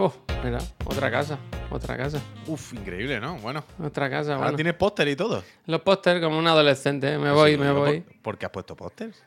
Oh, 0.00 0.12
mira, 0.44 0.58
otra 0.84 1.10
casa, 1.10 1.38
otra 1.70 1.96
casa, 1.96 2.20
Uf, 2.46 2.72
increíble, 2.72 3.18
¿no? 3.18 3.36
Bueno. 3.38 3.64
otra 3.82 4.08
casa. 4.08 4.34
Ahora 4.34 4.44
Bueno. 4.46 4.56
tienes 4.56 4.74
póster 4.74 5.08
y 5.08 5.16
todo. 5.16 5.42
Los 5.66 5.80
pósters 5.80 6.20
como 6.22 6.38
un 6.38 6.46
adolescente. 6.46 7.18
Me 7.18 7.32
voy, 7.32 7.56
me 7.58 7.72
voy. 7.72 8.00
¿por, 8.22 8.38
qué 8.38 8.46
has 8.46 8.52
puesto 8.52 8.76
pósters? 8.76 9.24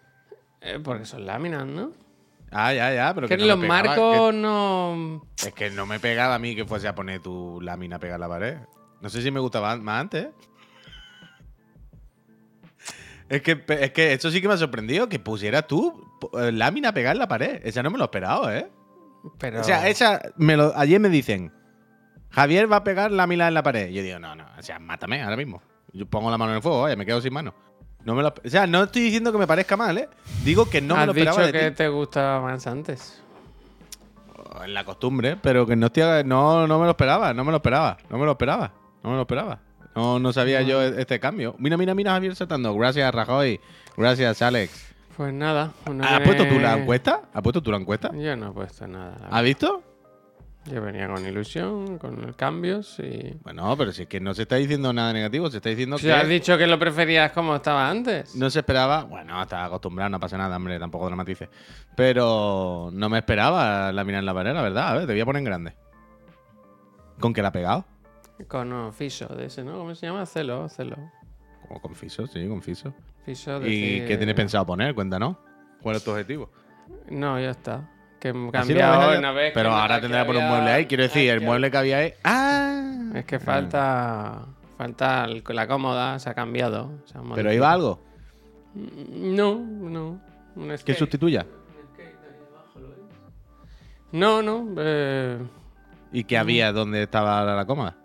Eh, 0.61 0.79
porque 0.81 1.03
son 1.05 1.25
láminas, 1.25 1.65
¿no? 1.65 1.91
Ah, 2.51 2.73
ya, 2.73 2.93
ya, 2.93 3.13
pero 3.13 3.27
Que 3.27 3.37
no 3.37 3.45
los 3.45 3.57
me 3.57 3.67
pegaba, 3.67 3.83
marcos 3.87 4.33
no. 4.33 5.25
que- 5.35 5.47
es 5.49 5.53
que 5.53 5.69
no 5.71 5.85
me 5.85 5.99
pegaba 5.99 6.35
a 6.35 6.39
mí 6.39 6.55
que 6.55 6.65
fuese 6.65 6.87
a 6.87 6.95
poner 6.95 7.21
tu 7.21 7.59
lámina 7.61 7.99
pegada 7.99 8.15
a 8.15 8.19
la 8.19 8.29
pared. 8.29 8.57
No 9.01 9.09
sé 9.09 9.21
si 9.21 9.29
me 9.31 9.39
gustaba 9.39 9.75
más 9.77 10.01
antes. 10.01 10.25
¿eh? 10.25 10.31
Es 13.29 13.41
que, 13.41 13.63
es 13.67 13.91
que 13.91 14.13
esto 14.13 14.29
sí 14.29 14.41
que 14.41 14.47
me 14.47 14.53
ha 14.53 14.57
sorprendido 14.57 15.07
que 15.07 15.17
pusieras 15.19 15.65
tú 15.67 16.05
eh, 16.39 16.51
lámina 16.51 16.93
pegada 16.93 17.13
en 17.13 17.19
la 17.19 17.27
pared. 17.27 17.61
Esa 17.63 17.81
no 17.83 17.89
me 17.89 17.97
lo 17.97 18.05
esperaba, 18.05 18.55
¿eh? 18.57 18.69
Pero. 19.37 19.61
O 19.61 19.63
sea, 19.63 19.87
esa 19.87 20.21
me 20.37 20.57
lo, 20.57 20.73
ayer 20.77 20.99
me 20.99 21.09
dicen, 21.09 21.51
Javier 22.29 22.71
va 22.71 22.77
a 22.77 22.83
pegar 22.83 23.11
lámina 23.11 23.47
en 23.47 23.53
la 23.53 23.63
pared. 23.63 23.89
Yo 23.89 24.01
digo, 24.03 24.19
no, 24.19 24.35
no, 24.35 24.45
o 24.57 24.61
sea, 24.63 24.79
mátame 24.79 25.21
ahora 25.21 25.37
mismo. 25.37 25.61
Yo 25.93 26.05
pongo 26.05 26.31
la 26.31 26.37
mano 26.37 26.51
en 26.51 26.57
el 26.57 26.61
fuego, 26.61 26.83
vaya, 26.83 26.95
me 26.95 27.05
quedo 27.05 27.21
sin 27.21 27.33
mano. 27.33 27.53
No 28.03 28.15
me 28.15 28.23
lo, 28.23 28.29
o 28.29 28.49
sea, 28.49 28.65
no 28.65 28.83
estoy 28.83 29.03
diciendo 29.03 29.31
que 29.31 29.37
me 29.37 29.45
parezca 29.45 29.77
mal, 29.77 29.97
¿eh? 29.97 30.09
Digo 30.43 30.69
que 30.69 30.81
no 30.81 30.95
me 30.95 31.01
Has 31.01 31.07
lo 31.07 31.13
dicho 31.13 31.29
esperaba 31.29 31.51
de 31.51 31.59
que 31.59 31.69
ti. 31.71 31.75
te 31.77 31.87
gustaba 31.89 32.41
más 32.41 32.65
antes. 32.65 33.21
En 34.63 34.73
la 34.73 34.83
costumbre, 34.83 35.37
pero 35.41 35.65
que 35.65 35.75
no, 35.75 35.87
estoy, 35.87 36.23
no, 36.25 36.67
no 36.67 36.79
me 36.79 36.85
lo 36.85 36.91
esperaba, 36.91 37.33
no 37.33 37.43
me 37.43 37.51
lo 37.51 37.57
esperaba, 37.57 37.97
no 38.09 38.17
me 38.17 38.25
lo 38.25 38.31
esperaba, 38.31 38.73
no 39.03 39.09
me 39.11 39.15
lo 39.15 39.21
esperaba. 39.21 39.59
No, 39.95 40.19
no 40.19 40.33
sabía 40.33 40.61
yo 40.61 40.81
este 40.81 41.19
cambio. 41.19 41.55
Mira, 41.59 41.77
mira, 41.77 41.93
mira, 41.93 42.11
Javier 42.13 42.35
saltando. 42.35 42.73
Gracias, 42.75 43.13
Rajoy. 43.13 43.59
Gracias, 43.97 44.41
Alex. 44.41 44.90
Pues 45.15 45.33
nada. 45.33 45.71
uno 45.87 46.03
¿Has 46.03 46.21
puesto 46.21 46.47
tú 46.47 46.59
la 46.59 46.77
encuesta? 46.77 47.21
¿Has 47.33 47.41
puesto 47.41 47.61
tú 47.61 47.71
la 47.71 47.77
encuesta? 47.77 48.11
Yo 48.13 48.35
no 48.35 48.49
he 48.49 48.53
puesto 48.53 48.87
nada. 48.87 49.27
¿Has 49.29 49.43
visto? 49.43 49.83
Yo 50.65 50.79
venía 50.79 51.07
con 51.07 51.25
ilusión, 51.25 51.97
con 51.97 52.33
cambios 52.33 52.99
y. 52.99 53.35
Bueno, 53.43 53.75
pero 53.75 53.91
si 53.91 54.03
es 54.03 54.07
que 54.07 54.19
no 54.19 54.33
se 54.35 54.43
está 54.43 54.57
diciendo 54.57 54.93
nada 54.93 55.11
negativo, 55.11 55.49
se 55.49 55.57
está 55.57 55.69
diciendo 55.69 55.97
Si 55.97 56.05
que 56.05 56.13
has 56.13 56.27
dicho 56.27 56.55
que 56.55 56.67
lo 56.67 56.77
preferías 56.77 57.31
como 57.31 57.55
estaba 57.55 57.89
antes. 57.89 58.35
no 58.35 58.49
se 58.49 58.59
esperaba. 58.59 59.03
Bueno, 59.03 59.41
estaba 59.41 59.65
acostumbrado, 59.65 60.11
no 60.11 60.19
pasa 60.19 60.37
nada, 60.37 60.55
hombre, 60.55 60.77
tampoco 60.77 61.07
dramatices. 61.07 61.49
Pero 61.95 62.89
no 62.93 63.09
me 63.09 63.17
esperaba 63.17 63.91
la 63.91 64.01
en 64.03 64.25
la 64.25 64.33
pared, 64.33 64.53
la 64.53 64.61
verdad. 64.61 64.89
A 64.89 64.97
ver, 64.97 65.07
te 65.07 65.13
voy 65.13 65.21
a 65.21 65.25
poner 65.25 65.39
en 65.39 65.45
grande. 65.45 65.73
¿Con 67.19 67.33
qué 67.33 67.41
la 67.41 67.47
ha 67.47 67.51
pegado? 67.51 67.85
Con 68.47 68.93
Fiso, 68.93 69.27
de 69.27 69.45
ese, 69.45 69.63
¿no? 69.63 69.77
¿Cómo 69.77 69.95
se 69.95 70.05
llama? 70.05 70.25
Celo, 70.25 70.69
Celo. 70.69 70.97
Como 71.67 71.81
con 71.81 71.95
Fiso, 71.95 72.27
sí, 72.27 72.47
con 72.47 72.61
Fiso. 72.61 72.93
¿Y 73.27 74.01
qué 74.05 74.17
tienes 74.17 74.35
pensado 74.35 74.65
poner? 74.65 74.93
Cuéntanos. 74.95 75.37
¿Cuál 75.81 75.95
es 75.95 76.03
tu 76.03 76.11
objetivo? 76.11 76.49
No, 77.09 77.39
ya 77.39 77.51
está. 77.51 77.89
Que 78.19 78.29
he 78.29 78.31
¿Así 78.31 78.39
lo 78.45 78.51
cambiado 78.51 79.17
una 79.17 79.31
vez. 79.31 79.51
Pero 79.53 79.71
ahora 79.71 79.99
tendrá 79.99 80.21
que 80.21 80.27
poner 80.27 80.43
un 80.43 80.49
mueble 80.49 80.69
ahí. 80.71 80.85
Quiero 80.85 81.03
decir, 81.03 81.29
el 81.29 81.41
mueble 81.41 81.71
que 81.71 81.77
había 81.77 81.97
ahí. 81.97 82.13
¡Ah! 82.23 83.11
Es 83.15 83.25
que 83.25 83.39
falta. 83.39 84.45
Falta 84.77 85.27
la 85.27 85.67
cómoda, 85.67 86.17
se 86.19 86.29
ha 86.29 86.33
cambiado. 86.33 86.91
se 87.05 87.17
ha 87.17 87.21
¿Pero 87.35 87.53
iba 87.53 87.71
algo 87.71 87.99
No, 88.73 89.55
no. 89.55 90.19
Un 90.55 90.77
skate. 90.77 90.97
sustituya? 90.97 91.45
No, 94.11 94.41
no. 94.41 94.67
eh, 94.77 95.37
¿Y 96.11 96.23
qué 96.25 96.37
había 96.37 96.73
donde 96.73 97.03
estaba 97.03 97.39
ahora 97.39 97.55
la 97.55 97.65
cómoda? 97.65 97.95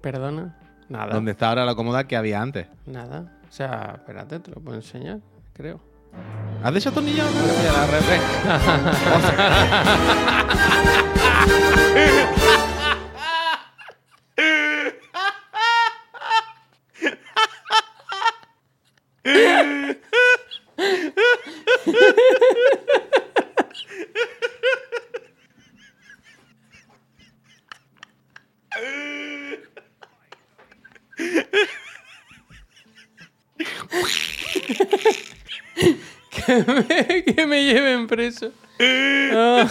perdona. 0.00 0.56
Nada. 0.88 1.12
¿Dónde 1.14 1.32
está 1.32 1.48
ahora 1.48 1.64
la 1.64 1.74
cómoda 1.74 2.06
que 2.06 2.16
había 2.16 2.40
antes? 2.40 2.68
Nada. 2.86 3.35
O 3.56 3.58
sea, 3.58 3.94
espérate, 3.96 4.38
te 4.40 4.50
lo 4.50 4.60
puedo 4.60 4.76
enseñar, 4.76 5.18
creo. 5.54 5.80
¿Has 6.62 6.74
desatornillado? 6.74 7.30
la 7.72 7.86
refe. 7.86 8.20
que, 36.46 37.46
me, 37.46 37.74
que 37.74 37.80
me 37.82 37.94
preso. 38.46 39.68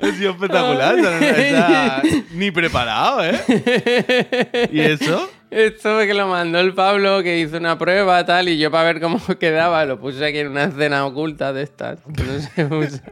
Ha 0.00 0.12
sido 0.16 0.32
espectacular. 0.32 0.96
ni 2.32 2.50
preparado, 2.50 3.24
¿eh? 3.24 4.68
¿Y 4.72 4.80
eso? 4.80 5.30
Esto 5.50 5.98
que 6.00 6.12
lo 6.12 6.26
mandó 6.26 6.58
el 6.58 6.74
Pablo, 6.74 7.22
que 7.22 7.38
hizo 7.38 7.56
una 7.56 7.78
prueba 7.78 8.24
tal, 8.26 8.48
y 8.48 8.58
yo 8.58 8.70
para 8.70 8.84
ver 8.84 9.00
cómo 9.00 9.20
quedaba, 9.40 9.84
lo 9.84 9.98
puse 10.00 10.24
aquí 10.24 10.38
en 10.38 10.48
una 10.48 10.64
escena 10.64 11.06
oculta 11.06 11.52
de 11.52 11.62
estas, 11.62 12.00
no 12.06 12.40
se 12.40 12.64
usa. 12.64 13.02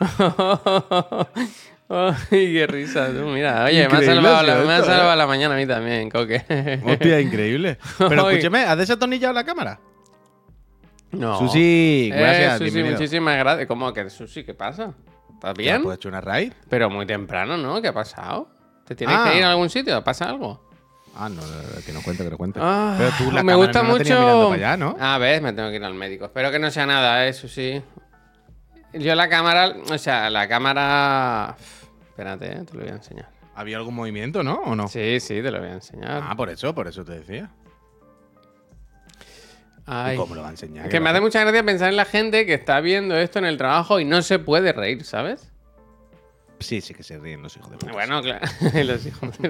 Ay, 1.88 2.52
qué 2.52 2.66
risa, 2.66 3.08
tú. 3.08 3.26
Mira, 3.26 3.64
oye, 3.64 3.86
me 3.88 3.98
ha 3.98 4.02
salvado, 4.02 4.42
la, 4.42 4.54
sido 4.54 4.66
me 4.66 4.72
ha 4.72 4.78
esto, 4.78 4.90
salvado 4.90 5.12
¿eh? 5.12 5.16
la 5.16 5.26
mañana 5.26 5.54
a 5.54 5.58
mí 5.58 5.66
también, 5.66 6.10
Coque. 6.10 6.80
Hostia, 6.84 7.20
increíble. 7.20 7.76
Pero 7.98 8.30
escúcheme, 8.30 8.64
¿has 8.64 8.78
desatornillado 8.78 9.34
la 9.34 9.44
cámara? 9.44 9.78
No. 11.12 11.38
Susi, 11.38 12.10
gracias. 12.12 12.54
Eh, 12.54 12.58
Susi, 12.58 12.70
bienvenido. 12.70 12.98
muchísimas 13.00 13.36
gracias. 13.38 13.66
¿Cómo 13.68 13.92
que 13.92 14.08
Susi? 14.10 14.44
¿Qué 14.44 14.54
pasa? 14.54 14.94
¿Estás 15.34 15.50
¿Ya 15.56 15.62
bien? 15.62 15.82
¿Puedes 15.82 15.98
hecho 15.98 16.08
una 16.08 16.20
raid? 16.20 16.52
Pero 16.68 16.88
muy 16.90 17.04
temprano, 17.06 17.56
¿no? 17.56 17.80
¿Qué 17.82 17.88
ha 17.88 17.92
pasado? 17.92 18.48
¿Te 18.86 18.94
tienes 18.94 19.16
Ah. 19.18 19.28
que 19.30 19.38
ir 19.38 19.44
a 19.44 19.50
algún 19.50 19.68
sitio? 19.70 20.02
¿Pasa 20.02 20.28
algo? 20.28 20.68
Ah, 21.14 21.28
no, 21.28 21.42
que 21.84 21.92
no 21.92 22.00
cuente, 22.02 22.24
que 22.24 22.30
no 22.30 22.38
cuente. 22.38 22.58
Ah, 22.62 22.94
Pero 22.96 23.10
tú 23.18 23.30
la 23.32 23.42
me 23.42 23.54
gusta 23.54 23.82
no 23.82 23.90
mucho. 23.90 24.04
mirando 24.04 24.48
para 24.48 24.54
allá, 24.54 24.76
¿no? 24.78 24.96
A 24.98 25.18
ver, 25.18 25.42
me 25.42 25.52
tengo 25.52 25.68
que 25.68 25.76
ir 25.76 25.84
al 25.84 25.92
médico. 25.94 26.24
Espero 26.24 26.50
que 26.50 26.58
no 26.58 26.70
sea 26.70 26.86
nada, 26.86 27.26
eso 27.26 27.46
sí. 27.48 27.82
Yo 28.94 29.14
la 29.14 29.28
cámara, 29.28 29.74
o 29.90 29.98
sea, 29.98 30.30
la 30.30 30.48
cámara. 30.48 31.54
Espérate, 32.08 32.46
eh, 32.52 32.64
te 32.64 32.74
lo 32.74 32.80
voy 32.80 32.88
a 32.90 32.94
enseñar. 32.96 33.28
¿Había 33.54 33.76
algún 33.76 33.94
movimiento, 33.94 34.42
no? 34.42 34.54
¿O 34.64 34.74
no? 34.74 34.88
Sí, 34.88 35.20
sí, 35.20 35.42
te 35.42 35.50
lo 35.50 35.58
voy 35.60 35.68
a 35.68 35.72
enseñar. 35.74 36.22
Ah, 36.26 36.34
por 36.34 36.48
eso, 36.48 36.74
por 36.74 36.88
eso 36.88 37.04
te 37.04 37.12
decía. 37.18 37.50
Ay. 39.86 40.14
¿Y 40.14 40.18
cómo 40.18 40.34
lo 40.34 40.42
va 40.42 40.48
a 40.48 40.50
enseñar? 40.52 40.88
Que 40.88 41.00
me 41.00 41.10
hace 41.10 41.20
mucha 41.20 41.40
gracia 41.40 41.62
pensar 41.64 41.88
en 41.88 41.96
la 41.96 42.04
gente 42.04 42.46
que 42.46 42.54
está 42.54 42.80
viendo 42.80 43.16
esto 43.16 43.38
en 43.38 43.46
el 43.46 43.56
trabajo 43.58 43.98
y 44.00 44.04
no 44.04 44.22
se 44.22 44.38
puede 44.38 44.72
reír, 44.72 45.04
¿sabes? 45.04 45.48
Sí, 46.60 46.80
sí 46.80 46.94
que 46.94 47.02
se 47.02 47.18
ríen 47.18 47.42
los 47.42 47.56
hijos 47.56 47.70
de 47.72 47.76
puta. 47.78 47.90
Bueno, 47.92 48.22
claro. 48.22 48.46
Los 48.84 49.04
hijos 49.04 49.36
de... 49.38 49.48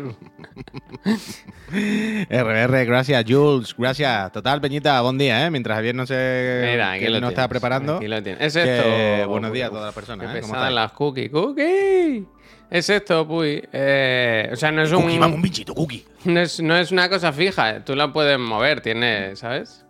RR, 2.31 2.84
gracias, 2.87 3.25
Jules, 3.28 3.75
gracias. 3.76 4.32
Total, 4.32 4.60
Peñita, 4.62 5.00
buen 5.03 5.19
día, 5.19 5.44
¿eh? 5.47 5.50
Mientras 5.50 5.76
Javier 5.76 5.94
no 5.94 6.06
se 6.06 6.69
Mira, 6.70 6.93
aquí 6.93 7.09
lo 7.09 7.20
no 7.20 7.28
está 7.28 7.49
preparando. 7.49 7.97
Aquí 7.97 8.09
lo 8.09 8.22
tienes. 8.22 8.41
Es 8.41 8.54
que 8.54 9.19
esto. 9.19 9.28
buenos 9.28 9.53
días 9.53 9.69
a 9.69 9.70
todas 9.70 9.84
las 9.87 9.94
personas, 9.94 10.31
Qué 10.31 10.38
¿eh? 10.38 10.41
¿Cómo 10.41 10.53
pesadas 10.54 10.70
estáis? 10.70 10.75
las 10.75 10.93
cookies. 10.93 11.31
¡Cookie! 11.31 12.26
Es 12.70 12.88
esto, 12.88 13.28
Puy. 13.28 13.62
Eh, 13.72 14.49
o 14.50 14.56
sea, 14.56 14.72
no 14.72 14.82
es 14.82 14.91
un. 14.93 15.03
Cookie, 15.03 15.19
vamos, 15.19 15.37
un 15.37 15.43
bichito, 15.43 15.75
Cookie. 15.75 16.06
No 16.25 16.41
es, 16.41 16.60
no 16.60 16.76
es 16.76 16.91
una 16.93 17.10
cosa 17.10 17.31
fija. 17.32 17.84
Tú 17.84 17.94
la 17.94 18.10
puedes 18.10 18.38
mover, 18.38 18.81
tiene, 18.81 19.37
¿sabes? 19.37 19.84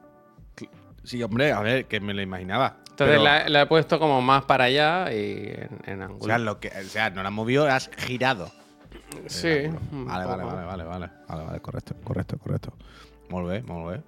Sí, 1.05 1.23
hombre, 1.23 1.53
a 1.53 1.61
ver, 1.61 1.87
que 1.87 2.01
me 2.01 2.15
lo 2.15 2.23
imaginaba. 2.23 2.77
Entonces 2.91 3.15
Pero, 3.19 3.23
la, 3.25 3.49
la 3.49 3.63
he 3.63 3.67
puesto 3.67 3.99
como 3.99 4.21
más 4.23 4.45
para 4.45 4.65
allá 4.65 5.13
y 5.13 5.49
en, 5.49 5.81
en 5.87 6.03
o 6.03 6.05
ángulo. 6.05 6.25
sea, 6.25 6.39
lo 6.39 6.61
que, 6.61 6.69
o 6.69 6.83
sea, 6.89 7.11
no 7.11 7.23
la 7.23 7.29
has 7.31 7.35
movido, 7.35 7.67
has 7.67 7.91
girado. 7.97 8.53
sí. 9.27 9.49
Vale, 9.91 10.25
vale, 10.27 10.45
vale, 10.45 10.65
vale, 10.67 10.85
vale. 10.85 11.11
Vale, 11.29 11.45
vale, 11.45 11.61
correcto, 11.61 11.95
correcto, 12.05 12.39
correcto. 12.39 12.77
Molt 13.31 13.49
bé, 13.49 13.63
molt 13.63 13.91
bé. 13.91 14.03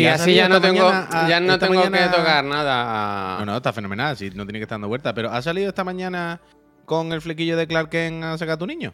Y, 0.00 0.06
así 0.06 0.20
salido 0.24 0.36
ya 0.36 0.48
no 0.48 0.60
tengo, 0.60 0.86
a- 0.88 1.26
ya 1.28 1.40
no 1.40 1.58
tengo 1.58 1.74
mañana- 1.74 2.10
que 2.10 2.16
tocar 2.16 2.44
nada. 2.44 3.38
No, 3.40 3.46
no, 3.46 3.56
está 3.56 3.72
fenomenal, 3.72 4.16
sí, 4.16 4.30
no 4.34 4.44
tiene 4.44 4.58
que 4.58 4.64
estar 4.64 4.74
dando 4.76 4.88
vueltas. 4.88 5.12
Pero 5.14 5.30
¿has 5.30 5.44
salido 5.44 5.68
esta 5.68 5.84
mañana 5.84 6.40
con 6.84 7.12
el 7.12 7.20
flequillo 7.20 7.56
de 7.56 7.66
Clark 7.66 7.90
Kent 7.90 8.22
a 8.24 8.38
sacar 8.38 8.54
a 8.54 8.58
tu 8.58 8.66
niño? 8.66 8.92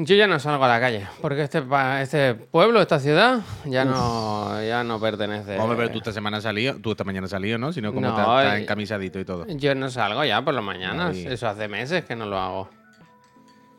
Yo 0.00 0.14
ya 0.14 0.28
no 0.28 0.38
salgo 0.38 0.64
a 0.64 0.68
la 0.68 0.78
calle, 0.78 1.08
porque 1.20 1.42
este, 1.42 1.60
este 2.00 2.34
pueblo, 2.34 2.80
esta 2.80 3.00
ciudad, 3.00 3.40
ya 3.64 3.84
no, 3.84 4.62
ya 4.62 4.84
no 4.84 5.00
pertenece. 5.00 5.58
Hombre, 5.58 5.76
pero 5.76 5.90
tú 5.90 5.98
esta 5.98 6.12
semana 6.12 6.36
has 6.36 6.44
salido, 6.44 6.76
tú 6.76 6.92
esta 6.92 7.02
mañana 7.02 7.24
has 7.24 7.32
salido, 7.32 7.58
¿no? 7.58 7.72
Si 7.72 7.80
no, 7.82 7.92
como 7.92 8.06
No, 8.08 8.16
estás 8.40 8.58
y- 8.60 8.62
encamisadito 8.62 9.18
y 9.18 9.24
todo. 9.24 9.44
Yo 9.48 9.74
no 9.74 9.90
salgo 9.90 10.24
ya 10.24 10.40
por 10.44 10.54
las 10.54 10.62
mañanas. 10.62 11.16
Ay. 11.16 11.26
Eso 11.26 11.48
hace 11.48 11.66
meses 11.66 12.04
que 12.04 12.14
no 12.14 12.26
lo 12.26 12.38
hago. 12.38 12.68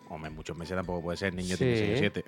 Hombre, 0.10 0.30
muchos 0.31 0.57
meses 0.57 0.75
tampoco 0.75 1.04
puede 1.04 1.18
ser, 1.18 1.33
niño 1.33 1.56
Sí. 1.56 1.63
tiene 1.63 1.77
6 1.77 1.94
o 1.94 1.98
7. 2.00 2.24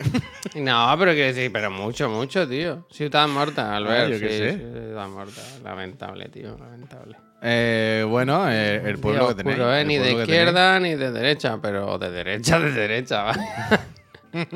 No, 0.62 0.96
pero 0.98 1.12
quiero 1.12 1.28
decir, 1.28 1.52
pero 1.52 1.70
mucho, 1.70 2.10
mucho, 2.10 2.48
tío. 2.48 2.86
Ciudad 2.92 3.28
muerta, 3.28 3.76
Albert. 3.76 4.06
Ah, 4.06 4.08
yo 4.08 4.20
qué 4.22 4.30
sí, 4.30 4.38
sé. 4.38 4.58
ciudad 4.58 5.08
muerta. 5.10 5.42
Lamentable, 5.66 6.30
tío, 6.30 6.58
lamentable. 6.58 7.18
Eh, 7.42 8.06
bueno, 8.08 8.50
eh, 8.52 8.82
el 8.86 8.98
pueblo 9.00 9.22
Día 9.26 9.30
que 9.30 9.36
tenéis. 9.36 9.58
oscuro, 9.58 9.76
¿eh? 9.76 9.82
el 9.82 9.88
Ni 9.88 9.98
de 9.98 10.12
izquierda 10.14 10.80
ni 10.80 10.96
de 10.96 11.12
derecha, 11.12 11.60
pero 11.62 11.98
de 11.98 12.12
derecha, 12.12 12.60
de 12.60 12.72
derecha. 12.72 13.32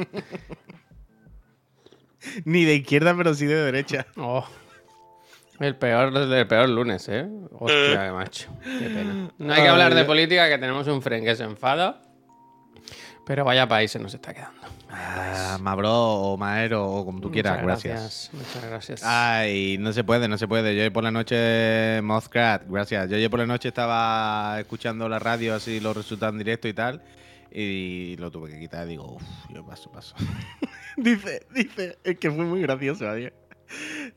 Ni 2.43 2.65
de 2.65 2.75
izquierda, 2.75 3.15
pero 3.15 3.33
sí 3.33 3.45
de 3.45 3.55
derecha. 3.55 4.07
Oh, 4.17 4.45
El 5.59 5.75
peor, 5.75 6.15
el 6.17 6.47
peor 6.47 6.69
lunes, 6.69 7.07
¿eh? 7.07 7.27
Hostia, 7.51 8.11
macho. 8.13 8.49
Qué 8.63 8.89
pena. 8.89 9.29
No 9.37 9.53
hay 9.53 9.61
que 9.61 9.67
hablar 9.67 9.93
de 9.93 10.05
política, 10.05 10.49
que 10.49 10.57
tenemos 10.57 10.87
un 10.87 11.01
friend 11.01 11.23
que 11.25 11.35
se 11.35 11.43
enfada. 11.43 12.01
Pero 13.25 13.45
vaya 13.45 13.67
país 13.67 13.91
se 13.91 13.99
nos 13.99 14.13
está 14.13 14.33
quedando. 14.33 14.64
Ah, 14.97 15.57
Mabro 15.59 15.91
o 15.91 16.37
Maero 16.37 16.85
o 16.85 17.05
como 17.05 17.19
tú 17.19 17.29
quieras, 17.31 17.61
Muchas 17.61 17.83
gracias. 17.83 18.29
Muchas 18.33 18.65
gracias. 18.69 19.01
Ay, 19.03 19.77
no 19.79 19.91
se 19.93 20.03
puede, 20.03 20.27
no 20.27 20.37
se 20.37 20.47
puede. 20.47 20.73
Yo 20.75 20.81
ayer 20.81 20.93
por 20.93 21.03
la 21.03 21.11
noche, 21.11 22.01
Mothcrat, 22.01 22.63
gracias. 22.67 23.09
Yo 23.09 23.17
ayer 23.17 23.29
por 23.29 23.39
la 23.39 23.45
noche 23.45 23.67
estaba 23.67 24.57
escuchando 24.59 25.09
la 25.09 25.19
radio, 25.19 25.55
así 25.55 25.79
los 25.79 25.95
resultados 25.95 26.33
en 26.33 26.39
directo 26.39 26.67
y 26.67 26.73
tal. 26.73 27.03
Y 27.51 28.15
lo 28.17 28.31
tuve 28.31 28.49
que 28.51 28.59
quitar. 28.59 28.85
Digo, 28.87 29.15
uff, 29.15 29.23
yo 29.53 29.65
paso, 29.65 29.91
paso. 29.91 30.15
dice, 30.97 31.45
dice, 31.53 31.97
es 32.03 32.17
que 32.17 32.31
fue 32.31 32.43
muy 32.45 32.61
gracioso 32.61 33.09
ayer. 33.09 33.33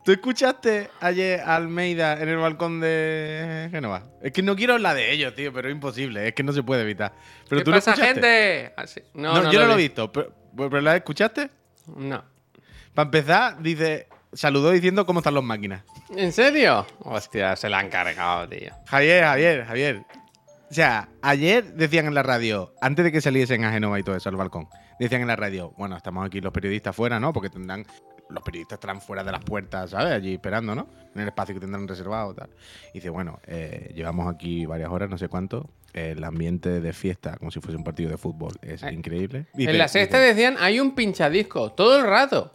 ¿Tú 0.05 0.13
escuchaste 0.13 0.91
ayer 1.01 1.41
a 1.41 1.57
Almeida 1.57 2.21
en 2.21 2.29
el 2.29 2.37
balcón 2.37 2.81
de 2.81 3.69
Génova? 3.71 4.03
Es 4.23 4.33
que 4.33 4.43
no 4.43 4.55
quiero 4.55 4.75
hablar 4.75 4.95
de 4.95 5.11
ellos, 5.13 5.35
tío, 5.35 5.53
pero 5.53 5.69
es 5.69 5.75
imposible. 5.75 6.29
Es 6.29 6.35
que 6.35 6.43
no 6.43 6.53
se 6.53 6.63
puede 6.63 6.83
evitar. 6.83 7.13
Pero 7.49 7.61
¿Qué 7.61 7.65
tú 7.65 7.71
pasa, 7.71 7.93
lo 7.97 8.03
escuchaste. 8.03 8.21
gente? 8.21 8.73
Ah. 8.77 8.85
No, 9.15 9.35
No, 9.35 9.43
no 9.45 9.53
yo 9.53 9.61
no 9.61 9.67
lo 9.69 9.73
he 9.73 9.77
vi. 9.77 9.83
visto. 9.85 10.13
Pero, 10.13 10.35
¿pero 10.57 10.81
la 10.81 10.97
escuchaste? 10.97 11.51
No. 11.97 12.23
Para 12.95 13.07
empezar, 13.07 13.63
dice, 13.63 14.09
saludó 14.33 14.71
diciendo 14.71 15.07
cómo 15.07 15.21
están 15.21 15.35
las 15.35 15.45
máquinas. 15.45 15.85
¿En 16.17 16.33
serio? 16.33 16.87
Hostia, 17.01 17.57
se 17.57 17.69
la 17.69 17.79
han 17.79 17.89
cargado, 17.89 18.49
tío. 18.49 18.73
Javier, 18.87 19.25
Javier, 19.25 19.65
Javier. 19.65 20.03
O 20.71 20.75
sea, 20.75 21.09
ayer 21.23 21.75
decían 21.75 22.07
en 22.07 22.15
la 22.15 22.23
radio, 22.23 22.75
antes 22.81 23.05
de 23.05 23.13
que 23.13 23.21
saliesen 23.21 23.65
a 23.65 23.73
Genova 23.73 23.99
y 23.99 24.03
todo 24.03 24.17
eso 24.17 24.29
al 24.29 24.37
balcón, 24.37 24.69
decían 24.99 25.23
en 25.23 25.29
la 25.29 25.37
radio, 25.37 25.73
bueno, 25.79 25.97
estamos 25.97 26.27
aquí 26.27 26.41
los 26.41 26.53
periodistas 26.53 26.95
fuera, 26.95 27.19
¿no? 27.19 27.33
Porque 27.33 27.49
tendrán, 27.49 27.87
los 28.31 28.43
periodistas 28.43 28.77
estarán 28.77 29.01
fuera 29.01 29.25
de 29.25 29.33
las 29.33 29.43
puertas, 29.45 29.91
¿sabes? 29.91 30.13
Allí 30.13 30.35
esperando, 30.35 30.75
¿no? 30.75 30.87
En 31.15 31.23
el 31.23 31.29
espacio 31.29 31.55
que 31.55 31.61
tendrán 31.61 31.89
reservado, 31.89 32.35
tal. 32.35 32.51
Y 32.93 32.99
dice, 32.99 33.09
bueno, 33.11 33.41
eh, 33.47 33.93
llevamos 33.95 34.33
aquí 34.33 34.67
varias 34.67 34.91
horas, 34.91 35.09
no 35.09 35.17
sé 35.19 35.29
cuánto. 35.29 35.69
El 35.95 36.23
ambiente 36.23 36.81
de 36.81 36.93
fiesta, 36.93 37.37
como 37.39 37.51
si 37.51 37.61
fuese 37.61 37.77
un 37.77 37.85
partido 37.85 38.11
de 38.11 38.19
fútbol, 38.19 38.53
es 38.63 38.83
Eh, 38.83 38.93
increíble. 38.93 39.47
Dice- 39.55 39.71
en 39.71 39.79
la 39.79 39.89
sexta 39.89 40.19
dice, 40.19 40.35
decían, 40.35 40.57
hay 40.61 40.79
un 40.81 40.95
pinchadisco, 40.95 41.73
todo 41.73 41.99
el 41.99 42.05
rato. 42.07 42.55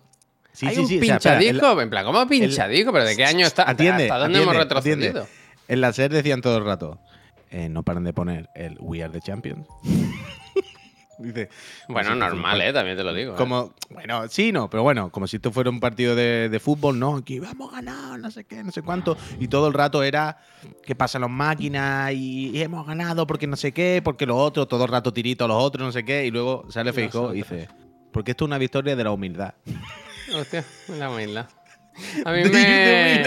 sí, 0.52 0.68
hay 0.68 0.76
sí, 0.76 0.82
un 0.82 0.88
sí, 0.88 0.98
o 1.00 1.04
sea, 1.04 1.16
espera, 1.16 1.38
pinchadisco. 1.40 1.72
en 1.72 1.78
la- 1.78 1.84
en 1.84 1.90
plan, 1.90 2.06
¿cómo 2.06 2.28
pinchadisco? 2.28 2.92
¿Pero 2.94 3.06
de 3.06 3.18
qué 3.18 3.26
año 3.26 3.46
está? 3.48 3.68
Atiende, 3.70 4.04
¿Hasta 4.04 4.18
dónde 4.20 4.38
atiende, 4.38 4.44
hemos 4.44 4.56
retrocedido? 4.64 5.10
atiende. 5.22 5.30
En 5.68 5.82
la 5.82 5.92
SER 5.94 6.12
decían 6.12 6.42
todo 6.42 6.58
el 6.58 6.66
rato, 6.66 7.00
eh, 7.50 7.70
no 7.70 7.82
paran 7.84 8.04
de 8.04 8.14
poner 8.14 8.50
el 8.54 8.78
We 8.80 9.04
Are 9.04 9.12
the 9.12 9.22
Champions. 9.22 9.66
Dice, 11.20 11.50
Bueno, 11.88 12.16
normal, 12.16 12.62
¿eh? 12.62 12.74
También 12.74 12.98
te 12.98 13.04
lo 13.04 13.14
digo. 13.14 13.34
¿eh? 13.34 13.38
Como, 13.38 13.74
bueno, 13.90 14.28
sí, 14.28 14.52
no, 14.52 14.70
pero 14.70 14.84
bueno, 14.84 15.12
como 15.12 15.28
si 15.28 15.36
esto 15.36 15.52
fuera 15.52 15.70
un 15.70 15.80
partido 15.80 16.16
de, 16.16 16.50
de 16.50 16.60
fútbol, 16.60 16.98
no, 17.00 17.18
aquí 17.18 17.40
vamos 17.40 17.72
ganado, 17.72 18.18
no 18.18 18.32
sé 18.32 18.46
qué, 18.46 18.64
no 18.64 18.72
sé 18.72 18.82
cuánto. 18.82 19.18
Y 19.40 19.48
todo 19.48 19.68
el 19.68 19.74
rato 19.74 20.04
era 20.04 20.38
que 20.84 20.96
pasan 20.96 21.22
las 21.22 21.30
máquinas 21.30 22.12
y, 22.14 22.50
y 22.50 22.62
hemos 22.62 22.86
ganado 22.86 23.28
porque 23.28 23.48
no 23.48 23.56
sé 23.56 23.72
qué, 23.72 24.02
porque 24.04 24.26
los 24.26 24.38
otros, 24.38 24.68
todo 24.68 24.86
el 24.86 24.92
rato 24.92 25.14
tirito 25.14 25.46
a 25.46 25.48
los 25.48 25.62
otros, 25.62 25.86
no 25.86 25.92
sé 25.92 26.04
qué. 26.04 26.26
Y 26.26 26.32
luego 26.32 26.66
sale 26.70 26.94
Feijó 26.94 27.34
y 27.34 27.38
dice, 27.38 27.68
porque 28.12 28.32
esto 28.32 28.46
es 28.46 28.48
una 28.48 28.58
victoria 28.58 28.96
de 28.96 29.04
la 29.04 29.12
humildad. 29.12 29.54
Hostia, 30.36 30.64
la 30.98 31.10
humildad. 31.10 31.48
A 32.26 32.32
mí 32.32 32.44
me, 32.46 33.24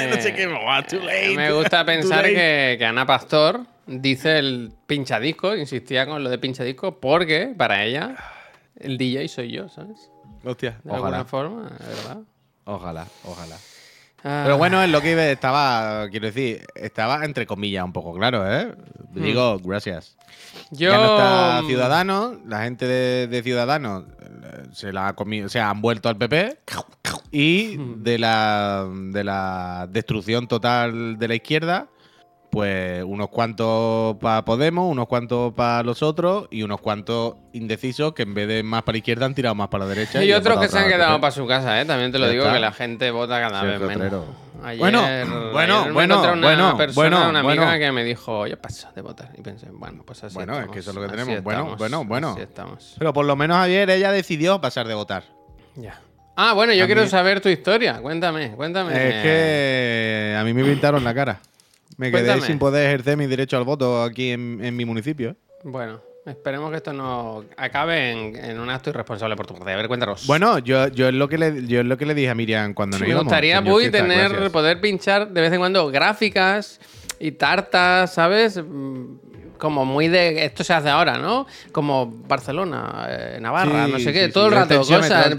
me 1.37 1.53
gusta 1.53 1.85
pensar 1.85 2.25
que, 2.25 2.75
que 2.79 2.85
Ana 2.85 3.07
Pastor 3.07 3.76
dice 3.87 4.39
el 4.39 4.73
pinchadisco, 4.87 5.55
insistía 5.57 6.07
con 6.07 6.23
lo 6.23 6.31
de 6.31 6.39
pinchadisco, 6.39 6.99
porque 7.01 7.55
para 7.57 7.85
ella 7.85 8.17
el 8.79 8.99
DJ 8.99 9.29
soy 9.29 9.53
yo, 9.53 9.69
¿sabes? 9.69 10.11
Hostia, 10.45 10.81
De 10.85 10.91
ojalá, 10.91 11.07
alguna 11.07 11.25
forma, 11.25 11.63
verdad. 11.79 12.19
ojalá, 12.65 13.07
ojalá. 13.25 13.57
Ah, 14.25 14.43
Pero 14.45 14.59
bueno, 14.59 14.83
en 14.83 14.91
lo 14.93 15.01
que 15.01 15.31
estaba, 15.33 16.09
quiero 16.11 16.27
decir, 16.27 16.67
estaba 16.75 17.25
entre 17.25 17.47
comillas 17.47 17.85
un 17.85 17.93
poco 17.93 18.13
claro, 18.15 18.51
¿eh? 18.51 18.75
Digo, 19.13 19.59
gracias. 19.61 20.17
yo... 20.71 20.91
Ya 20.91 20.97
no 20.97 21.05
está 21.17 21.63
Ciudadanos, 21.67 22.37
la 22.47 22.63
gente 22.65 22.87
de, 22.87 23.29
de 23.29 23.43
Ciudadanos 23.43 24.05
eh, 24.21 24.63
se 24.73 24.93
la 24.93 25.09
ha 25.09 25.13
comido, 25.15 25.47
o 25.47 25.49
sea, 25.49 25.71
han 25.71 25.81
vuelto 25.81 26.09
al 26.09 26.17
PP 26.17 26.59
y 27.31 27.77
de 27.99 28.19
la, 28.19 28.89
de 29.13 29.23
la 29.25 29.87
destrucción 29.91 30.49
total 30.49 31.19
de 31.19 31.29
la 31.29 31.35
izquierda, 31.37 31.89
pues 32.57 33.05
unos 33.05 33.29
cuantos 33.29 34.17
para 34.17 34.43
Podemos, 34.47 34.91
unos 34.91 35.07
cuantos 35.09 35.53
para 35.53 35.83
los 35.83 36.03
otros 36.03 36.49
y 36.51 36.63
unos 36.63 36.81
cuantos 36.81 37.35
indecisos 37.53 38.15
que 38.15 38.23
en 38.23 38.33
vez 38.33 38.49
de 38.49 38.63
más 38.63 38.83
para 38.83 38.95
la 38.95 38.99
izquierda 39.01 39.27
han 39.27 39.35
tirado 39.35 39.55
más 39.55 39.69
para 39.69 39.85
la 39.85 39.91
derecha. 39.91 40.25
Y 40.25 40.33
otros 40.33 40.59
que 40.61 40.69
se 40.69 40.79
han 40.79 40.89
quedado 40.89 41.21
para 41.21 41.33
su 41.33 41.47
casa, 41.47 41.79
¿eh? 41.79 41.85
También 41.85 42.13
te 42.13 42.19
lo 42.19 42.25
Ya 42.25 42.31
digo, 42.33 42.45
está. 42.45 42.55
que 42.55 42.61
la 42.61 42.73
gente 42.73 43.11
vota 43.11 43.39
cada 43.47 43.61
Sí, 43.61 43.67
vez 43.67 43.81
menos. 43.99 44.25
Ayer, 44.65 44.79
Bueno, 44.81 45.01
ayer 45.05 45.27
bueno, 45.27 45.85
me 45.85 45.93
bueno, 45.93 46.23
una 46.23 46.33
bueno, 46.47 46.77
persona, 46.79 46.95
bueno, 46.95 47.29
una 47.29 47.41
amiga 47.41 47.65
bueno. 47.67 47.79
que 47.79 47.93
me 47.93 48.05
dijo, 48.05 48.47
yo 48.47 48.59
paso 48.59 48.89
de 48.97 49.03
votar. 49.03 49.33
Y 49.37 49.43
pensé, 49.43 49.67
bueno, 49.71 50.03
pues 50.07 50.25
así 50.25 50.35
Bueno, 50.35 50.55
es 50.55 50.59
estamos, 50.61 50.73
que 50.75 50.81
eso 50.81 50.91
es 50.93 50.97
lo 50.97 51.03
que 51.03 51.09
tenemos. 51.09 51.43
Bueno, 51.45 51.61
estamos, 51.61 51.79
bueno, 51.79 52.05
bueno. 52.07 52.37
Estamos. 52.39 52.95
Pero 52.99 53.13
por 53.13 53.27
lo 53.27 53.37
menos 53.37 53.59
ayer 53.59 53.91
ella 53.91 54.11
decidió 54.13 54.63
pasar 54.63 54.89
de 54.89 54.95
votar. 54.95 55.25
Ya. 55.75 56.01
Ah, 56.37 56.55
bueno, 56.55 56.73
yo 56.73 56.85
A 56.85 56.87
quiero 56.87 57.03
mí- 57.03 57.09
saber 57.09 57.43
tu 57.43 57.51
historia. 57.51 58.01
Cuéntame, 58.01 58.53
cuéntame. 58.53 58.93
Es 58.95 59.23
que 59.23 60.37
a 60.39 60.43
mí 60.43 60.55
me 60.55 60.65
pintaron 60.65 61.05
la 61.05 61.13
cara. 61.13 61.39
Me 61.97 62.11
quedé 62.11 62.23
Cuéntame. 62.25 62.47
sin 62.47 62.59
poder 62.59 62.87
ejercer 62.89 63.17
mi 63.17 63.27
derecho 63.27 63.57
al 63.57 63.65
voto 63.65 64.03
aquí 64.03 64.31
en, 64.31 64.63
en 64.63 64.77
mi 64.77 64.85
municipio. 64.85 65.31
¿eh? 65.31 65.35
Bueno, 65.65 66.01
esperemos 66.27 66.71
que 66.71 66.77
esto 66.77 66.93
no 66.93 67.45
acabe 67.57 68.11
en, 68.13 68.37
en 68.37 68.61
un 68.61 68.69
acto 68.69 68.91
irresponsable 68.91 69.35
por 69.37 69.47
tu 69.47 69.55
parte. 69.55 69.73
A 69.73 69.77
ver, 69.77 69.89
cuéntanos. 69.89 70.27
Bueno, 70.27 70.59
yo, 70.59 70.89
yo, 70.89 71.09
es 71.09 71.15
lo 71.15 71.29
que 71.29 71.39
le, 71.39 71.67
yo 71.67 71.81
es 71.81 71.87
lo 71.87 71.97
que 71.97 72.05
le 72.07 72.15
dije 72.15 72.29
a 72.29 72.35
Miriam 72.35 72.75
cuando 72.75 72.97
nos 72.99 73.03
me 73.03 73.09
íbamos. 73.13 73.25
gustaría, 73.25 73.59
Señor 73.59 73.81
Fiesta, 73.81 73.99
tener, 73.99 74.29
gracias. 74.31 74.51
poder 74.53 74.81
pinchar 74.81 75.29
de 75.31 75.41
vez 75.41 75.53
en 75.53 75.59
cuando 75.59 75.91
gráficas 75.91 76.81
y 77.19 77.33
tartas, 77.33 78.13
¿sabes? 78.13 78.61
Como 79.59 79.85
muy 79.85 80.09
de. 80.09 80.45
Esto 80.45 80.63
se 80.65 80.73
hace 80.73 80.89
ahora, 80.89 81.19
¿no? 81.19 81.47
Como 81.73 82.07
Barcelona, 82.29 83.07
eh, 83.09 83.39
Navarra, 83.41 83.87
Sí, 83.87 83.93
no 83.93 83.99
sé 83.99 84.13
qué, 84.13 84.27
sí, 84.27 84.33
todo 84.33 84.45
sí. 84.45 84.49
el 84.49 84.55
rato, 84.61 84.79
cosas. 84.79 85.35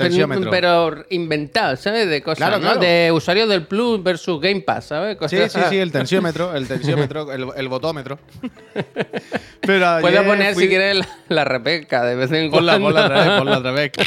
Pero 0.50 1.06
inventadas, 1.10 1.80
¿sabes? 1.82 2.08
De 2.10 2.22
cosas, 2.22 2.38
Claro, 2.38 2.56
¿no? 2.58 2.62
claro. 2.64 2.80
De 2.80 3.12
usuarios 3.12 3.48
del 3.50 3.66
Plus 3.68 4.02
versus 4.04 4.40
Game 4.42 4.62
Pass, 4.62 4.86
¿sabes? 4.86 5.18
Sí, 5.30 5.38
Cosas 5.38 5.52
sí, 5.52 5.60
sí, 5.70 5.78
el 5.78 5.92
tensiómetro, 5.94 6.56
el 6.56 6.68
tensiómetro, 6.68 7.32
el, 7.32 7.48
el 7.56 7.68
votómetro. 7.68 8.20
Pero 9.62 9.88
ayer 9.88 10.26
poner, 10.26 10.54
fui- 10.54 10.64
si 10.64 10.70
quieres, 10.70 10.98
la, 10.98 11.08
la 11.30 11.44
repeca 11.46 12.04
de 12.04 12.16
vez 12.16 12.32
en 12.32 12.50
cuando. 12.50 12.72
Ponla, 12.72 12.80
ponla 12.80 13.06
otra 13.06 13.24
vez, 13.24 13.38
ponla 13.40 13.58
otra 13.60 13.72
vez. 13.72 13.92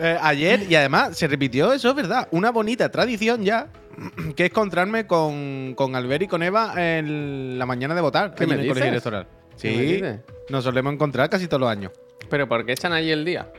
Eh, 0.00 0.16
ayer, 0.22 0.62
y 0.70 0.74
además 0.76 1.16
se 1.16 1.26
repitió, 1.26 1.72
eso 1.72 1.88
es 1.90 1.94
verdad, 1.94 2.28
una 2.30 2.50
bonita 2.50 2.88
tradición 2.90 3.44
ya, 3.44 3.68
que 4.36 4.44
es 4.44 4.50
encontrarme 4.50 5.06
con, 5.06 5.74
con 5.74 5.96
Albert 5.96 6.22
y 6.22 6.26
con 6.28 6.42
Eva 6.42 6.72
en 6.76 7.58
la 7.58 7.66
mañana 7.66 7.94
de 7.94 8.00
votar 8.00 8.34
¿Qué 8.34 8.44
allí 8.44 8.50
me 8.50 8.54
en 8.54 8.60
el 8.62 8.68
colegio 8.68 8.90
electoral. 8.90 9.26
¿Qué 9.60 10.22
Sí, 10.30 10.32
nos 10.52 10.62
solemos 10.64 10.92
encontrar 10.92 11.28
casi 11.28 11.48
todos 11.48 11.60
los 11.62 11.70
años. 11.70 11.90
Pero 12.30 12.48
¿por 12.48 12.64
qué 12.64 12.72
echan 12.72 12.92
allí 12.92 13.10
el 13.10 13.24
día? 13.24 13.50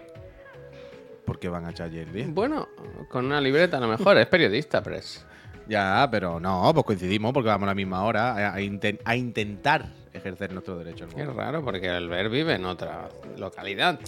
Porque 1.25 1.49
van 1.49 1.65
a 1.65 1.71
echar 1.71 1.87
ayer 1.87 2.07
el 2.07 2.13
día. 2.13 2.25
Bueno, 2.29 2.69
con 3.09 3.25
una 3.25 3.41
libreta 3.41 3.77
a 3.77 3.79
lo 3.79 3.87
mejor, 3.87 4.17
es 4.17 4.27
periodista, 4.27 4.81
pero 4.81 4.95
es. 4.95 5.25
Ya, 5.67 6.07
pero 6.09 6.39
no, 6.39 6.71
pues 6.73 6.85
coincidimos 6.85 7.31
porque 7.33 7.49
vamos 7.49 7.63
a 7.67 7.71
la 7.71 7.75
misma 7.75 8.03
hora 8.03 8.31
a, 8.31 8.55
a 8.55 8.59
inten- 8.61 8.99
a 9.05 9.15
intentar 9.15 9.85
ejercer 10.13 10.51
nuestro 10.51 10.77
derecho 10.77 11.03
al 11.05 11.13
Qué 11.13 11.25
raro, 11.25 11.63
porque 11.63 11.89
Albert 11.89 12.31
vive 12.31 12.55
en 12.55 12.65
otra 12.65 13.09
localidad. 13.37 13.99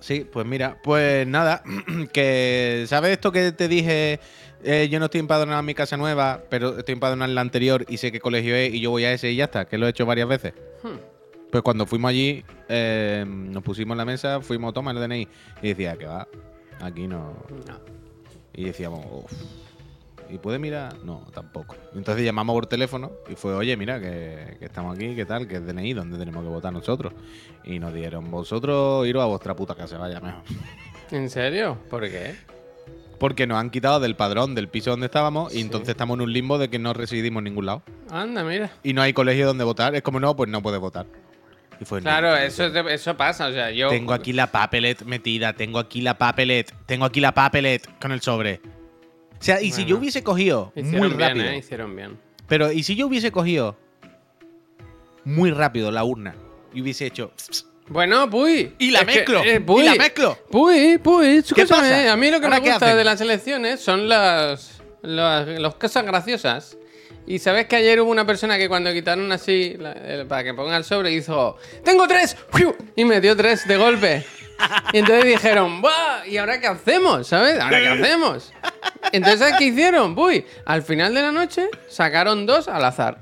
Sí, 0.00 0.26
pues 0.30 0.46
mira, 0.46 0.78
pues 0.82 1.26
nada, 1.26 1.62
que 2.12 2.84
¿sabes 2.88 3.12
esto 3.12 3.32
que 3.32 3.52
te 3.52 3.68
dije? 3.68 4.18
Eh, 4.62 4.88
yo 4.90 4.98
no 4.98 5.06
estoy 5.06 5.20
empadronado 5.20 5.60
en 5.60 5.66
mi 5.66 5.74
casa 5.74 5.96
nueva, 5.96 6.42
pero 6.50 6.78
estoy 6.78 6.94
empadronado 6.94 7.30
en 7.30 7.34
la 7.34 7.40
anterior 7.40 7.84
y 7.88 7.96
sé 7.96 8.12
qué 8.12 8.20
colegio 8.20 8.54
es 8.54 8.74
y 8.74 8.80
yo 8.80 8.90
voy 8.90 9.04
a 9.04 9.12
ese 9.12 9.30
y 9.30 9.36
ya 9.36 9.44
está, 9.44 9.66
que 9.66 9.78
lo 9.78 9.86
he 9.86 9.90
hecho 9.90 10.06
varias 10.06 10.28
veces. 10.28 10.54
Hmm. 10.82 10.98
Pues 11.50 11.62
cuando 11.62 11.86
fuimos 11.86 12.10
allí, 12.10 12.44
eh, 12.68 13.24
nos 13.26 13.62
pusimos 13.62 13.94
en 13.94 13.98
la 13.98 14.04
mesa, 14.04 14.40
fuimos, 14.40 14.72
toma 14.72 14.92
el 14.92 14.98
DNI 14.98 15.28
y 15.62 15.68
decía 15.68 15.96
que 15.96 16.06
va, 16.06 16.28
aquí 16.80 17.06
no. 17.06 17.34
No. 17.66 17.80
Y 18.54 18.64
decíamos, 18.64 19.04
uff. 19.10 19.32
¿Y 20.32 20.38
puede 20.38 20.58
mirar? 20.58 20.96
No, 21.04 21.26
tampoco. 21.34 21.76
Entonces 21.94 22.24
llamamos 22.24 22.54
por 22.54 22.66
teléfono 22.66 23.10
y 23.28 23.34
fue, 23.34 23.54
oye, 23.54 23.76
mira, 23.76 24.00
que, 24.00 24.56
que 24.58 24.64
estamos 24.66 24.96
aquí, 24.96 25.14
¿qué 25.14 25.24
tal? 25.24 25.46
Que 25.48 25.56
es 25.56 25.66
DNI, 25.66 25.92
¿dónde 25.92 26.18
tenemos 26.18 26.42
que 26.44 26.48
votar 26.50 26.72
nosotros? 26.72 27.12
Y 27.64 27.78
nos 27.78 27.92
dieron, 27.92 28.30
vosotros 28.30 29.06
iros 29.06 29.22
a 29.22 29.26
vuestra 29.26 29.54
puta 29.56 29.74
casa, 29.74 29.98
vaya 29.98 30.20
mejor. 30.20 30.42
¿En 31.10 31.28
serio? 31.28 31.78
¿Por 31.90 32.08
qué? 32.08 32.36
Porque 33.18 33.46
nos 33.46 33.58
han 33.58 33.70
quitado 33.70 34.00
del 34.00 34.16
padrón 34.16 34.54
del 34.54 34.68
piso 34.68 34.90
donde 34.92 35.06
estábamos 35.06 35.52
Sí. 35.52 35.58
y 35.58 35.60
entonces 35.62 35.90
estamos 35.90 36.14
en 36.16 36.22
un 36.22 36.32
limbo 36.32 36.56
de 36.58 36.70
que 36.70 36.78
no 36.78 36.92
residimos 36.94 37.40
en 37.40 37.44
ningún 37.44 37.66
lado. 37.66 37.82
Anda, 38.10 38.44
mira. 38.44 38.70
Y 38.82 38.92
no 38.94 39.02
hay 39.02 39.12
colegio 39.12 39.46
donde 39.46 39.64
votar. 39.64 39.94
Es 39.94 40.02
como, 40.02 40.20
no, 40.20 40.34
pues 40.36 40.48
no 40.48 40.62
puedes 40.62 40.80
votar. 40.80 41.06
Y 41.80 41.84
fue, 41.84 42.00
Claro, 42.00 42.30
no, 42.30 42.36
eso, 42.36 42.66
eso 42.66 43.16
pasa. 43.16 43.48
O 43.48 43.52
sea, 43.52 43.70
yo. 43.72 43.88
Tengo 43.90 44.12
aquí 44.14 44.32
la 44.32 44.46
papelet 44.46 45.02
metida, 45.04 45.52
tengo 45.52 45.78
aquí 45.78 46.00
la 46.00 46.16
papelet, 46.16 46.72
tengo 46.86 47.04
aquí 47.04 47.20
la 47.20 47.32
papelet 47.32 47.86
con 48.00 48.12
el 48.12 48.20
sobre. 48.22 48.60
O 49.40 49.42
sea, 49.42 49.60
y 49.62 49.72
si 49.72 49.84
yo 49.86 49.96
hubiese 49.96 50.22
cogido 50.22 50.72
muy 50.76 51.08
bien, 51.08 51.18
rápido, 51.18 51.46
¿eh? 51.46 51.56
Hicieron 51.58 51.96
bien. 51.96 52.18
pero 52.46 52.70
y 52.72 52.82
si 52.82 52.94
yo 52.94 53.06
hubiese 53.06 53.32
cogido 53.32 53.76
muy 55.24 55.50
rápido 55.50 55.90
la 55.90 56.04
urna 56.04 56.34
y 56.72 56.82
hubiese 56.82 57.06
hecho 57.06 57.32
Bueno, 57.88 58.28
Puy. 58.30 58.74
Y 58.78 58.90
la 58.90 59.00
es 59.00 59.06
que, 59.06 59.14
mezclo, 59.16 59.42
eh, 59.44 59.56
y 59.56 59.60
Puy, 59.60 59.84
la 59.84 59.94
mezclo. 59.96 60.38
Puy, 60.50 60.98
Puy, 60.98 61.26
escúchame. 61.38 61.68
pasa? 61.68 62.12
A 62.12 62.16
mí 62.16 62.30
lo 62.30 62.38
que 62.38 62.46
¿Ahora 62.46 62.58
me 62.58 62.62
qué 62.64 62.70
gusta 62.70 62.86
hacen? 62.86 62.98
de 62.98 63.04
las 63.04 63.20
elecciones 63.20 63.80
son 63.80 64.08
las 64.08 64.80
Las, 65.02 65.46
las 65.48 65.74
cosas 65.76 66.04
graciosas. 66.04 66.76
Y 67.26 67.38
sabes 67.38 67.66
que 67.66 67.76
ayer 67.76 68.00
hubo 68.00 68.10
una 68.10 68.26
persona 68.26 68.58
que 68.58 68.68
cuando 68.68 68.92
quitaron 68.92 69.30
así, 69.30 69.76
la- 69.78 69.92
el- 69.92 70.26
para 70.26 70.42
que 70.42 70.54
ponga 70.54 70.76
el 70.76 70.84
sobre, 70.84 71.12
hizo: 71.12 71.56
¡Tengo 71.84 72.08
tres! 72.08 72.36
¡Fiu! 72.52 72.74
Y 72.96 73.04
me 73.04 73.20
dio 73.20 73.36
tres 73.36 73.66
de 73.68 73.76
golpe. 73.76 74.26
Y 74.92 74.98
entonces 74.98 75.24
dijeron: 75.26 75.80
¡Buah! 75.80 76.26
¿Y 76.26 76.38
ahora 76.38 76.60
qué 76.60 76.66
hacemos? 76.66 77.26
¿Sabes? 77.28 77.58
¿Ahora 77.60 77.78
qué 77.80 77.88
hacemos? 77.88 78.52
Entonces, 79.12 79.40
¿sabes 79.40 79.56
qué 79.58 79.64
hicieron? 79.64 80.18
Uy, 80.18 80.44
al 80.64 80.82
final 80.82 81.14
de 81.14 81.22
la 81.22 81.32
noche 81.32 81.68
sacaron 81.88 82.46
dos 82.46 82.68
al 82.68 82.84
azar. 82.84 83.18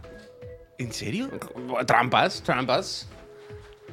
¿En 0.79 0.93
serio? 0.93 1.29
Trampas, 1.87 2.43
trampas. 2.43 3.08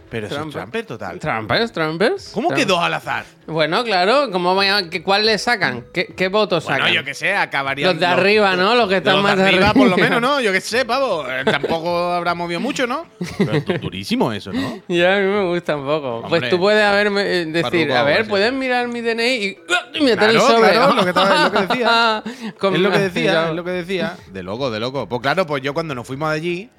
Pero 0.09 0.27
eso 0.27 0.43
es 0.43 0.49
tramper 0.51 0.85
total. 0.85 1.19
Trampas, 1.19 1.71
trampas. 1.71 2.31
¿Cómo 2.33 2.49
que 2.51 2.63
dos 2.65 2.79
al 2.79 2.93
azar? 2.93 3.25
Bueno, 3.47 3.83
claro, 3.83 4.29
¿cómo 4.31 4.55
vaya, 4.55 4.89
qué- 4.89 5.01
¿cuál 5.03 5.25
le 5.25 5.37
sacan? 5.37 5.85
¿Qué, 5.93 6.07
qué 6.15 6.27
votos 6.29 6.63
Bueno, 6.63 6.79
sacan? 6.79 6.93
yo 6.93 7.03
que 7.03 7.13
sé, 7.13 7.35
acabaría. 7.35 7.87
Los 7.87 7.99
de 7.99 8.05
arriba, 8.05 8.55
¿no? 8.55 8.75
Los 8.75 8.87
que 8.87 8.97
están 8.97 9.15
los 9.15 9.23
más 9.23 9.35
de 9.37 9.43
arriba, 9.47 9.73
por 9.73 9.87
lo 9.89 9.97
menos, 9.97 10.21
¿no? 10.21 10.39
Yo 10.41 10.51
que 10.51 10.61
sé, 10.61 10.85
pavo. 10.85 11.25
Eh, 11.29 11.43
Tampoco 11.45 12.11
habrá 12.13 12.33
movido 12.35 12.59
mucho, 12.59 12.85
¿no? 12.87 13.05
Pero 13.37 13.51
es 13.53 13.65
du- 13.65 13.77
durísimo 13.79 14.31
eso, 14.31 14.51
¿no? 14.53 14.79
Ya, 14.87 15.15
a 15.17 15.19
mí 15.19 15.25
me 15.27 15.43
gusta 15.47 15.75
un 15.75 15.85
poco. 15.85 16.15
Hombre. 16.17 16.29
pues 16.39 16.49
tú 16.49 16.59
puedes 16.59 16.83
haberme, 16.83 17.21
eh, 17.21 17.45
decir, 17.45 17.87
Farruko, 17.89 17.95
a 17.95 18.03
ver, 18.03 18.27
puedes 18.27 18.53
mirar 18.53 18.87
mi 18.87 19.01
DNI 19.01 19.23
y, 19.23 19.57
y 19.95 20.01
meter 20.03 20.29
el 20.29 20.35
Claro, 20.37 20.55
sobre. 20.55 20.71
claro, 20.71 20.93
lo 20.93 21.03
que 21.03 21.09
estaba- 21.09 21.35
es 21.47 21.51
lo 21.53 21.59
que 21.59 21.67
decía. 21.67 22.23
Con- 22.59 22.75
es 22.75 22.79
lo 22.81 22.91
que 22.91 22.99
decía, 22.99 23.49
es 23.49 23.55
lo 23.55 23.63
que 23.63 23.71
decía. 23.71 24.17
De 24.31 24.43
loco, 24.43 24.69
de 24.71 24.79
loco. 24.79 25.07
Pues 25.09 25.21
claro, 25.21 25.45
pues 25.45 25.61
yo 25.63 25.73
cuando 25.73 25.93
nos 25.95 26.05
fuimos 26.07 26.29
de 26.29 26.35
allí, 26.35 26.69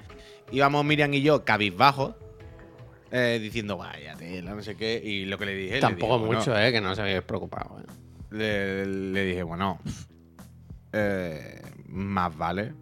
íbamos 0.51 0.83
Miriam 0.85 1.13
y 1.13 1.21
yo 1.21 1.43
cabizbajos, 1.45 2.13
eh, 3.11 3.39
diciendo, 3.41 3.77
vaya 3.77 4.15
tela, 4.15 4.53
no 4.53 4.61
sé 4.61 4.75
qué. 4.75 5.01
Y 5.03 5.25
lo 5.25 5.37
que 5.37 5.45
le 5.45 5.55
dije. 5.55 5.75
le 5.75 5.81
Tampoco 5.81 6.19
bueno, 6.19 6.39
mucho, 6.39 6.57
eh, 6.57 6.71
que 6.71 6.81
no 6.81 6.93
se 6.95 7.01
habéis 7.01 7.21
preocupado. 7.21 7.79
eh. 7.79 7.83
le, 8.31 8.85
le 8.85 9.25
dije, 9.25 9.43
bueno, 9.43 9.79
eh, 10.93 11.61
más 11.87 12.35
vale 12.37 12.73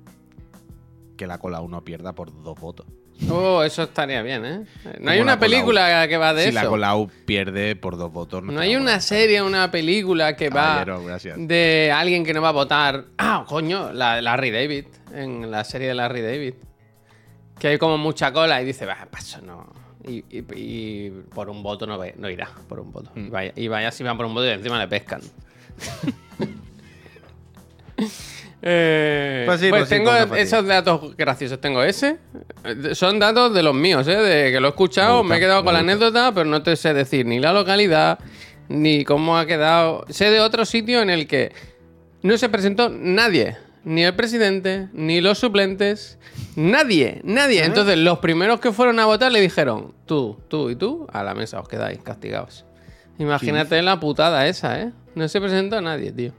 que 1.18 1.28
la 1.28 1.38
cola 1.38 1.62
uno 1.62 1.84
pierda 1.84 2.14
por 2.14 2.32
dos 2.44 2.60
votos. 2.60 2.86
Oh, 3.30 3.64
eso 3.64 3.84
estaría 3.84 4.22
bien, 4.22 4.46
¿eh? 4.46 4.66
No 5.00 5.10
hay 5.12 5.18
la 5.20 5.24
una 5.24 5.40
película 5.40 6.06
que 6.10 6.18
va 6.18 6.34
de 6.34 6.48
si 6.48 6.52
la 6.52 6.62
eso. 6.62 6.70
Colau 6.70 7.10
pierde 7.26 7.78
por 7.78 7.96
dos 7.96 8.12
votos. 8.12 8.44
No 8.44 8.52
está 8.52 8.64
hay 8.64 8.76
una 8.76 9.00
serie, 9.00 9.42
una 9.42 9.72
película 9.72 10.36
que 10.36 10.50
va 10.50 10.84
gracias. 10.84 11.38
de 11.40 11.94
alguien 11.96 12.26
que 12.26 12.34
no 12.34 12.42
va 12.42 12.50
a 12.50 12.52
votar. 12.52 13.06
Ah, 13.18 13.46
coño, 13.48 13.94
la 13.94 14.18
de 14.18 14.22
Larry 14.22 14.52
David, 14.52 14.86
en 15.14 15.50
la 15.50 15.64
serie 15.64 15.88
de 15.88 15.94
Larry 15.96 16.22
David. 16.22 16.54
Que 17.58 17.70
hay 17.70 17.78
como 17.78 17.98
mucha 17.98 18.34
cola 18.34 18.62
y 18.62 18.66
dice, 18.66 18.86
va, 18.86 19.08
paso, 19.10 19.40
no. 19.42 19.72
Y, 20.08 20.24
y- 20.30 20.46
y 20.56 21.10
por 21.34 21.50
un 21.50 21.64
voto 21.64 21.88
no, 21.88 21.98
no 22.18 22.30
irá, 22.30 22.50
por 22.70 22.80
un 22.80 22.92
voto. 22.92 23.12
Mm. 23.16 23.26
Y, 23.26 23.30
vaya, 23.30 23.54
y 23.56 23.68
vaya 23.68 23.92
si 23.92 24.04
van 24.04 24.18
por 24.18 24.26
un 24.26 24.34
voto 24.34 24.46
y 24.48 24.52
encima 24.52 24.78
le 24.80 24.88
pescan. 24.88 25.22
Eh, 28.68 29.44
Pues 29.46 29.60
sí, 29.62 29.70
pues 29.70 29.82
pues 29.82 29.90
sí, 29.90 29.96
tengo 29.96 30.12
esos 30.36 30.66
datos 30.66 31.16
graciosos. 31.16 31.62
Tengo 31.62 31.84
ese. 31.84 32.18
Son 32.94 33.20
datos 33.20 33.54
de 33.54 33.62
los 33.62 33.76
míos, 33.76 34.08
¿eh? 34.08 34.16
De 34.18 34.52
que 34.52 34.60
lo 34.60 34.68
he 34.68 34.70
escuchado, 34.72 35.24
Me 35.24 35.38
he 35.38 35.40
quedado 35.40 35.62
me 35.62 35.66
con 35.66 35.74
la 35.76 35.80
anécdota, 35.82 36.32
pero 36.34 36.46
no 36.50 36.64
te 36.64 36.76
sé 36.76 36.94
decir 36.94 37.26
ni 37.28 37.40
la 37.40 37.54
localidad, 37.54 38.18
ni 38.68 39.04
cómo 39.06 39.38
ha 39.38 39.46
quedado. 39.46 40.06
Sé 40.10 40.32
de 40.32 40.40
otro 40.40 40.66
sitio 40.66 41.02
en 41.02 41.12
el 41.12 41.28
que 41.28 41.52
no 42.24 42.38
se 42.38 42.50
presentó 42.50 42.90
nadie. 42.90 43.56
Ni 43.86 44.04
el 44.04 44.16
presidente, 44.16 44.90
ni 44.94 45.22
los 45.22 45.38
suplentes, 45.38 46.18
nadie, 46.56 47.22
nadie. 47.24 47.64
Entonces, 47.64 47.98
los 47.98 48.20
primeros 48.20 48.60
que 48.60 48.72
fueron 48.72 49.00
a 49.00 49.06
votar 49.06 49.32
le 49.32 49.40
dijeron, 49.40 49.94
tú, 50.06 50.40
tú 50.48 50.72
y 50.72 50.76
tú, 50.76 51.08
a 51.14 51.24
la 51.24 51.36
mesa 51.36 51.60
os 51.60 51.70
quedáis 51.70 52.00
castigados. 52.02 52.66
Imagínate 53.20 53.82
la 53.84 54.00
putada 54.00 54.48
esa, 54.48 54.82
¿eh? 54.82 54.92
No 55.14 55.28
se 55.28 55.40
presentó 55.40 55.80
nadie, 55.82 56.12
tío. 56.12 56.34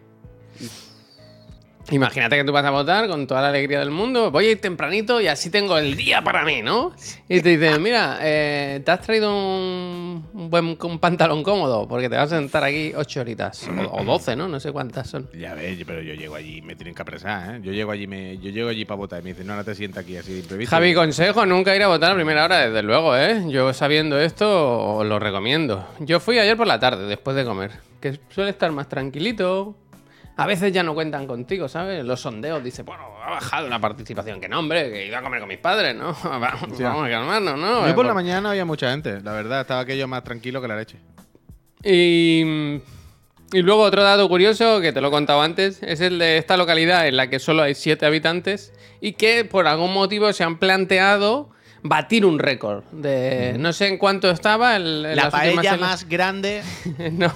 Imagínate 1.91 2.37
que 2.37 2.45
tú 2.45 2.53
vas 2.53 2.65
a 2.65 2.71
votar 2.71 3.09
con 3.09 3.27
toda 3.27 3.43
la 3.43 3.49
alegría 3.49 3.79
del 3.79 3.91
mundo. 3.91 4.31
Voy 4.31 4.47
a 4.47 4.51
ir 4.53 4.61
tempranito 4.61 5.21
y 5.21 5.29
así 5.29 5.51
tengo 5.51 5.79
el 5.79 5.97
día 5.97 6.23
para 6.23 6.45
mí, 6.45 6.63
¿no? 6.63 6.93
Y 7.29 7.41
te 7.41 7.57
dicen, 7.57 7.83
mira, 7.83 8.19
eh, 8.23 8.81
te 8.85 8.91
has 8.91 9.01
traído 9.01 9.31
un, 9.33 10.27
un 10.33 10.51
buen 10.51 10.77
un 10.83 10.99
pantalón 10.99 11.43
cómodo 11.43 11.87
porque 11.87 12.09
te 12.09 12.17
vas 12.17 12.33
a 12.33 12.37
sentar 12.37 12.65
aquí 12.65 12.93
ocho 12.97 13.21
horitas. 13.21 13.69
O, 13.91 14.01
o 14.01 14.05
12, 14.05 14.37
¿no? 14.37 14.49
No 14.49 14.59
sé 14.59 14.73
cuántas 14.73 15.09
son. 15.09 15.29
Ya 15.39 15.55
ves, 15.55 15.79
pero 15.87 16.03
yo 16.03 16.15
llego 16.15 16.35
allí 16.35 16.59
y 16.59 16.63
me 16.63 16.75
tienen 16.75 16.95
que 16.95 17.03
apresar, 17.03 17.57
¿eh? 17.57 17.61
Yo 17.63 17.73
llego 17.73 17.93
allí, 17.93 18.07
me, 18.07 18.39
yo 18.39 18.51
llego 18.51 18.69
allí 18.69 18.85
para 18.85 18.97
votar 18.97 19.21
y 19.21 19.23
me 19.23 19.31
dicen, 19.31 19.47
no, 19.47 19.53
ahora 19.53 19.65
te 19.65 19.75
sienta 19.75 20.01
aquí 20.01 20.17
así 20.17 20.33
de 20.33 20.39
imprevisto. 20.41 20.75
Javi, 20.75 20.95
consejo, 20.95 21.47
nunca 21.47 21.75
ir 21.77 21.83
a 21.83 21.89
votar 21.89 22.13
a 22.13 22.15
primera 22.15 22.45
hora, 22.45 22.67
desde 22.69 22.83
luego, 22.83 23.17
¿eh? 23.17 23.45
Yo 23.49 23.73
sabiendo 23.73 24.19
esto, 24.19 24.97
os 24.97 25.07
lo 25.07 25.19
recomiendo. 25.19 25.87
Yo 26.01 26.21
fui 26.21 26.39
ayer 26.39 26.57
por 26.57 26.67
la 26.67 26.81
tarde, 26.81 27.07
después 27.07 27.37
de 27.37 27.45
comer, 27.45 27.71
que 28.01 28.19
suele 28.31 28.51
estar 28.51 28.71
más 28.73 28.89
tranquilito. 28.89 29.77
A 30.39 30.47
veces 30.47 30.71
ya 30.71 30.83
no 30.83 30.93
cuentan 30.95 31.27
contigo, 31.27 31.67
¿sabes? 31.67 32.05
Los 32.05 32.21
sondeos 32.21 32.63
dicen, 32.63 32.85
bueno, 32.85 33.05
ha 33.25 33.31
bajado 33.31 33.69
la 33.69 33.79
participación. 33.79 34.39
Que 34.39 34.49
no, 34.49 34.59
hombre, 34.59 34.91
que 34.91 35.03
he 35.03 35.07
ido 35.07 35.17
a 35.17 35.23
comer 35.23 35.41
con 35.41 35.49
mis 35.49 35.59
padres, 35.59 35.97
¿no? 35.97 36.15
Vamos, 36.25 36.79
vamos 36.79 37.07
a 37.07 37.11
calmarnos, 37.11 37.59
¿no? 37.59 37.89
Yo 37.89 37.95
por 37.95 38.05
la 38.05 38.13
mañana 38.13 38.51
había 38.51 38.67
mucha 38.67 38.91
gente, 38.91 39.23
la 39.23 39.33
verdad, 39.33 39.63
estaba 39.63 39.81
aquello 39.81 40.07
más 40.07 40.23
tranquilo 40.25 40.61
que 40.61 40.69
la 40.69 40.77
leche. 40.77 40.99
Y, 41.83 42.81
y 43.53 43.63
luego 43.63 43.83
otro 43.83 44.03
dato 44.03 44.29
curioso 44.29 44.81
que 44.83 44.93
te 44.93 45.01
lo 45.01 45.09
he 45.09 45.11
contado 45.11 45.41
antes 45.41 45.83
es 45.83 46.01
el 46.03 46.19
de 46.19 46.37
esta 46.37 46.59
localidad 46.59 47.09
en 47.09 47.17
la 47.17 47.31
que 47.31 47.39
solo 47.39 47.63
hay 47.63 47.75
7 47.75 48.05
habitantes 48.05 48.75
y 49.01 49.13
que 49.13 49.45
por 49.45 49.67
algún 49.67 49.95
motivo 49.95 50.33
se 50.33 50.45
han 50.45 50.59
planteado 50.59 51.49
batir 51.89 52.25
un 52.25 52.39
récord. 52.39 52.85
De. 52.93 53.57
No 53.59 53.73
sé 53.73 53.89
en 53.89 53.99
cuánto 53.99 54.31
estaba. 54.31 54.77
El, 54.77 55.15
la 55.15 55.31
paella 55.31 55.77
más 55.77 56.09
grande. 56.09 56.63
no. 57.13 57.33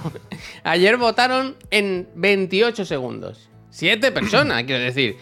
Ayer 0.63 0.97
votaron 0.97 1.57
en 1.69 2.09
28 2.15 2.85
segundos. 2.85 3.49
Siete 3.69 4.11
personas, 4.11 4.63
quiero 4.63 4.83
decir. 4.83 5.17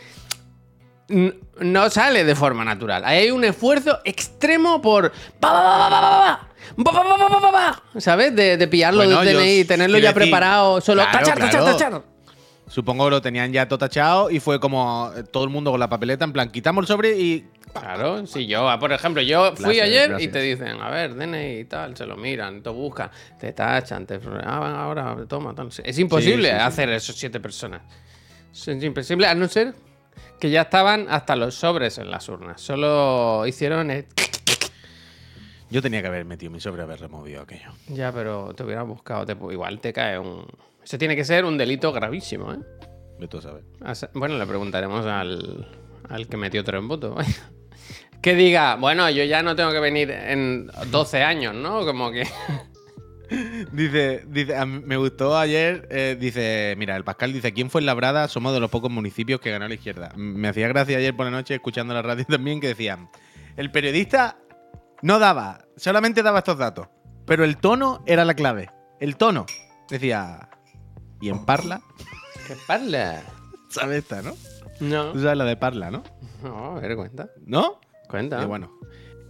No 1.59 1.89
sale 1.89 2.24
de 2.24 2.36
forma 2.36 2.63
natural. 2.63 3.03
Hay 3.03 3.31
un 3.31 3.43
esfuerzo 3.43 4.00
extremo 4.05 4.81
por. 4.81 5.12
¿Sabes? 7.98 8.36
De, 8.36 8.67
pillarlo 8.67 9.03
bueno, 9.03 9.24
DNI, 9.24 9.65
tenerlo 9.65 9.98
ya 9.98 10.13
preparado, 10.13 10.81
solo 10.81 11.03
tachar, 11.12 11.39
tachar. 11.39 12.03
Supongo 12.69 13.05
que 13.05 13.11
lo 13.11 13.21
tenían 13.21 13.51
ya 13.51 13.67
todo 13.67 13.79
tachado 13.79 14.29
y 14.29 14.39
fue 14.39 14.59
como 14.59 15.11
eh, 15.15 15.23
todo 15.23 15.43
el 15.43 15.49
mundo 15.49 15.71
con 15.71 15.79
la 15.79 15.89
papeleta, 15.89 16.23
en 16.23 16.31
plan, 16.31 16.49
quitamos 16.51 16.83
el 16.83 16.88
sobre 16.88 17.19
y. 17.19 17.45
Claro, 17.73 18.25
si 18.25 18.47
yo, 18.47 18.67
ah, 18.69 18.79
por 18.79 18.91
ejemplo, 18.93 19.21
yo 19.21 19.55
fui 19.55 19.75
Gracias, 19.77 19.88
ayer 19.88 20.15
y 20.21 20.27
te 20.29 20.41
dicen, 20.41 20.81
a 20.81 20.89
ver, 20.89 21.13
DNI 21.15 21.59
y 21.59 21.65
tal, 21.65 21.95
se 21.97 22.05
lo 22.05 22.15
miran, 22.17 22.63
te 22.63 22.69
buscan, 22.69 23.11
te 23.39 23.53
tachan, 23.53 24.05
te. 24.07 24.19
Ah, 24.43 24.83
ahora, 24.85 25.15
toma, 25.27 25.53
tal. 25.53 25.69
Es 25.83 25.99
imposible 25.99 26.47
Sí, 26.49 26.53
sí, 26.55 26.59
sí. 26.59 26.65
hacer 26.65 26.89
esos 26.89 27.15
siete 27.15 27.39
personas. 27.39 27.81
Es 28.51 28.67
imposible, 28.83 29.27
a 29.27 29.35
no 29.35 29.47
ser 29.47 29.75
que 30.39 30.49
ya 30.49 30.61
estaban 30.61 31.05
hasta 31.09 31.35
los 31.35 31.53
sobres 31.55 31.97
en 31.99 32.09
las 32.09 32.27
urnas. 32.29 32.59
Solo 32.61 33.45
hicieron. 33.45 33.91
el- 33.91 34.05
Yo 35.69 35.81
tenía 35.81 36.01
que 36.01 36.07
haber 36.07 36.25
metido 36.25 36.51
mi 36.51 36.59
sobre, 36.59 36.81
haber 36.81 36.99
removido 36.99 37.41
aquello. 37.43 37.71
Ya, 37.88 38.11
pero 38.11 38.53
te 38.55 38.63
hubieras 38.63 38.88
buscado. 38.88 39.25
te- 39.25 39.38
igual 39.53 39.79
te 39.79 39.93
cae 39.93 40.17
un. 40.17 40.45
Eso 40.83 40.97
tiene 40.97 41.15
que 41.15 41.23
ser 41.23 41.45
un 41.45 41.57
delito 41.57 41.91
gravísimo, 41.91 42.53
¿eh? 42.53 42.57
De 43.19 43.27
todo 43.27 43.41
saber. 43.41 43.63
Bueno, 44.13 44.38
le 44.38 44.45
preguntaremos 44.47 45.05
al, 45.05 45.67
al 46.09 46.27
que 46.27 46.38
metió 46.38 46.63
tres 46.63 46.81
votos. 46.83 47.23
que 48.21 48.33
diga, 48.35 48.75
bueno, 48.75 49.09
yo 49.09 49.23
ya 49.25 49.43
no 49.43 49.55
tengo 49.55 49.71
que 49.71 49.79
venir 49.79 50.09
en 50.09 50.71
12 50.89 51.21
años, 51.23 51.53
¿no? 51.53 51.85
Como 51.85 52.11
que. 52.11 52.27
Dice, 53.71 54.23
dice 54.27 54.65
me 54.65 54.97
gustó 54.97 55.38
ayer, 55.38 55.88
eh, 55.91 56.17
dice, 56.19 56.73
mira, 56.79 56.95
el 56.95 57.03
Pascal 57.03 57.31
dice, 57.31 57.49
aquí 57.49 57.61
en 57.61 57.69
Fuenlabrada 57.69 58.27
somos 58.27 58.53
de 58.55 58.59
los 58.59 58.71
pocos 58.71 58.89
municipios 58.89 59.39
que 59.39 59.51
ganó 59.51 59.67
la 59.67 59.75
izquierda. 59.75 60.11
Me 60.15 60.47
hacía 60.47 60.67
gracia 60.67 60.97
ayer 60.97 61.15
por 61.15 61.25
la 61.25 61.31
noche 61.31 61.53
escuchando 61.53 61.93
la 61.93 62.01
radio 62.01 62.25
también 62.27 62.59
que 62.59 62.69
decían, 62.69 63.07
el 63.55 63.69
periodista 63.69 64.39
no 65.01 65.20
daba, 65.20 65.65
solamente 65.77 66.24
daba 66.24 66.39
estos 66.39 66.58
datos, 66.58 66.88
pero 67.25 67.44
el 67.44 67.58
tono 67.58 68.03
era 68.06 68.25
la 68.25 68.34
clave. 68.34 68.70
El 69.00 69.15
tono. 69.15 69.46
Decía, 69.89 70.50
y 71.22 71.29
en 71.29 71.46
Parla, 71.46 71.82
¿Qué 72.48 72.56
parla? 72.68 73.22
¿sabes 73.70 74.00
esta, 74.00 74.22
no? 74.22 74.36
No. 74.79 75.12
Tú 75.12 75.20
sabes 75.22 75.38
la 75.38 75.46
de 75.46 75.58
Parla, 75.58 75.91
¿no? 75.91 76.03
No, 76.44 76.77
a 76.77 76.79
ver, 76.79 76.96
cuenta. 76.96 77.29
¿No? 77.46 77.79
Cuenta. 78.10 78.41
Y 78.41 78.46
bueno, 78.46 78.72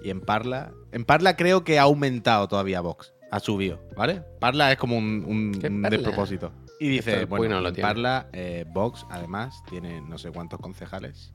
y 0.03 0.09
en 0.09 0.21
Parla, 0.21 0.71
en 0.91 1.05
Parla 1.05 1.35
creo 1.35 1.63
que 1.63 1.79
ha 1.79 1.83
aumentado 1.83 2.47
todavía 2.47 2.81
Vox, 2.81 3.13
ha 3.31 3.39
subido, 3.39 3.81
¿vale? 3.95 4.23
Parla 4.39 4.71
es 4.71 4.77
como 4.77 4.97
un, 4.97 5.51
despropósito. 5.89 6.51
Y 6.79 6.87
dice, 6.87 7.25
bueno, 7.25 7.55
no 7.55 7.61
lo 7.61 7.69
en. 7.69 7.81
Parla, 7.81 8.29
eh, 8.31 8.65
Vox 8.71 9.05
además 9.09 9.61
tiene 9.69 10.01
no 10.01 10.17
sé 10.17 10.31
cuántos 10.31 10.59
concejales 10.59 11.33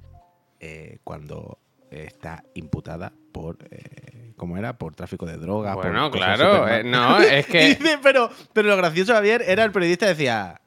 eh, 0.61 0.99
cuando 1.05 1.59
está 1.91 2.45
imputada 2.55 3.13
por, 3.33 3.59
eh, 3.71 4.24
¿cómo 4.37 4.57
era? 4.59 4.73
Por 4.75 4.95
tráfico 4.95 5.27
de 5.27 5.37
drogas. 5.37 5.75
por 5.75 5.85
Bueno, 5.87 6.11
cosas 6.11 6.37
claro. 6.39 6.69
eh, 6.69 6.83
no, 6.85 7.19
es 7.21 7.49
Y 7.49 7.53
que. 7.53 7.59
dice, 7.75 7.99
pero, 8.03 8.31
pero 8.53 8.69
lo 8.69 8.77
gracioso, 8.77 9.13
Javier, 9.15 9.43
era 9.47 9.65
el 9.65 9.73
periodista 9.73 10.07
decía, 10.07 10.61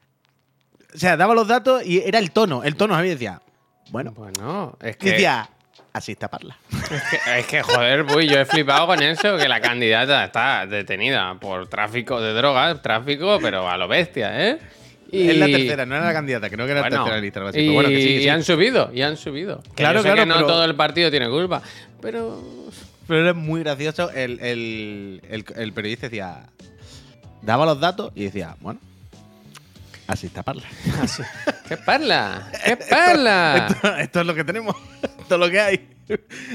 o 0.93 0.97
sea, 0.97 1.17
daba 1.17 1.33
los 1.33 1.47
datos 1.47 1.85
y 1.85 1.99
era 1.99 2.19
el 2.19 2.31
tono, 2.31 2.63
el 2.63 2.75
tono, 2.75 2.93
Javier 2.95 3.15
decía, 3.15 3.41
bueno, 3.91 4.11
Bueno, 4.11 4.77
es 4.81 4.95
y 4.95 4.99
que. 4.99 5.11
decía, 5.11 5.49
así 5.93 6.11
está 6.13 6.29
Parla. 6.29 6.57
Es 6.71 7.03
que, 7.03 7.39
es 7.39 7.45
que, 7.47 7.61
joder, 7.63 8.03
uy, 8.15 8.27
yo 8.27 8.39
he 8.39 8.45
flipado 8.45 8.87
con 8.87 9.01
eso, 9.03 9.37
que 9.37 9.47
la 9.47 9.59
candidata 9.61 10.23
está 10.25 10.65
detenida 10.65 11.35
por 11.39 11.67
tráfico 11.67 12.19
de 12.21 12.33
drogas, 12.33 12.81
tráfico, 12.81 13.39
pero 13.41 13.69
a 13.69 13.77
lo 13.77 13.87
bestia, 13.87 14.49
¿eh? 14.49 14.59
Y- 15.09 15.29
Es 15.29 15.37
la 15.37 15.45
tercera, 15.45 15.85
no 15.85 15.95
era 15.95 16.05
la 16.05 16.13
candidata, 16.13 16.49
creo 16.49 16.65
que 16.65 16.71
era 16.73 16.81
la 16.81 16.87
Bueno, 16.89 17.03
tercera 17.05 17.21
lista. 17.21 17.47
así. 17.47 17.59
y, 17.61 17.73
bueno, 17.73 17.87
que 17.89 17.97
sí, 18.01 18.07
que 18.07 18.13
y 18.15 18.23
sí. 18.23 18.29
han 18.29 18.43
subido, 18.43 18.89
y 18.93 19.01
han 19.03 19.15
subido. 19.15 19.61
Que 19.63 19.69
Claro, 19.75 19.99
sé 19.99 20.03
claro, 20.09 20.21
que 20.21 20.25
no 20.25 20.35
pero- 20.35 20.47
todo 20.47 20.65
el 20.65 20.75
partido 20.75 21.09
tiene 21.09 21.29
culpa, 21.29 21.61
pero 22.01 22.41
Pero 23.07 23.21
era 23.21 23.33
muy 23.33 23.61
gracioso. 23.61 24.09
El, 24.11 24.39
el- 24.41 25.21
el- 25.29 25.45
el 25.55 25.73
periodista 25.73 26.07
decía. 26.07 26.43
Daba 27.41 27.65
los 27.65 27.79
datos 27.79 28.11
y 28.15 28.23
decía, 28.25 28.55
bueno, 28.59 28.79
así 30.07 30.27
está 30.27 30.43
Parla. 30.43 30.63
así. 31.01 31.23
¿Qué 31.67 31.77
parla? 31.77 32.51
¿Qué 32.65 32.75
parla? 32.77 33.67
Esto, 33.69 33.95
esto 33.97 34.21
es 34.21 34.25
lo 34.27 34.35
que 34.35 34.43
tenemos. 34.43 34.75
Esto 35.19 35.35
es 35.35 35.39
lo 35.41 35.49
que 35.49 35.59
hay. 35.59 35.89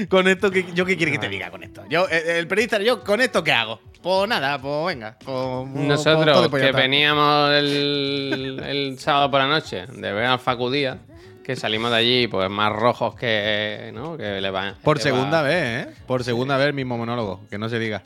Con 0.09 0.27
esto, 0.27 0.49
que, 0.49 0.65
¿yo 0.73 0.83
qué 0.83 0.97
quiere 0.97 1.11
que 1.11 1.19
te 1.19 1.29
diga 1.29 1.51
con 1.51 1.61
esto? 1.63 1.83
Yo, 1.87 2.07
el 2.09 2.47
periodista, 2.47 2.81
yo, 2.81 3.03
¿con 3.03 3.21
esto 3.21 3.43
qué 3.43 3.51
hago? 3.51 3.79
Pues 4.01 4.27
nada, 4.27 4.59
pues 4.59 4.87
venga. 4.87 5.15
Nosotros 5.27 6.49
que 6.49 6.71
veníamos 6.71 7.51
el, 7.53 8.59
el 8.65 8.99
sábado 8.99 9.29
por 9.29 9.41
la 9.41 9.47
noche 9.47 9.85
de 9.85 10.11
ver 10.11 10.25
al 10.25 10.39
Facu 10.39 10.71
Díaz, 10.71 10.97
que 11.43 11.55
salimos 11.55 11.91
de 11.91 11.97
allí 11.97 12.27
pues 12.27 12.49
más 12.49 12.71
rojos 12.71 13.15
que, 13.15 13.91
¿no? 13.93 14.15
que 14.17 14.39
le 14.41 14.49
va, 14.49 14.75
Por 14.83 14.99
segunda 14.99 15.41
va- 15.41 15.47
vez, 15.49 15.87
¿eh? 15.87 15.93
Por 16.07 16.23
segunda 16.23 16.57
vez 16.57 16.67
el 16.67 16.73
mismo 16.73 16.97
monólogo, 16.97 17.41
que 17.49 17.57
no 17.57 17.67
se 17.69 17.79
diga. 17.79 18.01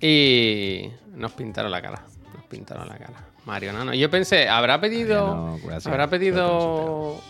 Y 0.00 0.90
nos 1.14 1.32
pintaron 1.32 1.70
la 1.70 1.80
cara. 1.80 2.02
Nos 2.34 2.44
pintaron 2.46 2.88
la 2.88 2.96
cara. 2.98 3.14
Mario 3.46 3.72
Nano. 3.72 3.94
Yo 3.94 4.10
pensé, 4.10 4.48
¿habrá 4.48 4.80
pedido. 4.80 5.26
Mariano, 5.28 5.58
gracias. 5.64 5.86
¿Habrá 5.86 6.08
pedido. 6.08 7.20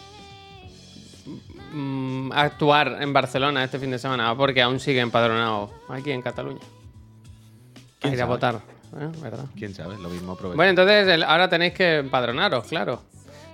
mm, 1.73 2.32
actuar 2.32 2.99
en 3.00 3.12
Barcelona 3.12 3.64
este 3.64 3.78
fin 3.78 3.90
de 3.90 3.99
semana? 3.99 4.34
Porque 4.37 4.62
aún 4.62 4.80
sigue 4.80 5.00
empadronado 5.00 5.70
aquí 5.88 6.11
en 6.12 6.23
Cataluña. 6.23 6.61
A 6.62 8.00
¿Quién 8.00 8.14
ir 8.14 8.23
a 8.23 8.26
votar. 8.26 8.56
¿eh? 9.00 9.08
¿Verdad? 9.23 9.46
Quién 9.56 9.75
sabe, 9.75 9.96
lo 9.99 10.08
mismo 10.08 10.32
aprovecha. 10.32 10.56
Bueno, 10.56 10.70
entonces 10.70 11.08
el- 11.08 11.23
ahora 11.25 11.49
tenéis 11.49 11.73
que 11.75 11.99
empadronaros, 11.99 12.64
claro. 12.66 13.02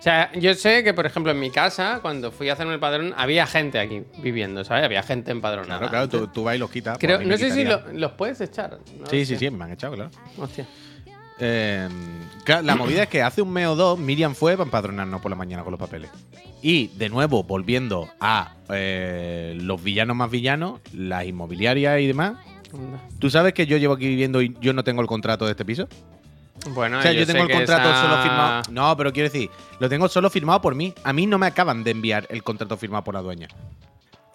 O 0.00 0.02
sea, 0.02 0.32
yo 0.32 0.54
sé 0.54 0.82
que, 0.82 0.94
por 0.94 1.04
ejemplo, 1.04 1.30
en 1.30 1.38
mi 1.38 1.50
casa, 1.50 1.98
cuando 2.00 2.32
fui 2.32 2.48
a 2.48 2.54
hacerme 2.54 2.72
el 2.72 2.80
padrón, 2.80 3.12
había 3.18 3.46
gente 3.46 3.78
aquí 3.78 4.02
viviendo, 4.22 4.64
¿sabes? 4.64 4.84
Había 4.84 5.02
gente 5.02 5.30
empadronada. 5.30 5.88
claro, 5.90 6.08
claro, 6.08 6.26
tú, 6.26 6.32
tú 6.32 6.42
vas 6.44 6.56
y 6.56 6.58
los 6.58 6.70
quitas. 6.70 6.96
pues 6.98 7.06
Creo, 7.18 7.22
no 7.28 7.36
sé 7.36 7.50
si 7.50 7.64
lo- 7.64 7.82
los 7.92 8.12
puedes 8.12 8.40
echar. 8.40 8.78
¿no? 8.98 9.06
Sí, 9.06 9.26
sí, 9.26 9.36
sí, 9.36 9.50
me 9.50 9.64
han 9.64 9.72
echado, 9.72 9.94
claro. 9.94 10.10
Hostia. 10.38 10.66
Eh, 11.38 11.86
claro, 12.44 12.62
la 12.62 12.76
movida 12.76 13.02
es 13.04 13.08
que 13.08 13.22
hace 13.22 13.40
un 13.42 13.50
mes 13.52 13.66
o 13.66 13.74
dos 13.76 13.98
Miriam 13.98 14.34
fue 14.34 14.52
para 14.52 14.64
empadronarnos 14.64 15.20
por 15.20 15.30
la 15.30 15.36
mañana 15.36 15.62
con 15.62 15.70
los 15.70 15.80
papeles. 15.80 16.10
Y 16.62 16.88
de 16.96 17.08
nuevo, 17.08 17.44
volviendo 17.44 18.08
a 18.20 18.54
eh, 18.70 19.54
los 19.60 19.82
villanos 19.82 20.16
más 20.16 20.30
villanos, 20.30 20.80
las 20.94 21.24
inmobiliarias 21.26 22.00
y 22.00 22.06
demás. 22.06 22.34
¿Tú 23.18 23.30
sabes 23.30 23.52
que 23.52 23.66
yo 23.66 23.76
llevo 23.78 23.94
aquí 23.94 24.06
viviendo 24.06 24.40
y 24.42 24.56
yo 24.60 24.72
no 24.72 24.84
tengo 24.84 25.00
el 25.02 25.06
contrato 25.08 25.44
de 25.44 25.50
este 25.52 25.64
piso? 25.64 25.88
Bueno, 26.68 26.98
o 26.98 27.02
sea, 27.02 27.12
yo, 27.12 27.26
tengo 27.26 27.44
el 27.44 27.50
contrato 27.50 27.88
esa- 27.88 28.02
solo 28.02 28.22
firmado. 28.22 28.62
No, 28.70 28.96
pero 28.96 29.12
quiero 29.12 29.28
decir, 29.30 29.50
lo 29.78 29.88
tengo 29.88 30.08
solo 30.08 30.28
firmado 30.30 30.60
por 30.60 30.74
mí. 30.74 30.92
A 31.04 31.12
mí 31.12 31.26
no 31.26 31.38
me 31.38 31.46
acaban 31.46 31.82
de 31.84 31.90
enviar 31.92 32.26
el 32.30 32.42
contrato 32.42 32.76
firmado 32.76 33.02
por 33.04 33.14
la 33.14 33.22
dueña. 33.22 33.48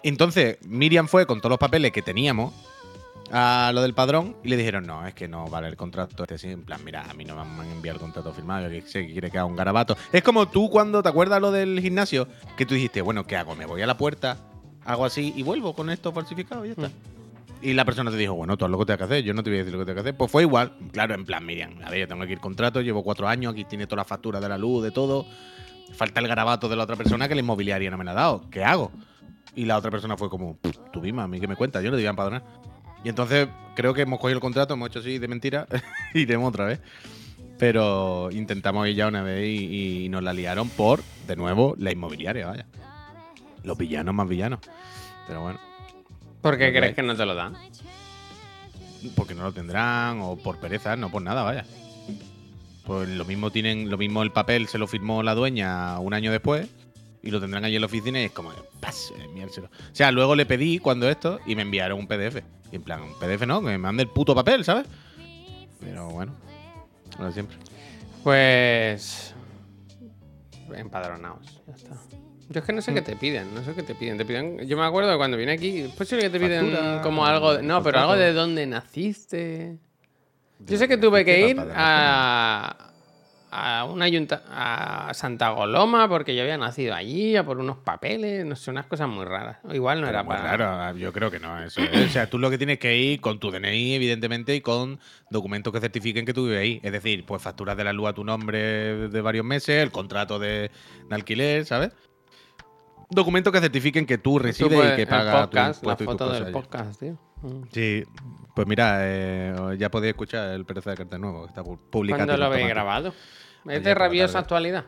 Entonces, 0.02 0.58
Miriam 0.66 1.08
fue 1.08 1.26
con 1.26 1.40
todos 1.40 1.50
los 1.50 1.58
papeles 1.58 1.92
que 1.92 2.02
teníamos 2.02 2.52
a 3.32 3.72
lo 3.74 3.82
del 3.82 3.92
padrón 3.94 4.36
y 4.44 4.48
le 4.48 4.56
dijeron, 4.56 4.86
no, 4.86 5.04
es 5.06 5.14
que 5.14 5.26
no 5.28 5.46
vale 5.48 5.68
el 5.68 5.76
contrato. 5.76 6.22
Este 6.24 6.38
sí, 6.38 6.48
en 6.48 6.64
plan, 6.64 6.80
mira, 6.84 7.04
a 7.08 7.14
mí 7.14 7.24
no 7.24 7.34
me 7.34 7.40
han 7.62 7.70
enviado 7.70 7.96
el 7.96 8.00
contrato 8.00 8.32
firmado, 8.32 8.68
que 8.70 8.82
sé 8.82 9.06
que 9.06 9.12
quiere 9.12 9.30
que 9.30 9.38
haga 9.38 9.46
un 9.46 9.56
garabato. 9.56 9.96
Es 10.12 10.22
como 10.22 10.46
tú 10.48 10.68
cuando 10.70 11.02
te 11.02 11.08
acuerdas 11.08 11.40
lo 11.40 11.50
del 11.50 11.80
gimnasio, 11.80 12.28
que 12.56 12.66
tú 12.66 12.74
dijiste, 12.74 13.02
bueno, 13.02 13.24
¿qué 13.26 13.36
hago? 13.36 13.56
Me 13.56 13.66
voy 13.66 13.82
a 13.82 13.86
la 13.86 13.96
puerta, 13.96 14.36
hago 14.84 15.04
así 15.04 15.32
y 15.36 15.42
vuelvo 15.42 15.74
con 15.74 15.90
esto 15.90 16.12
falsificado 16.12 16.64
y 16.64 16.68
ya 16.68 16.72
está. 16.74 16.90
Y 17.62 17.72
la 17.72 17.84
persona 17.84 18.10
te 18.10 18.16
dijo, 18.16 18.34
bueno, 18.34 18.56
tú 18.56 18.64
haz 18.64 18.70
lo 18.70 18.78
que 18.78 18.84
tengas 18.84 18.98
que 18.98 19.04
hacer, 19.04 19.24
yo 19.24 19.34
no 19.34 19.42
te 19.42 19.50
voy 19.50 19.58
a 19.58 19.60
decir 19.60 19.72
lo 19.72 19.78
que 19.80 19.86
tengas 19.86 20.02
que 20.02 20.08
hacer. 20.10 20.16
Pues 20.16 20.30
fue 20.30 20.42
igual, 20.42 20.72
claro, 20.92 21.14
en 21.14 21.24
plan, 21.24 21.44
Miriam, 21.44 21.72
a 21.84 21.90
ver, 21.90 22.00
yo 22.00 22.08
tengo 22.08 22.22
aquí 22.22 22.32
el 22.32 22.40
contrato, 22.40 22.80
llevo 22.82 23.02
cuatro 23.02 23.26
años, 23.26 23.52
aquí 23.52 23.64
tiene 23.64 23.86
todas 23.86 23.98
las 24.02 24.06
facturas 24.06 24.42
de 24.42 24.48
la 24.48 24.58
luz, 24.58 24.82
de 24.82 24.90
todo. 24.90 25.26
Falta 25.94 26.20
el 26.20 26.28
garabato 26.28 26.68
de 26.68 26.76
la 26.76 26.84
otra 26.84 26.96
persona 26.96 27.28
que 27.28 27.34
la 27.34 27.40
inmobiliaria 27.40 27.90
no 27.90 27.96
me 27.96 28.04
la 28.04 28.10
ha 28.10 28.14
dado. 28.14 28.50
¿Qué 28.50 28.62
hago? 28.62 28.92
Y 29.54 29.64
la 29.64 29.78
otra 29.78 29.90
persona 29.90 30.16
fue 30.16 30.28
como, 30.28 30.56
"Pff, 30.56 30.76
tú 30.92 31.00
misma, 31.00 31.22
a 31.24 31.28
mí 31.28 31.40
que 31.40 31.48
me 31.48 31.56
cuentas, 31.56 31.82
yo 31.82 31.90
no 31.90 31.96
te 31.96 32.04
empadronar. 32.04 32.44
Y 33.02 33.08
entonces 33.08 33.48
creo 33.74 33.94
que 33.94 34.02
hemos 34.02 34.18
cogido 34.18 34.36
el 34.36 34.40
contrato, 34.40 34.74
hemos 34.74 34.88
hecho 34.90 34.98
así 34.98 35.18
de 35.18 35.28
mentira, 35.28 35.66
iremos 36.14 36.48
otra 36.48 36.66
vez. 36.66 36.80
Pero 37.58 38.28
intentamos 38.32 38.86
ir 38.86 38.96
ya 38.96 39.08
una 39.08 39.22
vez 39.22 39.46
y, 39.46 40.04
y 40.04 40.08
nos 40.10 40.22
la 40.22 40.34
liaron 40.34 40.68
por, 40.68 41.02
de 41.26 41.36
nuevo, 41.36 41.74
la 41.78 41.90
inmobiliaria, 41.90 42.46
vaya. 42.48 42.66
Los 43.62 43.78
villanos 43.78 44.14
más 44.14 44.28
villanos. 44.28 44.60
Pero 45.26 45.40
bueno. 45.40 45.58
¿Por 46.46 46.58
qué 46.58 46.72
crees 46.72 46.94
que 46.94 47.02
no 47.02 47.16
te 47.16 47.26
lo 47.26 47.34
dan? 47.34 47.56
porque 49.14 49.34
no 49.34 49.42
lo 49.42 49.52
tendrán 49.52 50.20
o 50.20 50.36
por 50.36 50.58
pereza, 50.58 50.96
no 50.96 51.10
por 51.10 51.22
nada, 51.22 51.42
vaya. 51.42 51.64
Pues 52.84 53.08
lo 53.08 53.24
mismo 53.24 53.50
tienen, 53.50 53.90
lo 53.90 53.98
mismo 53.98 54.22
el 54.22 54.30
papel 54.30 54.68
se 54.68 54.78
lo 54.78 54.86
firmó 54.86 55.22
la 55.22 55.34
dueña 55.34 55.98
un 55.98 56.14
año 56.14 56.30
después 56.30 56.68
y 57.22 57.30
lo 57.30 57.40
tendrán 57.40 57.64
allí 57.64 57.74
en 57.74 57.82
la 57.82 57.86
oficina 57.86 58.20
y 58.20 58.24
es 58.24 58.30
como, 58.30 58.52
pas, 58.80 59.12
enviárselo. 59.24 59.66
O 59.66 59.94
sea, 59.94 60.12
luego 60.12 60.36
le 60.36 60.46
pedí 60.46 60.78
cuando 60.78 61.08
esto 61.08 61.40
y 61.46 61.56
me 61.56 61.62
enviaron 61.62 61.98
un 61.98 62.06
PDF. 62.06 62.42
Y 62.70 62.76
en 62.76 62.82
plan, 62.82 63.02
un 63.02 63.14
PDF 63.14 63.44
no, 63.46 63.60
que 63.60 63.66
me 63.66 63.78
mande 63.78 64.04
el 64.04 64.08
puto 64.08 64.34
papel, 64.34 64.64
¿sabes? 64.64 64.86
Pero 65.80 66.10
bueno, 66.10 66.32
lo 67.18 67.32
siempre. 67.32 67.56
Pues. 68.22 69.34
Empadronados, 70.72 71.60
ya 71.66 71.74
está. 71.74 71.96
Yo 72.48 72.60
es 72.60 72.64
que 72.66 72.72
no 72.72 72.80
sé 72.80 72.94
qué 72.94 73.02
te 73.02 73.16
piden, 73.16 73.52
no 73.54 73.64
sé 73.64 73.74
qué 73.74 73.82
te 73.82 73.94
piden. 73.94 74.18
Te 74.18 74.24
piden 74.24 74.66
yo 74.68 74.76
me 74.76 74.84
acuerdo 74.84 75.10
de 75.10 75.16
cuando 75.16 75.36
vine 75.36 75.52
aquí, 75.52 75.80
es 75.80 75.90
posible 75.92 76.24
que 76.24 76.30
te 76.30 76.38
piden 76.38 76.70
Factura, 76.70 77.00
como 77.02 77.26
algo. 77.26 77.54
de- 77.56 77.62
no, 77.62 77.82
pero 77.82 77.98
algo 78.00 78.14
de 78.16 78.32
dónde 78.32 78.66
naciste. 78.66 79.78
Yo 80.60 80.78
sé 80.78 80.88
que 80.88 80.96
tuve 80.96 81.24
que 81.24 81.48
ir 81.50 81.56
a, 81.74 82.92
a 83.50 83.84
una 83.84 84.04
ayunta, 84.06 84.42
a 84.48 85.12
Santa 85.12 85.50
Goloma 85.50 86.08
porque 86.08 86.34
yo 86.34 86.42
había 86.42 86.56
nacido 86.56 86.94
allí, 86.94 87.36
a 87.36 87.44
por 87.44 87.58
unos 87.58 87.76
papeles, 87.78 88.44
no 88.46 88.56
sé, 88.56 88.70
unas 88.70 88.86
cosas 88.86 89.08
muy 89.08 89.24
raras. 89.24 89.58
O 89.64 89.74
Igual 89.74 90.00
no 90.00 90.08
era 90.08 90.22
Muy 90.22 90.34
para. 90.34 90.56
raro, 90.56 90.96
yo 90.98 91.12
creo 91.12 91.30
que 91.30 91.38
no. 91.40 91.58
Eso 91.62 91.82
es. 91.82 92.06
O 92.06 92.08
sea, 92.08 92.30
tú 92.30 92.38
lo 92.38 92.48
que 92.48 92.58
tienes 92.58 92.78
que 92.78 92.96
ir 92.96 93.20
con 93.20 93.38
tu 93.38 93.50
DNI, 93.50 93.94
evidentemente, 93.94 94.54
y 94.54 94.60
con 94.60 94.98
documentos 95.30 95.72
que 95.72 95.80
certifiquen 95.80 96.24
que 96.24 96.32
tú 96.32 96.44
vives 96.46 96.60
ahí. 96.60 96.80
Es 96.82 96.92
decir, 96.92 97.24
pues 97.26 97.42
facturas 97.42 97.76
de 97.76 97.84
la 97.84 97.92
luz 97.92 98.08
a 98.08 98.12
tu 98.14 98.24
nombre 98.24 99.08
de 99.08 99.20
varios 99.20 99.44
meses, 99.44 99.82
el 99.82 99.90
contrato 99.90 100.38
de, 100.38 100.70
de 101.08 101.14
alquiler, 101.14 101.64
¿sabes? 101.66 101.90
Documentos 103.08 103.52
que 103.52 103.60
certifiquen 103.60 104.04
que 104.06 104.18
tú 104.18 104.32
Tú 104.32 104.38
resides 104.40 104.92
y 104.92 104.96
que 104.96 105.06
pagas 105.06 105.34
tu 105.34 105.40
podcast, 105.42 105.84
la 105.84 105.92
y 105.92 105.96
tus 105.96 106.04
foto 106.06 106.32
del 106.32 106.50
podcast, 106.52 106.98
tío. 107.00 107.18
Mm. 107.42 107.62
Sí, 107.72 108.02
pues 108.54 108.66
mira, 108.66 108.98
eh, 109.02 109.76
ya 109.78 109.90
podéis 109.90 110.12
escuchar 110.12 110.48
el 110.50 110.64
Pereza 110.64 110.90
de 110.90 110.96
Carta 110.96 111.18
Nuevo, 111.18 111.42
que 111.42 111.48
está 111.48 111.62
pu- 111.62 111.78
publicado. 111.90 112.26
¿Cuándo 112.26 112.36
lo 112.38 112.46
habéis 112.46 112.68
grabado? 112.68 113.14
¿Es 113.68 113.82
de 113.84 113.90
la 113.90 113.94
rabiosa 113.94 114.38
actualidad? 114.40 114.84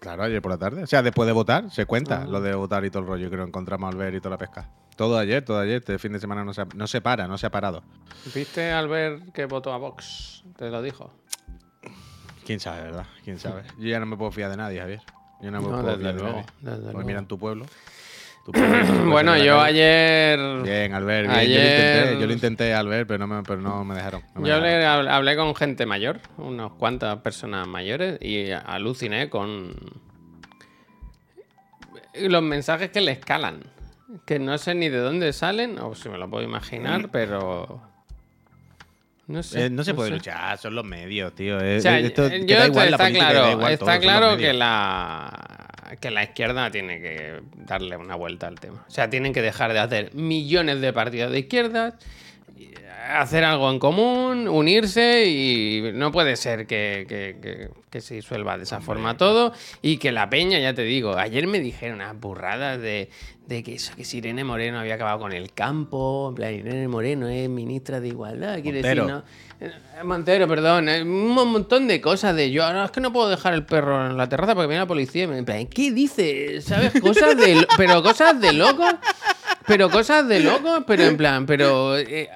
Claro, 0.00 0.24
ayer 0.24 0.42
por 0.42 0.50
la 0.52 0.58
tarde. 0.58 0.82
O 0.82 0.86
sea, 0.86 1.02
después 1.02 1.26
de 1.26 1.32
votar, 1.32 1.70
se 1.70 1.86
cuenta 1.86 2.22
Ah. 2.22 2.26
lo 2.26 2.40
de 2.42 2.54
votar 2.54 2.84
y 2.84 2.90
todo 2.90 3.02
el 3.02 3.08
rollo 3.08 3.30
que 3.30 3.36
nos 3.38 3.48
encontramos 3.48 3.90
al 3.90 3.98
ver 3.98 4.14
y 4.14 4.18
toda 4.20 4.30
la 4.32 4.38
pesca. 4.38 4.70
Todo 4.96 5.16
ayer, 5.16 5.42
todo 5.42 5.58
ayer. 5.58 5.76
Este 5.76 5.98
fin 5.98 6.12
de 6.12 6.20
semana 6.20 6.44
no 6.44 6.52
se, 6.52 6.60
ha- 6.60 6.68
no 6.74 6.86
se 6.86 7.00
para, 7.00 7.26
no 7.26 7.38
se 7.38 7.46
ha 7.46 7.50
parado. 7.50 7.82
¿Viste 8.34 8.70
al 8.72 8.88
ver 8.88 9.20
que 9.32 9.46
votó 9.46 9.72
a 9.72 9.78
Vox? 9.78 10.44
Te 10.58 10.68
lo 10.68 10.82
dijo. 10.82 11.10
¿Quién 12.44 12.60
sabe, 12.60 12.82
verdad? 12.82 13.06
¿Quién 13.24 13.38
sabe? 13.38 13.62
Yo 13.78 13.88
ya 13.88 13.98
no 13.98 14.04
me 14.06 14.16
puedo 14.18 14.30
fiar 14.30 14.50
de 14.50 14.58
nadie, 14.58 14.78
Javier. 14.80 15.00
Yo 15.40 15.50
no 15.50 15.60
me 15.60 15.68
No, 15.68 15.80
puedo 15.82 15.96
desde 15.96 16.12
luego, 16.12 16.44
Pues 16.92 17.06
mira 17.06 17.18
en 17.18 17.26
tu 17.26 17.38
pueblo. 17.38 17.66
Tu 18.44 18.52
Bueno, 19.10 19.36
yo 19.38 19.60
ayer. 19.60 20.38
Bien, 20.62 20.92
Albert, 20.92 21.30
bien. 21.30 21.32
Yo 21.32 21.32
lo 21.32 21.38
Ayer- 21.38 21.60
intenté, 22.04 22.20
yo 22.20 22.26
lo 22.26 22.32
intenté, 22.34 22.74
Albert, 22.74 23.08
pero 23.08 23.26
no 23.26 23.34
me, 23.36 23.42
pero 23.42 23.60
no 23.60 23.84
me 23.84 23.94
dejaron. 23.94 24.22
no 24.34 24.40
me 24.42 24.48
Yo 24.48 24.60
dejaron. 24.60 24.86
hablé, 24.86 25.08
hab- 25.10 25.14
hablé 25.14 25.36
con 25.36 25.54
gente 25.54 25.86
mayor, 25.86 26.20
unas 26.36 26.72
cuantas 26.72 27.18
personas 27.20 27.66
mayores, 27.66 28.18
y 28.20 28.50
aluciné 28.50 29.30
con 29.30 29.74
los 32.14 32.42
mensajes 32.42 32.90
que 32.90 33.00
le 33.00 33.12
escalan. 33.12 33.62
Que 34.26 34.38
no 34.38 34.56
sé 34.58 34.74
ni 34.74 34.88
de 34.90 34.98
dónde 34.98 35.32
salen, 35.32 35.78
o 35.78 35.94
si 35.94 36.08
me 36.08 36.18
lo 36.18 36.28
puedo 36.30 36.44
imaginar, 36.44 37.08
pero. 37.10 37.80
No 39.26 39.42
sé. 39.42 39.66
Eh, 39.66 39.70
no 39.70 39.82
se 39.84 39.94
puede 39.94 40.10
sé. 40.10 40.16
luchar, 40.16 40.58
son 40.58 40.74
los 40.74 40.84
medios, 40.84 41.34
tío. 41.34 41.60
Eh, 41.60 41.78
O 41.78 41.80
sea, 41.80 41.98
eh, 41.98 42.06
esto- 42.06 42.28
yo- 42.28 42.66
igual 42.66 42.88
está 42.92 43.10
claro, 43.10 43.50
igual 43.52 43.72
está 43.72 43.98
claro 43.98 44.36
que 44.36 44.52
la, 44.52 45.66
que 46.00 46.10
la 46.10 46.22
izquierda 46.24 46.70
tiene 46.70 47.00
que 47.00 47.40
darle 47.56 47.96
una 47.96 48.16
vuelta 48.16 48.46
al 48.48 48.60
tema. 48.60 48.84
O 48.86 48.90
sea, 48.90 49.08
tienen 49.08 49.32
que 49.32 49.40
dejar 49.40 49.72
de 49.72 49.78
hacer 49.78 50.14
millones 50.14 50.80
de 50.80 50.92
partidos 50.92 51.32
de 51.32 51.38
izquierdas, 51.38 51.94
hacer 53.06 53.44
algo 53.44 53.70
en 53.70 53.78
común, 53.78 54.48
unirse 54.48 55.26
y 55.26 55.90
no 55.94 56.10
puede 56.12 56.36
ser 56.36 56.66
que, 56.66 57.04
que- 57.08 57.36
que- 57.40 57.68
que 57.90 58.00
se 58.00 58.14
disuelva 58.14 58.56
de 58.56 58.64
esa 58.64 58.80
forma 58.80 59.16
todo 59.16 59.52
y 59.82 59.98
que 59.98 60.10
la 60.10 60.28
peña, 60.28 60.58
ya 60.58 60.74
te 60.74 60.82
digo, 60.82 61.16
ayer 61.16 61.46
me 61.46 61.60
dijeron 61.60 61.96
unas 61.96 62.18
burradas 62.18 62.80
de, 62.80 63.08
de 63.46 63.62
que 63.62 63.74
eso, 63.74 63.92
que 63.94 64.04
si 64.04 64.18
Irene 64.18 64.42
Moreno 64.42 64.80
había 64.80 64.94
acabado 64.94 65.20
con 65.20 65.32
el 65.32 65.52
campo, 65.52 66.28
en 66.30 66.34
plan, 66.34 66.54
Irene 66.54 66.88
Moreno 66.88 67.28
es 67.28 67.48
ministra 67.48 68.00
de 68.00 68.08
Igualdad, 68.08 68.60
quiere 68.62 68.82
decir, 68.82 69.02
Montero. 69.02 69.18
¿no? 69.20 69.24
Eh, 69.66 69.70
Montero, 70.02 70.48
perdón. 70.48 70.88
eh, 70.88 71.02
Un 71.02 71.28
montón 71.34 71.86
de 71.86 72.00
cosas 72.00 72.34
de 72.34 72.50
yo. 72.50 72.70
No, 72.72 72.84
es 72.84 72.90
que 72.90 73.00
no 73.00 73.12
puedo 73.12 73.28
dejar 73.28 73.54
el 73.54 73.64
perro 73.64 74.06
en 74.10 74.16
la 74.16 74.28
terraza 74.28 74.54
porque 74.54 74.66
viene 74.66 74.80
la 74.82 74.88
policía. 74.88 75.24
y 75.24 75.26
me- 75.28 75.38
en 75.38 75.44
plan, 75.44 75.66
¿Qué 75.66 75.92
dice? 75.92 76.60
¿Sabes? 76.62 76.92
Cosas 77.00 77.36
de. 77.36 77.64
Pero 77.76 78.02
cosas 78.02 78.40
de 78.40 78.52
locos. 78.52 78.92
Pero 79.66 79.88
cosas 79.90 80.26
de 80.26 80.40
locos. 80.40 80.82
Pero 80.86 81.04
en 81.04 81.16
plan, 81.16 81.46
pero. 81.46 81.96
eh, 81.96 82.28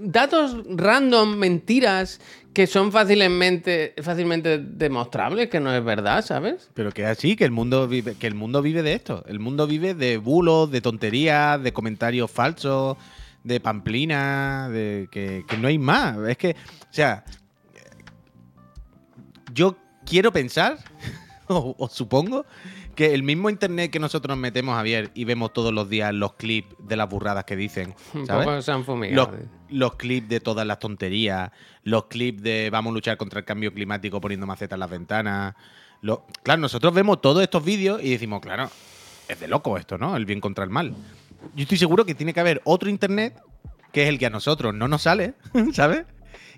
datos 0.00 0.56
random, 0.68 1.36
mentiras, 1.36 2.20
que 2.52 2.66
son 2.66 2.92
fácilmente, 2.92 3.94
fácilmente 4.02 4.58
demostrables, 4.58 5.48
que 5.48 5.60
no 5.60 5.74
es 5.74 5.82
verdad, 5.84 6.24
¿sabes? 6.24 6.70
Pero 6.74 6.92
que 6.92 7.06
así, 7.06 7.36
que 7.36 7.44
el 7.44 7.50
mundo 7.50 7.88
vive, 7.88 8.14
que 8.14 8.26
el 8.26 8.34
mundo 8.34 8.62
vive 8.62 8.82
de 8.82 8.94
esto. 8.94 9.24
El 9.26 9.40
mundo 9.40 9.66
vive 9.66 9.94
de 9.94 10.18
bulos, 10.18 10.70
de 10.70 10.80
tonterías, 10.80 11.62
de 11.62 11.72
comentarios 11.72 12.30
falsos, 12.30 12.96
de 13.44 13.60
pamplina, 13.60 14.68
de 14.70 15.08
que, 15.10 15.44
no 15.58 15.68
hay 15.68 15.78
más. 15.78 16.18
Es 16.28 16.36
que, 16.36 16.50
o 16.50 16.92
sea, 16.92 17.24
yo 19.54 19.76
quiero 20.04 20.32
pensar, 20.32 20.78
o 21.48 21.88
supongo, 21.90 22.44
que 22.94 23.14
el 23.14 23.22
mismo 23.22 23.50
internet 23.50 23.90
que 23.90 23.98
nosotros 23.98 24.36
nos 24.36 24.40
metemos, 24.40 24.74
Javier, 24.74 25.10
y 25.14 25.24
vemos 25.24 25.52
todos 25.52 25.72
los 25.72 25.88
días 25.88 26.12
los 26.14 26.34
clips 26.34 26.74
de 26.78 26.96
las 26.96 27.08
burradas 27.08 27.44
que 27.44 27.56
dicen, 27.56 27.94
¿sabes? 28.26 28.64
se 28.64 28.72
han. 28.72 28.84
Los, 29.14 29.28
los 29.70 29.94
clips 29.96 30.28
de 30.28 30.40
todas 30.40 30.66
las 30.66 30.78
tonterías, 30.78 31.50
los 31.84 32.06
clips 32.06 32.42
de 32.42 32.70
vamos 32.70 32.90
a 32.90 32.94
luchar 32.94 33.16
contra 33.16 33.40
el 33.40 33.44
cambio 33.44 33.72
climático 33.72 34.20
poniendo 34.20 34.46
macetas 34.46 34.76
en 34.76 34.80
las 34.80 34.90
ventanas. 34.90 35.54
Claro, 36.42 36.60
nosotros 36.60 36.92
vemos 36.92 37.20
todos 37.20 37.42
estos 37.42 37.64
vídeos 37.64 38.02
y 38.02 38.10
decimos, 38.10 38.40
claro, 38.40 38.68
es 39.28 39.38
de 39.38 39.48
loco 39.48 39.78
esto, 39.78 39.98
¿no? 39.98 40.16
El 40.16 40.26
bien 40.26 40.40
contra 40.40 40.64
el 40.64 40.70
mal. 40.70 40.94
Yo 41.54 41.62
estoy 41.62 41.78
seguro 41.78 42.04
que 42.04 42.14
tiene 42.14 42.34
que 42.34 42.40
haber 42.40 42.60
otro 42.64 42.90
internet 42.90 43.40
que 43.92 44.04
es 44.04 44.08
el 44.08 44.18
que 44.18 44.26
a 44.26 44.30
nosotros 44.30 44.74
no 44.74 44.88
nos 44.88 45.02
sale, 45.02 45.34
¿sabes? 45.72 46.04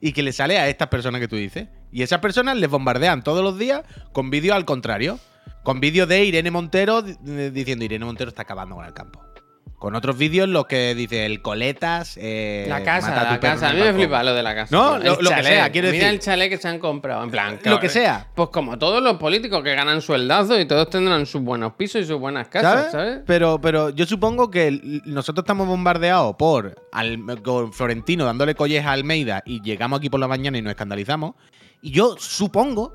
Y 0.01 0.13
que 0.13 0.23
le 0.23 0.33
sale 0.33 0.59
a 0.59 0.69
estas 0.69 0.89
personas 0.89 1.21
que 1.21 1.29
tú 1.29 1.37
dices. 1.37 1.69
Y 1.93 2.03
esas 2.03 2.21
personas 2.21 2.57
les 2.57 2.71
bombardean 2.71 3.23
todos 3.23 3.43
los 3.43 3.59
días 3.59 3.83
con 4.13 4.31
vídeos 4.31 4.57
al 4.57 4.65
contrario. 4.65 5.19
Con 5.65 5.81
vídeos 5.81 6.07
de 6.09 6.25
Irene 6.25 6.51
Montero 6.51 7.03
di- 7.03 7.17
diciendo 7.51 7.85
Irene 7.85 8.05
Montero 8.05 8.29
está 8.29 8.43
acabando 8.43 8.77
con 8.77 8.85
el 8.85 8.93
campo. 8.93 9.21
Con 9.79 9.95
otros 9.97 10.17
vídeos 10.17 10.49
los 10.49 10.65
que 10.67 10.95
dice 10.95 11.27
el 11.27 11.43
coletas. 11.43 12.17
eh, 12.19 12.65
La 12.69 12.83
casa, 12.83 13.23
la 13.33 13.39
casa. 13.41 13.69
A 13.69 13.73
mí 13.75 13.81
me 13.81 13.93
flipa 13.93 14.23
lo 14.23 14.33
de 14.35 14.43
la 14.43 14.55
casa. 14.55 14.75
No, 14.75 14.99
lo- 14.99 15.21
lo 15.21 15.31
que 15.31 15.43
sea, 15.43 15.71
quiero 15.71 15.89
Mira 15.91 16.05
decir- 16.07 16.15
el 16.15 16.21
chalet 16.21 16.49
que 16.49 16.57
se 16.57 16.69
han 16.69 16.79
comprado. 16.79 17.23
En 17.25 17.31
plan, 17.31 17.59
Lo 17.65 17.81
que 17.81 17.91
sea. 17.91 18.31
Pues 18.35 18.49
como 18.49 18.79
todos 18.79 19.03
los 19.03 19.17
políticos 19.19 19.63
que 19.63 19.75
ganan 19.75 20.01
sueldazos 20.01 20.59
y 20.61 20.65
todos 20.65 20.89
tendrán 20.89 21.27
sus 21.27 21.43
buenos 21.43 21.75
pisos 21.75 22.01
y 22.01 22.05
sus 22.07 22.19
buenas 22.19 22.49
casas, 22.49 22.93
¿sabes? 22.93 23.21
Pero, 23.27 23.61
pero 23.61 23.91
yo 23.91 24.07
supongo 24.07 24.51
que 24.51 25.03
nosotros 25.05 25.43
estamos 25.45 25.67
bombardeados 25.67 26.35
por 26.37 26.77
al- 26.93 27.43
con 27.43 27.73
Florentino 27.73 28.25
dándole 28.25 28.55
colleja 28.55 28.89
a 28.91 28.93
Almeida 28.93 29.43
y 29.45 29.61
llegamos 29.61 29.99
aquí 29.99 30.09
por 30.09 30.21
la 30.21 30.29
mañana 30.29 30.57
y 30.57 30.63
nos 30.63 30.71
escandalizamos. 30.71 31.35
Y 31.83 31.91
yo 31.91 32.17
supongo 32.19 32.95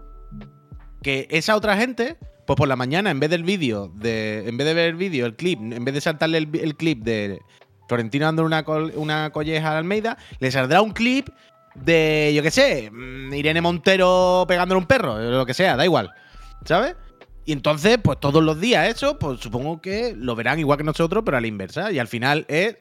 que 1.04 1.28
esa 1.30 1.56
otra 1.56 1.78
gente, 1.78 2.18
pues 2.50 2.58
por 2.58 2.68
la 2.68 2.76
mañana, 2.76 3.12
en 3.12 3.20
vez 3.20 3.30
del 3.30 3.44
vídeo, 3.44 3.92
de, 3.94 4.50
en 4.50 4.58
vez 4.58 4.66
de 4.66 4.74
ver 4.74 4.90
el 4.90 4.96
vídeo, 4.96 5.28
el 5.28 5.36
clip, 5.36 5.60
en 5.60 5.86
vez 5.86 5.94
de 5.94 6.02
saltarle 6.02 6.40
el, 6.40 6.76
clip 6.76 7.04
de 7.04 7.40
Florentino 7.88 8.26
dándole 8.26 8.48
una, 8.48 8.64
col- 8.66 8.92
una 8.96 9.30
colleja 9.30 9.74
a 9.74 9.78
Almeida, 9.78 10.18
le 10.40 10.50
saldrá 10.50 10.82
un 10.82 10.90
clip 10.90 11.30
de, 11.76 12.32
yo 12.36 12.42
qué 12.42 12.50
sé, 12.50 12.90
mm, 12.90 13.32
Irene 13.36 13.62
Montero 13.62 14.46
pegándole 14.48 14.80
un 14.80 14.88
perro, 14.88 15.20
lo 15.20 15.46
que 15.46 15.54
sea, 15.54 15.76
da 15.76 15.86
igual. 15.86 16.12
¿Sabes? 16.66 16.96
Y 17.46 17.52
entonces, 17.52 18.00
pues 18.04 18.20
todos 18.20 18.44
los 18.44 18.60
días 18.60 18.88
eso, 18.90 19.20
pues 19.20 19.40
supongo 19.40 19.80
que 19.80 20.16
lo 20.18 20.36
verán 20.36 20.58
igual 20.58 20.80
que 20.80 20.84
nosotros, 20.84 21.22
pero 21.24 21.38
a 21.38 21.42
la 21.42 21.46
inversa. 21.48 21.92
Y 21.92 22.00
al 22.00 22.08
final 22.08 22.46
es 22.48 22.78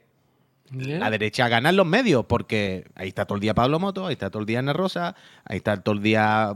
la 0.72 1.10
derecha 1.10 1.46
gana 1.48 1.68
en 1.68 1.76
los 1.76 1.86
medios, 1.86 2.24
porque 2.26 2.86
ahí 2.94 3.08
está 3.08 3.26
todo 3.26 3.36
el 3.36 3.42
día 3.42 3.52
Pablo 3.52 3.78
Moto, 3.78 4.06
ahí 4.06 4.14
está 4.14 4.30
todo 4.30 4.40
el 4.40 4.46
día 4.46 4.60
Ana 4.60 4.72
Rosa, 4.72 5.14
ahí 5.44 5.58
está 5.58 5.76
todo 5.82 5.94
el 5.94 6.02
día 6.02 6.54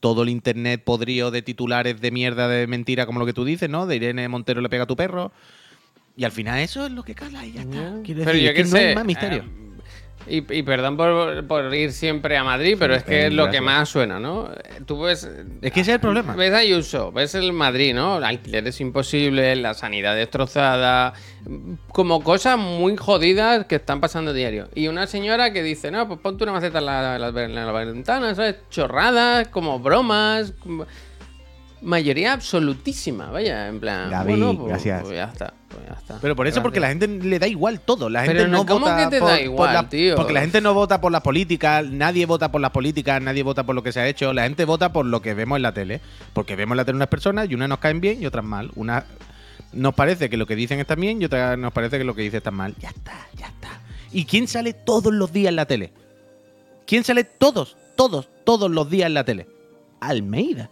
todo 0.00 0.22
el 0.22 0.28
internet 0.28 0.82
podrido 0.84 1.30
de 1.30 1.42
titulares 1.42 2.00
de 2.00 2.10
mierda, 2.10 2.48
de 2.48 2.66
mentira, 2.66 3.06
como 3.06 3.20
lo 3.20 3.26
que 3.26 3.32
tú 3.32 3.44
dices, 3.44 3.68
¿no? 3.70 3.86
De 3.86 3.96
Irene 3.96 4.28
Montero 4.28 4.60
le 4.60 4.68
pega 4.68 4.84
a 4.84 4.86
tu 4.86 4.96
perro. 4.96 5.32
Y 6.16 6.24
al 6.24 6.32
final 6.32 6.58
eso 6.58 6.86
es 6.86 6.92
lo 6.92 7.02
que 7.02 7.14
cala 7.14 7.46
y 7.46 7.52
ya 7.52 7.62
está. 7.62 7.94
Pero 8.04 8.24
decir, 8.24 8.42
yo 8.42 8.50
es 8.50 8.54
que 8.54 8.64
no 8.64 8.76
hay 8.76 8.94
más 8.94 9.04
misterio. 9.04 9.42
eh, 9.42 9.69
y, 10.28 10.38
y 10.58 10.62
perdón 10.62 10.96
por, 10.96 11.46
por 11.46 11.74
ir 11.74 11.92
siempre 11.92 12.36
a 12.36 12.44
Madrid, 12.44 12.76
pero 12.78 12.94
es 12.94 13.02
que 13.04 13.26
es 13.26 13.32
lo 13.32 13.50
que 13.50 13.60
más 13.60 13.88
suena, 13.88 14.20
¿no? 14.20 14.50
Tú 14.86 15.00
ves. 15.00 15.28
es 15.62 15.72
que 15.72 15.80
ese 15.80 15.90
es 15.92 15.94
el 15.96 16.00
problema. 16.00 16.34
Ves 16.34 16.52
Ayuso, 16.52 17.10
ves 17.12 17.34
el 17.34 17.52
Madrid, 17.52 17.94
¿no? 17.94 18.14
Alquileres 18.16 18.80
imposibles, 18.80 19.58
la 19.58 19.74
sanidad 19.74 20.14
destrozada, 20.16 21.14
como 21.88 22.22
cosas 22.22 22.58
muy 22.58 22.96
jodidas 22.96 23.66
que 23.66 23.76
están 23.76 24.00
pasando 24.00 24.32
diario. 24.32 24.68
Y 24.74 24.88
una 24.88 25.06
señora 25.06 25.52
que 25.52 25.62
dice, 25.62 25.90
no, 25.90 26.06
pues 26.06 26.20
ponte 26.20 26.44
una 26.44 26.52
maceta 26.52 26.78
en 26.78 26.86
la, 26.86 27.16
en 27.16 27.20
la- 27.34 27.42
en 27.44 27.54
la 27.54 27.72
ventana, 27.72 28.34
¿sabes? 28.34 28.56
Chorradas, 28.70 29.48
como 29.48 29.80
bromas. 29.80 30.52
como- 30.60 30.86
Mayoría 31.82 32.34
absolutísima, 32.34 33.30
vaya, 33.30 33.68
en 33.68 33.80
plan. 33.80 34.10
Gaby, 34.10 34.28
bueno, 34.28 34.56
pues, 34.56 34.68
gracias. 34.68 35.02
pues 35.02 35.14
ya 35.14 35.24
está, 35.24 35.54
pues 35.68 35.86
ya 35.88 35.94
está. 35.94 36.18
Pero 36.20 36.36
por 36.36 36.46
eso, 36.46 36.60
porque 36.62 36.78
la 36.78 36.88
gente 36.88 37.08
le 37.08 37.38
da 37.38 37.46
igual 37.48 37.80
todo. 37.80 38.10
La 38.10 38.20
gente 38.24 38.34
Pero 38.36 38.48
no, 38.48 38.58
no, 38.58 38.66
¿cómo 38.66 38.80
vota 38.86 38.96
que 38.98 39.06
te 39.16 39.18
por, 39.20 39.28
da 39.28 39.34
por 39.36 39.44
igual, 39.44 39.74
la- 39.74 39.88
tío? 39.88 40.14
Porque 40.14 40.32
la 40.34 40.40
gente 40.42 40.60
no 40.60 40.74
vota 40.74 41.00
por 41.00 41.10
las 41.10 41.22
políticas, 41.22 41.86
nadie 41.86 42.26
vota 42.26 42.52
por 42.52 42.60
las 42.60 42.70
políticas, 42.70 43.22
nadie 43.22 43.42
vota 43.42 43.64
por 43.64 43.74
lo 43.74 43.82
que 43.82 43.92
se 43.92 44.00
ha 44.00 44.06
hecho. 44.08 44.32
La 44.34 44.42
gente 44.42 44.66
vota 44.66 44.92
por 44.92 45.06
lo 45.06 45.22
que 45.22 45.32
vemos 45.32 45.56
en 45.56 45.62
la 45.62 45.72
tele. 45.72 46.00
Porque 46.34 46.54
vemos 46.54 46.74
en 46.74 46.76
la 46.78 46.84
tele 46.84 46.96
unas 46.96 47.08
personas 47.08 47.48
y 47.50 47.54
unas 47.54 47.68
nos 47.70 47.78
caen 47.78 48.00
bien 48.00 48.22
y 48.22 48.26
otras 48.26 48.44
mal. 48.44 48.70
Una 48.74 49.04
nos 49.72 49.94
parece 49.94 50.28
que 50.28 50.36
lo 50.36 50.46
que 50.46 50.56
dicen 50.56 50.80
está 50.80 50.96
bien 50.96 51.22
y 51.22 51.24
otra 51.24 51.56
nos 51.56 51.72
parece 51.72 51.96
que 51.96 52.04
lo 52.04 52.14
que 52.14 52.22
dicen 52.22 52.38
está 52.38 52.50
mal. 52.50 52.74
Ya 52.78 52.88
está, 52.90 53.14
ya 53.38 53.46
está. 53.46 53.80
¿Y 54.12 54.26
quién 54.26 54.48
sale 54.48 54.74
todos 54.74 55.12
los 55.14 55.32
días 55.32 55.48
en 55.50 55.56
la 55.56 55.66
tele? 55.66 55.92
¿Quién 56.86 57.04
sale 57.04 57.24
todos, 57.24 57.76
todos, 57.96 58.28
todos 58.44 58.70
los 58.70 58.90
días 58.90 59.06
en 59.06 59.14
la 59.14 59.24
tele? 59.24 59.46
Almeida. 60.00 60.68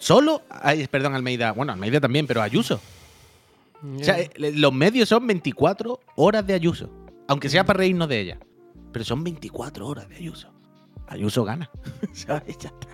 Solo, 0.00 0.42
perdón, 0.90 1.14
Almeida. 1.14 1.52
Bueno, 1.52 1.72
Almeida 1.72 2.00
también, 2.00 2.26
pero 2.26 2.42
Ayuso. 2.42 2.80
O 3.98 4.02
sea, 4.02 4.18
eh, 4.18 4.30
los 4.54 4.72
medios 4.72 5.08
son 5.08 5.26
24 5.26 6.00
horas 6.16 6.46
de 6.46 6.54
Ayuso. 6.54 6.90
Aunque 7.28 7.48
sea 7.48 7.64
para 7.64 7.78
reírnos 7.78 8.08
de 8.08 8.20
ella. 8.20 8.38
Pero 8.92 9.04
son 9.04 9.22
24 9.22 9.86
horas 9.86 10.08
de 10.08 10.16
Ayuso. 10.16 10.52
Ayuso 11.06 11.44
gana. 11.44 11.70
¿Sabes? 12.12 12.58
Ya 12.58 12.68
está. 12.70 12.88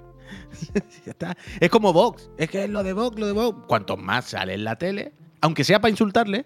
ya 1.06 1.10
está. 1.12 1.36
Es 1.60 1.70
como 1.70 1.92
Vox. 1.92 2.28
Es 2.38 2.50
que 2.50 2.64
es 2.64 2.70
lo 2.70 2.82
de 2.82 2.92
Vox, 2.92 3.18
lo 3.18 3.26
de 3.26 3.32
Vox. 3.32 3.64
Cuanto 3.66 3.96
más 3.96 4.26
sale 4.26 4.54
en 4.54 4.64
la 4.64 4.76
tele, 4.76 5.12
aunque 5.40 5.64
sea 5.64 5.80
para 5.80 5.90
insultarle, 5.90 6.44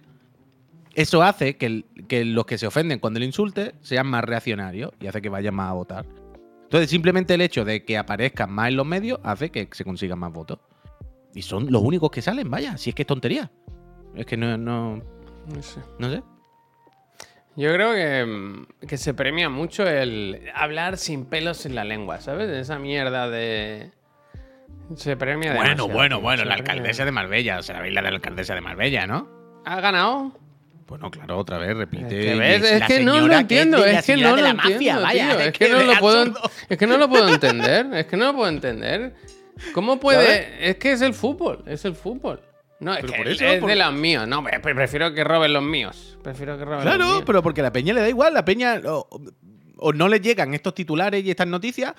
eso 0.95 1.23
hace 1.23 1.57
que, 1.57 1.67
el- 1.67 1.85
que 2.09 2.25
los 2.25 2.45
que 2.47 2.59
se 2.59 2.67
ofenden 2.67 2.99
cuando 2.99 3.19
le 3.21 3.27
insulte 3.27 3.75
sean 3.81 4.07
más 4.09 4.25
reaccionarios 4.25 4.93
y 5.01 5.07
hace 5.07 5.23
que 5.23 5.29
vayan 5.31 5.55
más 5.55 5.71
a 5.71 5.73
votar. 5.75 6.07
Entonces, 6.71 6.89
simplemente 6.89 7.35
el 7.35 7.41
hecho 7.41 7.65
de 7.65 7.85
que 7.85 7.99
aparezcan 7.99 8.53
más 8.53 8.69
en 8.69 8.77
los 8.77 8.87
medios 8.87 9.19
hace 9.25 9.51
que 9.51 9.69
se 9.73 9.83
consigan 9.85 10.21
más 10.21 10.33
votos. 10.33 10.61
Y 11.35 11.43
son 11.43 11.67
los 11.73 11.83
únicos 11.83 12.13
que 12.13 12.23
salen, 12.23 12.49
vaya, 12.49 12.77
si 12.77 12.91
es 12.91 12.95
que 12.95 13.03
es 13.03 13.07
tontería. 13.09 13.51
Es 14.15 14.25
que 14.25 14.37
no, 14.37 14.57
no, 14.57 15.03
No 15.53 15.63
sé. 15.63 15.81
no 15.99 16.09
sé. 16.11 16.23
Yo 17.57 17.73
creo 17.75 17.93
que, 17.93 18.25
mm, 18.25 18.87
que 18.87 18.97
se 18.99 19.15
premia 19.15 19.49
mucho 19.49 19.85
el 19.85 20.49
hablar 20.55 20.97
sin 20.97 21.25
pelos 21.25 21.67
en 21.67 21.75
la 21.75 21.83
lengua, 21.83 22.21
¿sabes? 22.21 22.49
Esa 22.49 22.79
mierda 22.79 23.29
de. 23.29 23.91
Se 24.95 25.17
premia 25.17 25.51
Bueno, 25.55 25.71
demasiado, 25.71 25.89
bueno, 25.89 26.21
bueno, 26.21 26.43
se 26.43 26.49
la 26.49 26.55
premia. 26.55 26.73
alcaldesa 26.73 27.05
de 27.05 27.11
Marbella. 27.13 27.59
O 27.59 27.63
sea, 27.65 27.77
sabéis 27.77 27.95
la 27.95 28.03
de 28.03 28.11
la 28.11 28.17
alcaldesa 28.17 28.55
de 28.55 28.61
Marbella, 28.61 29.07
¿no? 29.09 29.29
¿Ha 29.65 29.81
ganado? 29.81 30.33
Bueno, 30.91 31.11
claro, 31.11 31.39
otra 31.39 31.57
vez, 31.59 31.75
repite. 31.77 32.33
Es 32.57 32.83
que, 32.87 32.97
es 32.99 33.05
no 33.05 33.27
lo 33.27 33.33
entiendo, 33.35 33.85
es 33.87 34.05
que 34.05 34.17
no 34.17 34.37
lo 34.37 34.45
entiendo, 34.47 35.07
es 35.09 35.53
que 35.57 35.69
no 35.69 35.83
lo 35.85 35.99
puedo, 36.01 36.35
es 36.69 36.77
que 36.77 36.87
no 36.87 36.99
lo 36.99 37.09
puedo 37.09 37.29
entender, 37.29 37.87
es 37.95 38.07
que 38.07 38.17
no 38.17 38.27
lo 38.27 38.35
puedo 38.35 38.49
entender. 38.49 39.15
¿Cómo 39.73 40.01
puede? 40.01 40.69
Es 40.69 40.77
que 40.77 40.93
es 40.93 41.01
el 41.03 41.15
fútbol, 41.15 41.63
es 41.67 41.85
el 41.85 41.95
fútbol. 41.95 42.41
No, 42.81 42.93
es 42.95 43.03
Pero 43.03 43.13
que 43.13 43.19
por 43.19 43.29
eso, 43.29 43.45
es 43.45 43.61
por- 43.61 43.69
de 43.71 43.77
los 43.77 43.93
míos. 43.93 44.27
No, 44.27 44.43
pre- 44.43 44.59
prefiero 44.75 45.13
que 45.15 45.23
roben 45.23 45.53
los 45.53 45.63
míos. 45.63 46.19
Prefiero 46.25 46.59
que 46.59 46.65
roben 46.65 46.79
los 46.79 46.85
Claro, 46.87 47.05
míos. 47.13 47.23
pero 47.27 47.43
porque 47.43 47.61
a 47.61 47.65
la 47.65 47.73
peña 47.73 47.93
le 47.95 48.01
da 48.01 48.09
igual. 48.09 48.33
La 48.35 48.45
peña 48.45 48.81
o, 48.87 49.07
o 49.77 49.93
no 49.93 50.09
le 50.09 50.19
llegan 50.21 50.55
estos 50.55 50.75
titulares 50.75 51.23
y 51.25 51.31
estas 51.31 51.47
noticias. 51.47 51.93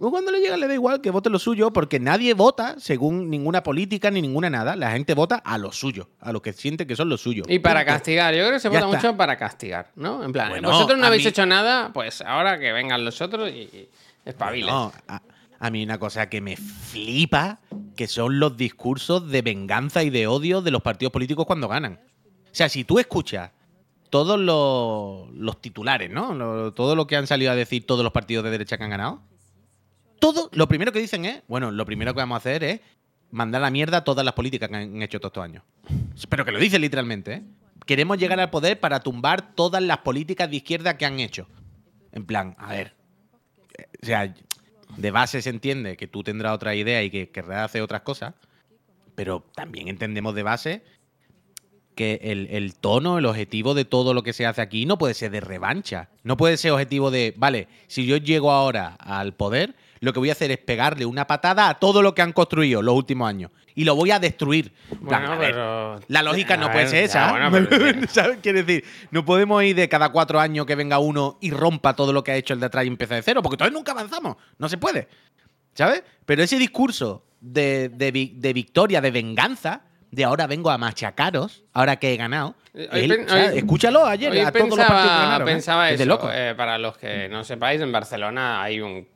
O 0.00 0.10
cuando 0.10 0.30
le 0.30 0.38
llegan 0.40 0.60
le 0.60 0.68
da 0.68 0.74
igual 0.74 1.00
que 1.00 1.10
vote 1.10 1.28
lo 1.28 1.38
suyo, 1.40 1.72
porque 1.72 1.98
nadie 1.98 2.32
vota 2.32 2.76
según 2.78 3.28
ninguna 3.30 3.64
política 3.64 4.10
ni 4.12 4.22
ninguna 4.22 4.48
nada. 4.48 4.76
La 4.76 4.92
gente 4.92 5.12
vota 5.14 5.36
a 5.36 5.58
lo 5.58 5.72
suyo, 5.72 6.08
a 6.20 6.30
lo 6.32 6.40
que 6.40 6.52
siente 6.52 6.86
que 6.86 6.94
son 6.94 7.08
lo 7.08 7.16
suyo. 7.16 7.42
Y 7.48 7.58
para 7.58 7.80
Punto. 7.80 7.92
castigar, 7.94 8.32
yo 8.34 8.42
creo 8.42 8.52
que 8.52 8.60
se 8.60 8.68
vota 8.68 8.86
mucho 8.86 9.16
para 9.16 9.36
castigar, 9.36 9.90
¿no? 9.96 10.22
En 10.24 10.32
plan, 10.32 10.50
Bueno, 10.50 10.70
vosotros 10.70 10.98
no 10.98 11.06
habéis 11.06 11.24
mí- 11.24 11.28
hecho 11.30 11.46
nada, 11.46 11.92
pues 11.92 12.20
ahora 12.22 12.60
que 12.60 12.70
vengan 12.72 13.04
los 13.04 13.20
otros 13.20 13.50
y, 13.50 13.54
y 13.62 13.88
espabilen. 14.24 14.68
No, 14.72 14.92
a, 15.08 15.20
a 15.58 15.70
mí 15.70 15.82
una 15.82 15.98
cosa 15.98 16.28
que 16.28 16.40
me 16.40 16.56
flipa, 16.56 17.58
que 17.96 18.06
son 18.06 18.38
los 18.38 18.56
discursos 18.56 19.28
de 19.30 19.42
venganza 19.42 20.04
y 20.04 20.10
de 20.10 20.28
odio 20.28 20.62
de 20.62 20.70
los 20.70 20.82
partidos 20.82 21.12
políticos 21.12 21.44
cuando 21.44 21.66
ganan. 21.66 22.00
O 22.44 22.54
sea, 22.54 22.68
si 22.68 22.84
tú 22.84 23.00
escuchas 23.00 23.50
todos 24.10 24.38
los, 24.38 25.28
los 25.34 25.60
titulares, 25.60 26.08
¿no? 26.10 26.34
Lo- 26.34 26.72
todo 26.72 26.94
lo 26.94 27.06
que 27.08 27.16
han 27.16 27.26
salido 27.26 27.50
a 27.50 27.56
decir 27.56 27.84
todos 27.84 28.04
los 28.04 28.12
partidos 28.12 28.44
de 28.44 28.50
derecha 28.50 28.78
que 28.78 28.84
han 28.84 28.90
ganado, 28.90 29.22
todo, 30.18 30.50
lo 30.52 30.68
primero 30.68 30.92
que 30.92 31.00
dicen 31.00 31.24
es, 31.24 31.42
bueno, 31.48 31.70
lo 31.70 31.84
primero 31.86 32.14
que 32.14 32.18
vamos 32.18 32.36
a 32.36 32.38
hacer 32.38 32.64
es 32.64 32.80
mandar 33.30 33.62
a 33.62 33.66
la 33.66 33.70
mierda 33.70 34.04
todas 34.04 34.24
las 34.24 34.34
políticas 34.34 34.68
que 34.68 34.76
han 34.76 35.02
hecho 35.02 35.20
todos 35.20 35.30
estos 35.30 35.44
años. 35.44 35.62
Pero 36.28 36.44
que 36.44 36.52
lo 36.52 36.58
dicen 36.58 36.80
literalmente, 36.80 37.34
¿eh? 37.34 37.42
Queremos 37.86 38.18
llegar 38.18 38.38
al 38.38 38.50
poder 38.50 38.80
para 38.80 39.00
tumbar 39.00 39.54
todas 39.54 39.82
las 39.82 39.98
políticas 39.98 40.50
de 40.50 40.56
izquierda 40.56 40.98
que 40.98 41.06
han 41.06 41.20
hecho. 41.20 41.48
En 42.12 42.26
plan, 42.26 42.54
a 42.58 42.72
ver. 42.72 42.94
O 44.02 44.04
sea, 44.04 44.34
de 44.96 45.10
base 45.10 45.40
se 45.40 45.50
entiende 45.50 45.96
que 45.96 46.06
tú 46.06 46.22
tendrás 46.22 46.54
otra 46.54 46.74
idea 46.74 47.02
y 47.02 47.10
que 47.10 47.30
querrás 47.30 47.64
hacer 47.64 47.80
otras 47.80 48.02
cosas, 48.02 48.34
pero 49.14 49.44
también 49.54 49.88
entendemos 49.88 50.34
de 50.34 50.42
base 50.42 50.82
que 51.94 52.20
el 52.22 52.74
tono, 52.76 53.18
el 53.18 53.26
objetivo 53.26 53.74
de 53.74 53.84
todo 53.84 54.14
lo 54.14 54.22
que 54.22 54.32
se 54.32 54.46
hace 54.46 54.60
aquí 54.60 54.86
no 54.86 54.98
puede 54.98 55.14
ser 55.14 55.30
de 55.32 55.40
revancha. 55.40 56.10
No 56.22 56.36
puede 56.36 56.56
ser 56.56 56.72
objetivo 56.72 57.10
de, 57.10 57.34
vale, 57.36 57.68
si 57.86 58.06
yo 58.06 58.18
llego 58.18 58.52
ahora 58.52 58.96
al 59.00 59.34
poder, 59.34 59.74
lo 60.00 60.12
que 60.12 60.18
voy 60.18 60.28
a 60.28 60.32
hacer 60.32 60.50
es 60.50 60.58
pegarle 60.58 61.06
una 61.06 61.26
patada 61.26 61.68
a 61.68 61.74
todo 61.78 62.02
lo 62.02 62.14
que 62.14 62.22
han 62.22 62.32
construido 62.32 62.82
los 62.82 62.94
últimos 62.94 63.28
años. 63.28 63.50
Y 63.74 63.84
lo 63.84 63.94
voy 63.94 64.10
a 64.10 64.18
destruir. 64.18 64.72
Bueno, 65.00 65.32
a 65.32 65.36
ver, 65.36 65.50
pero. 65.52 66.00
la 66.08 66.22
lógica 66.22 66.56
no 66.56 66.66
A 66.66 66.72
puede 66.72 66.88
ser 66.88 67.04
esa. 67.04 67.30
bueno, 67.30 67.50
pero- 67.52 68.06
¿Sabes? 68.08 68.38
Quiere 68.42 68.62
decir, 68.64 68.84
no 69.10 69.24
podemos 69.24 69.62
ir 69.62 69.76
de 69.76 69.88
cada 69.88 70.08
cuatro 70.10 70.40
años 70.40 70.66
que 70.66 70.74
venga 70.74 70.98
uno 70.98 71.38
y 71.40 71.50
rompa 71.52 71.94
todo 71.94 72.12
lo 72.12 72.24
que 72.24 72.32
ha 72.32 72.36
hecho 72.36 72.54
el 72.54 72.60
de 72.60 72.66
atrás 72.66 72.84
y 72.84 72.88
empiece 72.88 73.14
de 73.14 73.22
cero, 73.22 73.40
porque 73.42 73.54
entonces 73.54 73.72
nunca 73.74 73.92
avanzamos. 73.92 74.36
No 74.58 74.68
se 74.68 74.78
puede. 74.78 75.08
¿Sabes? 75.74 76.02
Pero 76.26 76.42
ese 76.42 76.58
discurso 76.58 77.24
de, 77.40 77.88
de 77.88 78.10
vi- 78.10 78.32
de 78.36 78.52
victoria, 78.52 79.00
de 79.00 79.12
venganza, 79.12 79.82
de 80.10 80.24
ahora 80.24 80.46
vengo 80.48 80.70
a 80.70 80.78
machacaros, 80.78 81.64
ahora 81.72 81.96
que 81.96 82.12
he 82.14 82.16
ganado. 82.16 82.56
Hoy 82.74 82.88
él- 82.92 83.08
pen- 83.10 83.26
o 83.26 83.28
sea, 83.28 83.50
hoy- 83.52 83.58
escuchalo 83.58 84.04
ayer, 84.06 84.32
Hoy 84.32 84.38
a 84.40 84.50
todos 84.50 84.68
los 84.70 84.78
partidos 84.78 85.02
que 85.02 85.06
pensaba, 85.06 85.22
ganaron. 85.22 85.48
¿eh? 85.48 85.52
pensaba 85.52 85.90
Es 85.90 85.98
de 85.98 86.04
eso. 86.04 86.08
loco. 86.12 86.30
eh, 86.32 86.54
para 86.56 86.78
los 86.78 86.96
que 86.98 87.28
no 87.28 87.44
sepáis, 87.44 87.80
en 87.80 87.92
Barcelona 87.92 88.60
hay 88.60 88.80
un, 88.80 89.06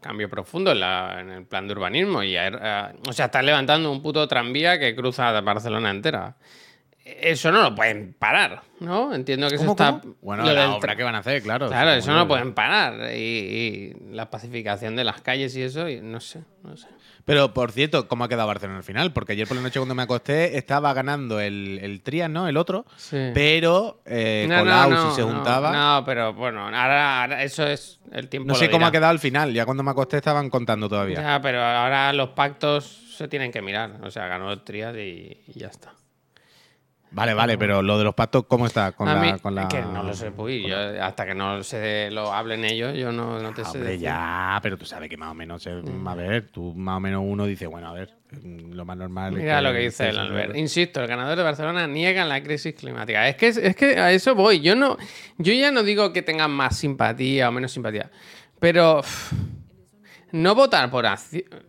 cambio 0.00 0.28
profundo 0.30 0.72
en, 0.72 0.80
la- 0.80 1.20
en 1.20 1.30
el 1.30 1.44
plan 1.46 1.66
de 1.66 1.72
urbanismo. 1.74 2.22
Y 2.22 2.36
o 3.08 3.12
sea, 3.12 3.26
están 3.26 3.46
levantando 3.46 3.90
un 3.92 4.02
puto 4.02 4.26
tranvía 4.26 4.78
que 4.78 4.94
cruza 4.96 5.38
Barcelona 5.40 5.90
entera. 5.90 6.36
Eso 7.04 7.52
no 7.52 7.60
lo 7.62 7.74
pueden 7.74 8.14
parar, 8.18 8.62
¿no? 8.80 9.14
Entiendo 9.14 9.48
que 9.48 9.56
eso 9.56 9.64
¿Cómo, 9.64 9.72
está. 9.72 10.00
cómo? 10.00 10.14
Bueno, 10.22 10.42
la 10.44 10.52
del 10.52 10.70
obra 10.70 10.96
que 10.96 11.02
van 11.02 11.14
a 11.14 11.18
hacer, 11.18 11.42
claro. 11.42 11.68
Claro, 11.68 11.90
eso 11.92 12.10
no 12.12 12.18
lo 12.20 12.28
pueden 12.28 12.54
parar. 12.54 13.14
Y, 13.14 13.18
y 13.18 13.96
la 14.12 14.30
pacificación 14.30 14.96
de 14.96 15.04
las 15.04 15.20
calles 15.20 15.54
y 15.56 15.62
eso, 15.62 15.86
y 15.88 16.00
no 16.00 16.20
sé, 16.20 16.44
no 16.62 16.76
sé. 16.78 16.88
Pero, 17.26 17.54
por 17.54 17.72
cierto, 17.72 18.06
¿cómo 18.08 18.24
ha 18.24 18.28
quedado 18.28 18.46
Barcelona 18.48 18.78
al 18.78 18.84
final? 18.84 19.12
Porque 19.12 19.32
ayer 19.32 19.46
por 19.48 19.56
la 19.56 19.62
noche 19.62 19.78
cuando 19.78 19.94
me 19.94 20.02
acosté 20.02 20.58
estaba 20.58 20.92
ganando 20.92 21.40
el, 21.40 21.78
el 21.82 22.02
Trias, 22.02 22.28
¿no? 22.28 22.48
El 22.48 22.56
otro. 22.58 22.84
Sí. 22.96 23.30
Pero 23.32 24.02
eh, 24.04 24.46
No, 24.48 24.56
no, 24.56 24.62
Colau, 24.62 24.90
no, 24.90 25.10
si 25.10 25.16
se 25.16 25.22
no, 25.22 25.28
juntaba. 25.34 25.72
No, 25.72 26.04
pero 26.04 26.34
bueno, 26.34 26.64
ahora, 26.66 27.22
ahora 27.22 27.42
eso 27.42 27.66
es 27.66 27.98
el 28.12 28.28
tiempo. 28.28 28.48
No 28.48 28.54
sé 28.54 28.70
cómo 28.70 28.86
ha 28.86 28.92
quedado 28.92 29.10
al 29.10 29.18
final. 29.20 29.52
Ya 29.54 29.64
cuando 29.64 29.82
me 29.82 29.90
acosté 29.90 30.18
estaban 30.18 30.50
contando 30.50 30.88
todavía. 30.88 31.20
Ya, 31.20 31.40
pero 31.40 31.62
ahora 31.62 32.12
los 32.12 32.30
pactos 32.30 32.84
se 33.16 33.26
tienen 33.28 33.50
que 33.52 33.62
mirar. 33.62 34.00
O 34.02 34.10
sea, 34.10 34.26
ganó 34.26 34.52
el 34.52 34.62
Trias 34.62 34.94
y, 34.96 35.38
y 35.46 35.58
ya 35.58 35.68
está. 35.68 35.92
Vale, 37.14 37.32
vale, 37.32 37.56
pero 37.56 37.80
lo 37.80 37.96
de 37.96 38.04
los 38.04 38.14
pactos, 38.14 38.44
¿cómo 38.48 38.66
está? 38.66 38.90
Con 38.92 39.08
a 39.08 39.14
la, 39.14 39.20
mí, 39.20 39.38
con 39.38 39.54
la- 39.54 39.68
que 39.68 39.82
no 39.82 40.02
lo 40.02 40.14
sé, 40.14 40.32
pues, 40.32 40.62
yo, 40.66 40.76
hasta 41.02 41.24
que 41.24 41.34
no 41.34 41.62
se 41.62 42.10
lo 42.10 42.32
hablen 42.32 42.64
ellos, 42.64 42.96
yo 42.96 43.12
no, 43.12 43.38
no 43.38 43.52
te 43.52 43.62
Ah, 43.62 43.64
sé. 43.66 43.78
Hombre, 43.78 43.90
decir. 43.92 44.04
ya, 44.06 44.58
pero 44.62 44.76
tú 44.76 44.84
sabes 44.84 45.08
que 45.08 45.16
más 45.16 45.30
o 45.30 45.34
menos, 45.34 45.64
eh, 45.66 45.80
a 46.06 46.14
ver, 46.16 46.48
tú 46.48 46.74
más 46.74 46.96
o 46.96 47.00
menos 47.00 47.22
uno 47.24 47.46
dice, 47.46 47.68
bueno, 47.68 47.88
a 47.88 47.92
ver, 47.92 48.10
mm, 48.32 48.72
lo 48.72 48.84
más 48.84 48.96
normal 48.96 49.32
Mira 49.32 49.58
es 49.58 49.64
lo 49.64 49.72
que 49.72 49.78
dice 49.78 50.08
el 50.08 50.18
Albert. 50.18 50.56
Insisto, 50.56 51.00
el 51.00 51.06
ganador 51.06 51.36
de 51.36 51.44
Barcelona 51.44 51.86
niega 51.86 52.24
la 52.24 52.42
crisis 52.42 52.74
climática. 52.74 53.28
Es 53.28 53.36
que, 53.36 53.46
es 53.48 53.76
que 53.76 53.96
a 53.98 54.10
eso 54.10 54.34
voy. 54.34 54.60
Yo, 54.60 54.74
no, 54.74 54.96
yo 55.38 55.52
ya 55.52 55.70
no 55.70 55.84
digo 55.84 56.12
que 56.12 56.22
tengan 56.22 56.50
más 56.50 56.76
simpatía 56.76 57.48
o 57.48 57.52
menos 57.52 57.70
simpatía, 57.70 58.10
pero 58.58 59.02
no 60.34 60.54
votar 60.54 60.90
por, 60.90 61.06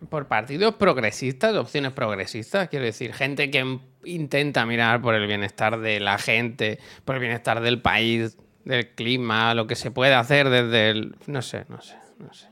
por 0.10 0.28
partidos 0.28 0.75
progresistas, 0.75 1.56
opciones 1.56 1.91
progresistas, 1.93 2.67
quiero 2.69 2.86
decir, 2.86 3.13
gente 3.13 3.51
que 3.51 3.60
m- 3.60 3.80
intenta 4.04 4.65
mirar 4.65 5.01
por 5.01 5.13
el 5.15 5.28
bienestar 5.28 5.80
de 5.80 5.99
la 5.99 6.17
gente, 6.17 6.80
por 7.06 7.15
el 7.15 7.21
bienestar 7.21 7.62
del 7.62 7.82
país, 7.82 8.38
del 8.63 8.89
clima, 8.95 9.54
lo 9.54 9.67
que 9.67 9.75
se 9.75 9.91
puede 9.91 10.15
hacer 10.15 10.49
desde 10.49 10.89
el... 10.89 11.15
No 11.28 11.41
sé, 11.43 11.65
no 11.69 11.80
sé, 11.82 11.95
no 12.17 12.34
sé. 12.34 12.47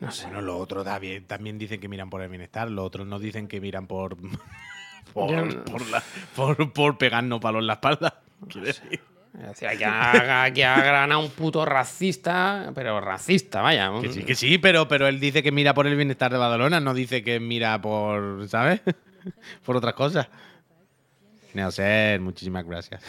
No 0.00 0.10
sé. 0.12 0.24
Bueno, 0.26 0.42
los 0.42 0.60
otros 0.60 0.84
también, 0.84 1.24
también 1.26 1.58
dicen 1.58 1.80
que 1.80 1.88
miran 1.88 2.10
por 2.10 2.20
el 2.22 2.28
bienestar, 2.28 2.70
los 2.70 2.84
otros 2.84 3.06
no 3.06 3.18
dicen 3.18 3.48
que 3.48 3.60
miran 3.60 3.86
por 3.86 4.16
por, 5.14 5.64
por, 5.64 5.86
la- 5.90 6.02
por- 6.36 6.72
por 6.72 6.98
pegarnos 6.98 7.40
palos 7.40 7.60
en 7.62 7.66
la 7.66 7.72
espalda. 7.74 8.20
Quiero 8.48 8.66
decir. 8.66 9.00
Es 9.40 9.46
decir, 9.48 9.68
aquí 9.68 9.84
ha, 9.84 10.42
aquí 10.44 10.62
ha 10.62 10.80
ganado 10.80 11.20
un 11.20 11.30
puto 11.30 11.64
racista, 11.64 12.72
pero 12.74 13.00
racista, 13.00 13.62
vaya. 13.62 13.92
Que 14.00 14.12
sí, 14.12 14.24
que 14.24 14.34
sí, 14.34 14.58
pero, 14.58 14.88
pero 14.88 15.06
él 15.06 15.20
dice 15.20 15.42
que 15.42 15.52
mira 15.52 15.74
por 15.74 15.86
el 15.86 15.96
bienestar 15.96 16.32
de 16.32 16.38
Badalona, 16.38 16.80
no 16.80 16.92
dice 16.92 17.22
que 17.22 17.38
mira 17.38 17.80
por, 17.80 18.48
¿sabes? 18.48 18.80
por 19.64 19.76
otras 19.76 19.94
cosas. 19.94 20.28
Neoser, 21.54 22.20
muchísimas 22.20 22.64
gracias. 22.66 23.02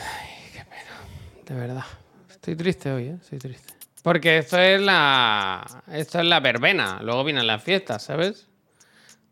De 1.46 1.56
verdad. 1.56 1.84
Estoy 2.30 2.56
triste 2.56 2.92
hoy, 2.92 3.08
¿eh? 3.08 3.18
Estoy 3.20 3.40
triste. 3.40 3.74
Porque 4.04 4.38
esto 4.38 4.58
es 4.60 4.80
la. 4.80 5.84
Esto 5.92 6.20
es 6.20 6.26
la 6.26 6.40
verbena. 6.40 7.00
Luego 7.02 7.24
vienen 7.24 7.48
las 7.48 7.64
fiestas, 7.64 8.04
¿sabes? 8.04 8.48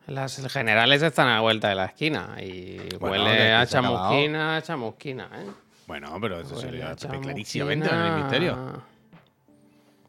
Las 0.07 0.37
generales 0.51 1.01
están 1.03 1.27
a 1.27 1.35
la 1.35 1.41
vuelta 1.41 1.69
de 1.69 1.75
la 1.75 1.85
esquina. 1.85 2.35
Y 2.41 2.77
Bueno, 2.99 3.23
huele 3.23 3.37
que 3.37 3.51
a 3.51 3.65
chamusquina, 3.65 4.57
a 4.57 4.61
chamusquina, 4.61 5.29
¿eh? 5.35 5.66
Bueno, 5.87 6.17
pero 6.21 6.41
eso 6.41 6.57
se 6.57 6.71
lo 6.71 6.77
chamusquina. 6.95 7.21
clarísimamente 7.21 7.87
en 7.87 7.95
el 7.95 8.11
ministerio. 8.13 8.83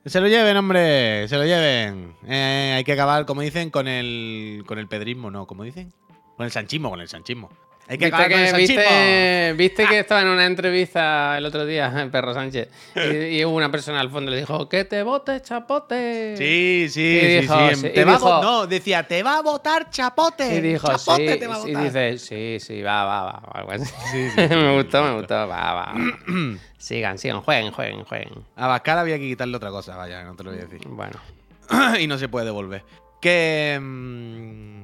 Se 0.05 0.21
lo 0.21 0.27
lleven, 0.27 0.57
hombre, 0.57 1.29
se 1.29 1.37
lo 1.37 1.45
lleven. 1.45 2.15
Eh, 2.27 2.75
hay 2.77 2.85
que 2.85 2.93
acabar, 2.93 3.27
como 3.27 3.43
dicen, 3.43 3.71
con 3.71 3.87
el, 3.87 4.65
con 4.67 4.79
el 4.79 4.89
pedrismo, 4.89 5.31
no, 5.31 5.47
como 5.47 5.63
dicen. 5.63 5.93
Con 6.37 6.47
el 6.47 6.53
sanchismo, 6.53 6.91
con 6.91 7.01
el 7.01 7.09
sanchismo. 7.09 7.51
Hay 7.91 7.97
que 7.97 8.05
¿Viste 8.11 8.29
que, 8.29 8.53
viste, 8.55 9.55
viste 9.57 9.87
que 9.87 9.99
estaba 10.01 10.21
en 10.21 10.29
una 10.29 10.45
entrevista 10.45 11.39
el 11.39 11.47
otro 11.47 11.65
día, 11.65 11.91
el 12.03 12.11
perro 12.11 12.35
Sánchez, 12.35 12.69
y, 12.95 13.39
y 13.39 13.45
hubo 13.47 13.57
una 13.57 13.71
persona 13.71 13.99
al 14.01 14.11
fondo 14.11 14.31
y 14.31 14.35
le 14.35 14.41
dijo, 14.41 14.69
que 14.69 14.85
te 14.85 15.03
votes, 15.03 15.41
chapote. 15.43 16.37
Sí, 16.37 16.87
sí, 16.91 17.01
Y 17.01 17.21
sí, 17.21 17.41
dijo, 17.41 17.71
sí. 17.71 17.75
sí, 17.77 17.89
Te 17.95 18.01
y 18.03 18.05
va 18.05 18.13
dijo- 18.13 18.43
no, 18.43 18.67
decía, 18.67 19.05
te 19.09 19.23
va 19.23 19.39
a 19.39 19.43
votar 19.43 19.89
chapote. 19.89 20.57
Y 20.57 20.61
dijo, 20.61 20.87
chapote 20.87 21.33
sí, 21.33 21.39
te 21.39 21.47
va 21.47 21.55
a 21.55 21.59
y 21.61 21.73
votar. 21.73 21.85
dice, 21.85 22.19
sí, 22.19 22.57
sí, 22.61 22.83
va, 22.83 23.05
va, 23.05 23.23
va. 23.23 23.43
algo 23.55 23.73
así. 23.73 23.91
me 24.37 24.77
gustó, 24.77 25.03
me 25.03 25.13
gustó, 25.15 25.35
va, 25.35 25.47
va. 25.47 25.75
va. 25.75 25.95
sigan, 26.77 27.17
sigan, 27.17 27.41
jueguen, 27.41 27.73
jueguen, 27.73 28.05
jueguen. 28.05 28.33
A 28.57 28.67
Bascal 28.67 28.99
había 28.99 29.17
que 29.17 29.25
quitarle 29.29 29.57
otra 29.57 29.71
cosa, 29.71 29.97
vaya, 29.97 30.23
no 30.25 30.37
te 30.37 30.45
lo 30.45 30.51
voy 30.51 30.61
a 30.61 30.65
decir. 30.65 30.87
Bueno, 30.89 31.19
y 31.99 32.07
no 32.07 32.19
se 32.19 32.29
puede 32.29 32.45
devolver. 32.45 32.85
Que. 33.23 33.79
mm, 33.81 34.83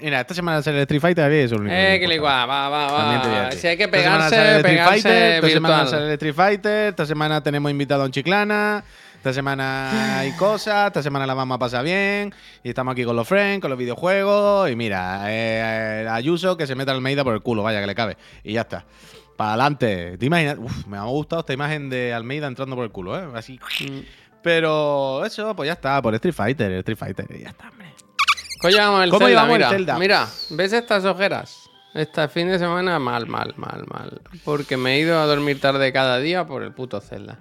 Mira, 0.00 0.20
esta 0.20 0.34
semana 0.34 0.62
sale 0.62 0.78
el 0.78 0.82
Street 0.82 1.00
Fighter, 1.00 1.24
había 1.24 1.42
eso 1.42 1.56
eh, 1.66 1.98
que 2.00 2.08
le 2.08 2.14
igual, 2.14 2.48
va, 2.48 2.68
va, 2.68 2.90
va. 2.90 3.52
Si 3.52 3.66
hay 3.66 3.76
que 3.76 3.88
pegarse, 3.88 4.60
pegarse 4.62 5.02
Fighter, 5.02 5.34
esta 5.34 5.48
semana 5.50 5.86
sale 5.86 6.06
el 6.06 6.12
Street 6.12 6.34
Fighter, 6.34 6.88
esta 6.88 7.06
semana 7.06 7.42
tenemos 7.42 7.70
invitado 7.70 8.02
a 8.02 8.06
un 8.06 8.10
chiclana, 8.10 8.82
esta 9.16 9.32
semana 9.32 10.20
hay 10.20 10.32
cosas, 10.32 10.86
esta 10.86 11.02
semana 11.02 11.26
la 11.26 11.34
vamos 11.34 11.56
a 11.56 11.58
pasar 11.58 11.84
bien, 11.84 12.32
y 12.62 12.70
estamos 12.70 12.92
aquí 12.92 13.04
con 13.04 13.14
los 13.16 13.28
friends, 13.28 13.60
con 13.60 13.70
los 13.70 13.78
videojuegos, 13.78 14.70
y 14.70 14.76
mira, 14.76 15.24
eh, 15.26 16.08
Ayuso 16.10 16.56
que 16.56 16.66
se 16.66 16.74
meta 16.74 16.92
Almeida 16.92 17.22
por 17.22 17.34
el 17.34 17.42
culo, 17.42 17.62
vaya 17.62 17.80
que 17.80 17.86
le 17.86 17.94
cabe, 17.94 18.16
y 18.42 18.54
ya 18.54 18.62
está. 18.62 18.84
Para 19.36 19.52
adelante. 19.52 20.18
¿Te 20.18 20.26
imaginas? 20.26 20.58
Uf, 20.58 20.86
me 20.86 20.98
ha 20.98 21.04
gustado 21.04 21.40
esta 21.40 21.54
imagen 21.54 21.88
de 21.88 22.12
Almeida 22.12 22.46
entrando 22.46 22.76
por 22.76 22.84
el 22.84 22.90
culo, 22.90 23.18
¿eh? 23.18 23.26
Así. 23.34 23.58
Mm. 23.80 24.00
Pero 24.42 25.24
eso, 25.24 25.56
pues 25.56 25.66
ya 25.66 25.72
está, 25.72 26.00
por 26.02 26.14
Street 26.14 26.34
Fighter, 26.34 26.72
Street 26.72 26.98
Fighter, 26.98 27.26
y 27.30 27.42
ya 27.44 27.48
está. 27.48 27.70
¿Cómo 28.60 28.70
llevamos 28.70 29.04
el 29.04 29.10
¿Cómo 29.10 29.26
Zelda? 29.26 29.28
llevamos 29.30 29.52
el 29.54 29.58
mira, 29.58 29.70
Zelda? 29.70 29.98
mira, 29.98 30.26
¿ves 30.50 30.72
estas 30.72 31.04
ojeras? 31.04 31.70
Este 31.94 32.28
fin 32.28 32.48
de 32.48 32.58
semana 32.58 32.98
mal, 32.98 33.26
mal, 33.26 33.54
mal, 33.56 33.84
mal. 33.92 34.20
Porque 34.44 34.76
me 34.76 34.94
he 34.94 35.00
ido 35.00 35.18
a 35.18 35.26
dormir 35.26 35.60
tarde 35.60 35.92
cada 35.92 36.18
día 36.18 36.46
por 36.46 36.62
el 36.62 36.72
puto 36.72 37.00
Zelda. 37.00 37.38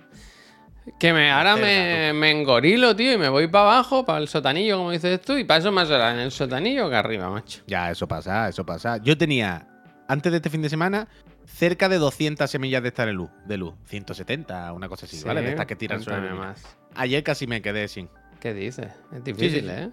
Que 1.00 1.14
me, 1.14 1.30
ahora 1.30 1.56
me, 1.56 2.14
me 2.14 2.32
engorilo, 2.32 2.96
tío, 2.96 3.14
y 3.14 3.18
me 3.18 3.30
voy 3.30 3.48
para 3.48 3.66
abajo, 3.74 4.06
para 4.06 4.18
el 4.20 4.28
sotanillo, 4.28 4.78
como 4.78 4.90
dices 4.92 5.22
tú, 5.22 5.38
y 5.38 5.44
paso 5.44 5.72
más 5.72 5.88
horas 5.92 6.16
en 6.16 6.22
el 6.22 6.32
sotanillo 6.32 6.90
que 6.90 6.96
arriba, 6.96 7.30
macho. 7.30 7.62
Ya, 7.68 7.92
eso 7.92 8.08
pasa, 8.08 8.50
eso 8.50 8.66
pasa. 8.66 8.98
Yo 8.98 9.16
tenía, 9.16 9.68
antes 10.08 10.32
de 10.32 10.38
este 10.38 10.50
fin 10.50 10.64
de 10.64 10.70
semana, 10.70 11.08
cerca 11.46 11.90
de 11.90 12.00
200 12.00 12.50
semillas 12.50 12.82
de 12.82 12.88
esta 12.88 13.06
de 13.06 13.14
luz, 13.14 13.30
de 13.46 13.58
luz. 13.58 13.76
170, 13.86 14.74
una 14.74 14.90
cosa 14.90 15.06
así, 15.06 15.18
Sí, 15.18 15.26
¿vale? 15.28 15.42
De 15.44 15.50
estas 15.50 15.68
que 15.68 15.76
tiran 15.76 16.02
sobre 16.02 16.32
más. 16.32 16.64
Ayer 16.96 17.22
casi 17.24 17.46
me 17.46 17.62
quedé 17.62 17.88
sin. 17.88 18.10
¿Qué 18.40 18.56
dices? 18.56 18.92
Es 19.14 19.24
difícil, 19.24 19.66
sí. 19.66 19.70
¿eh? 19.70 19.90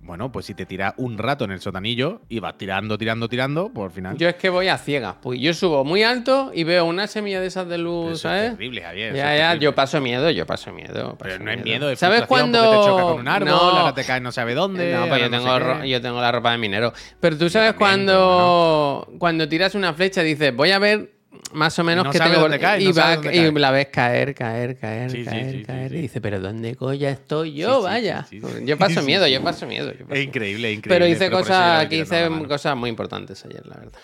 Bueno, 0.00 0.32
pues 0.32 0.46
si 0.46 0.54
te 0.54 0.64
tiras 0.64 0.94
un 0.96 1.18
rato 1.18 1.44
en 1.44 1.50
el 1.50 1.60
sotanillo 1.60 2.22
y 2.28 2.38
vas 2.40 2.56
tirando, 2.56 2.96
tirando, 2.96 3.28
tirando, 3.28 3.70
pues 3.74 3.86
al 3.86 3.90
final. 3.92 4.16
Yo 4.16 4.28
es 4.28 4.36
que 4.36 4.48
voy 4.48 4.68
a 4.68 4.78
ciegas. 4.78 5.16
Pues 5.20 5.38
yo 5.40 5.52
subo 5.52 5.84
muy 5.84 6.02
alto 6.02 6.50
y 6.54 6.64
veo 6.64 6.86
una 6.86 7.06
semilla 7.06 7.40
de 7.40 7.48
esas 7.48 7.68
de 7.68 7.76
luz, 7.78 8.04
Eso 8.06 8.12
es 8.14 8.20
¿sabes? 8.22 8.50
terrible, 8.52 8.82
Javier. 8.82 9.14
Ya, 9.14 9.34
es 9.34 9.40
ya, 9.40 9.54
yo 9.56 9.74
paso 9.74 10.00
miedo, 10.00 10.30
yo 10.30 10.46
paso 10.46 10.72
miedo. 10.72 11.16
Pero 11.18 11.34
paso 11.34 11.44
no 11.44 11.50
es 11.50 11.62
miedo, 11.62 11.90
es 11.90 11.98
¿Sabes 11.98 12.22
porque 12.26 12.44
te 12.44 12.52
choca 12.58 13.02
con 13.02 13.20
un 13.20 13.28
árbol, 13.28 13.48
No. 13.50 13.56
ahora 13.58 13.92
te 13.94 14.04
caes 14.04 14.22
no 14.22 14.32
sabe 14.32 14.54
dónde. 14.54 14.94
No, 14.94 15.08
pues 15.08 15.20
yo 15.20 15.28
no 15.28 15.36
tengo, 15.38 15.84
yo 15.84 16.00
tengo 16.00 16.20
la 16.22 16.32
ropa 16.32 16.52
de 16.52 16.58
minero. 16.58 16.92
Pero 17.20 17.36
tú 17.36 17.50
sabes 17.50 17.72
también, 17.72 18.06
cuando, 18.06 19.08
cuando 19.18 19.48
tiras 19.48 19.74
una 19.74 19.92
flecha 19.92 20.22
dices, 20.22 20.54
voy 20.54 20.70
a 20.70 20.78
ver 20.78 21.17
más 21.52 21.78
o 21.78 21.84
menos 21.84 22.04
No 22.04 22.10
que 22.10 22.18
tengo 22.18 22.40
dónde 22.40 22.58
cae, 22.58 22.80
y, 22.82 22.86
no 22.86 22.92
sabe 22.94 23.08
va- 23.08 23.22
dónde 23.22 23.36
y 23.36 23.40
cae. 23.42 23.52
la 23.52 23.70
ves 23.70 23.86
caer, 23.88 24.34
caer, 24.34 24.78
caer, 24.78 25.10
Sí, 25.10 25.24
caer, 25.24 25.50
sí, 25.52 25.58
sí, 25.58 25.64
caer. 25.64 25.94
Y 25.94 26.00
dices, 26.02 26.20
pero 26.22 26.40
¿dónde 26.40 26.74
coña 26.74 27.10
estoy 27.10 27.52
yo? 27.54 27.82
Vaya. 27.82 28.26
Yo 28.64 28.78
paso 28.78 29.02
miedo, 29.02 29.26
yo 29.26 29.42
paso 29.42 29.66
miedo. 29.66 29.92
yo 29.92 29.98
paso 29.98 30.04
Es 30.04 30.08
miedo. 30.08 30.22
increíble, 30.22 30.72
increíble. 30.72 30.88
Pero 30.88 31.06
hice 31.06 31.30
cosas, 31.30 31.84
aquí 31.84 32.00
hice 32.00 32.28
cosas 32.48 32.76
muy 32.76 32.90
importantes 32.90 33.44
ayer, 33.44 33.66
la 33.66 33.76
verdad. 33.76 33.98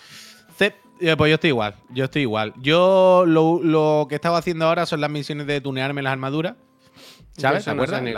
Eh, 1.01 1.15
pues 1.17 1.29
yo 1.29 1.35
estoy 1.35 1.49
igual, 1.49 1.75
yo 1.89 2.05
estoy 2.05 2.21
igual. 2.21 2.53
Yo 2.61 3.25
lo, 3.27 3.59
lo 3.61 4.05
que 4.07 4.15
he 4.15 4.17
estado 4.17 4.37
haciendo 4.37 4.65
ahora 4.65 4.85
son 4.85 5.01
las 5.01 5.09
misiones 5.09 5.45
de 5.45 5.59
tunearme 5.59 6.01
las 6.01 6.13
armaduras. 6.13 6.55
¿Sabes? 7.37 7.65
¿Te 7.65 7.71
no 7.71 7.83
acuerdas? 7.83 7.99
sé 7.99 8.05
ni. 8.05 8.13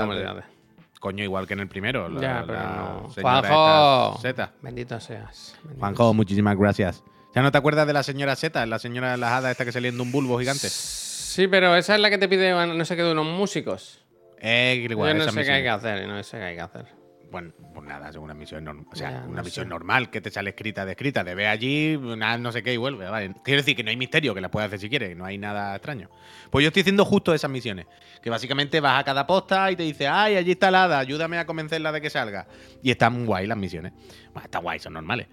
Coño, 1.00 1.24
igual 1.24 1.48
que 1.48 1.54
en 1.54 1.62
el 1.62 1.67
primero. 1.67 2.08
la- 2.08 2.22
Ya, 2.22 2.43
pero 2.46 2.60
la 2.60 2.65
no. 3.02 3.10
señora 3.10 3.41
Juanjo, 3.48 4.20
Zeta. 4.22 4.52
bendito 4.62 5.00
seas. 5.00 5.56
bendito 5.63 5.80
Juanjo, 5.80 6.13
muchísimas 6.13 6.56
gracias. 6.56 7.04
¿Ya 7.38 7.43
no 7.43 7.52
te 7.52 7.58
acuerdas 7.60 7.86
de 7.86 7.93
la 7.93 8.02
señora 8.02 8.36
Zeta, 8.36 8.65
la 8.65 8.80
señora 8.80 9.12
de 9.12 9.17
las 9.17 9.32
hadas 9.32 9.52
esta 9.52 9.63
que 9.63 9.71
salía 9.71 9.91
de 9.91 10.02
un 10.02 10.12
bulbo 10.12 10.39
gigante? 10.39 10.69
Sí, 10.71 11.47
pero 11.47 11.76
esa 11.76 11.93
es 11.93 12.02
la 12.02 12.10
que 12.10 12.17
te 12.17 12.28
pide 12.28 12.52
no 12.52 12.84
sé 12.84 12.95
qué 12.95 13.04
de 13.04 13.12
unos 13.12 13.28
músicos. 13.28 14.04
Eh, 14.39 14.88
igual, 14.89 15.12
Yo 15.12 15.17
no 15.19 15.21
esa 15.26 15.30
sé 15.30 15.36
qué 15.36 15.39
misión. 15.41 15.56
hay 15.58 15.62
que 15.62 15.69
hacer, 15.69 16.08
no 16.08 16.23
sé 16.23 16.38
qué 16.39 16.43
hay 16.43 16.56
que 16.56 16.62
hacer. 16.62 16.86
Bueno, 17.30 17.52
pues 17.76 17.86
nada, 17.86 18.10
es 18.10 18.15
una 18.15 18.34
misión 18.34 18.63
normal. 18.63 18.86
O 18.91 18.95
sea, 18.95 19.12
Ya, 19.12 19.17
una 19.28 19.41
no 19.41 19.43
misión 19.43 19.65
sé. 19.65 19.69
normal 19.69 20.10
que 20.10 20.19
te 20.19 20.32
sale 20.32 20.50
escrita 20.52 20.84
de 20.84 20.93
escrita. 20.93 21.23
De 21.23 21.36
ve 21.36 21.45
allí, 21.47 21.95
nada, 22.02 22.39
no 22.39 22.52
sé 22.52 22.63
qué 22.63 22.73
y 22.73 22.78
vuelve. 22.78 23.06
Vale. 23.08 23.36
Quiero 23.43 23.62
decir 23.62 23.76
que 23.76 23.84
no 23.84 23.91
hay 23.91 23.97
misterio, 23.97 24.34
que 24.34 24.41
la 24.41 24.50
puedes 24.50 24.67
hacer 24.67 24.80
si 24.80 24.89
quieres, 24.89 25.15
no 25.15 25.23
hay 25.26 25.38
nada 25.38 25.76
extraño. 25.76 26.10
Pues 26.50 26.63
yo 26.63 26.69
estoy 26.69 26.82
haciendo 26.82 27.06
justo 27.06 27.34
esas 27.36 27.52
misiones. 27.52 27.86
Que 28.23 28.30
básicamente 28.32 28.80
vas 28.80 29.00
a 29.02 29.04
cada 29.04 29.28
posta 29.28 29.69
y 29.69 29.76
te 29.76 29.84
dice, 29.84 30.08
ay, 30.08 30.38
allí 30.38 30.52
está 30.54 30.71
la 30.71 30.86
hada, 30.86 30.97
ayúdame 31.00 31.38
a 31.38 31.45
convencerla 31.45 31.91
de 31.91 32.02
que 32.02 32.10
salga. 32.10 32.47
Y 32.82 32.89
están 32.89 33.26
guay 33.28 33.45
las 33.45 33.58
misiones. 33.58 33.91
Bueno, 34.34 34.45
están 34.45 34.63
guay, 34.63 34.80
son 34.80 34.93
normales. 34.93 35.28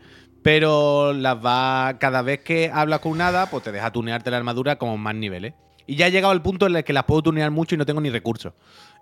Pero 0.45 1.13
las 1.15 1.37
va. 1.45 1.97
Cada 1.99 2.23
vez 2.23 2.41
que 2.41 2.71
hablas 2.73 3.01
con 3.01 3.11
una 3.13 3.29
hada, 3.29 3.47
pues 3.51 3.65
te 3.65 3.73
deja 3.73 3.91
tunearte 3.91 4.31
la 4.31 4.37
armadura 4.37 4.77
como 4.77 4.97
más 4.99 5.15
niveles. 5.17 5.55
Y 5.87 5.97
ya 5.97 6.07
he 6.07 6.11
llegado 6.13 6.33
al 6.33 6.43
punto 6.43 6.67
en 6.67 6.77
el 6.77 6.85
que 6.85 6.93
las 6.93 7.05
puedo 7.05 7.23
tunear 7.23 7.51
mucho 7.51 7.75
y 7.75 7.79
no 7.79 7.87
tengo 7.87 8.01
ni 8.01 8.11
recursos. 8.11 8.53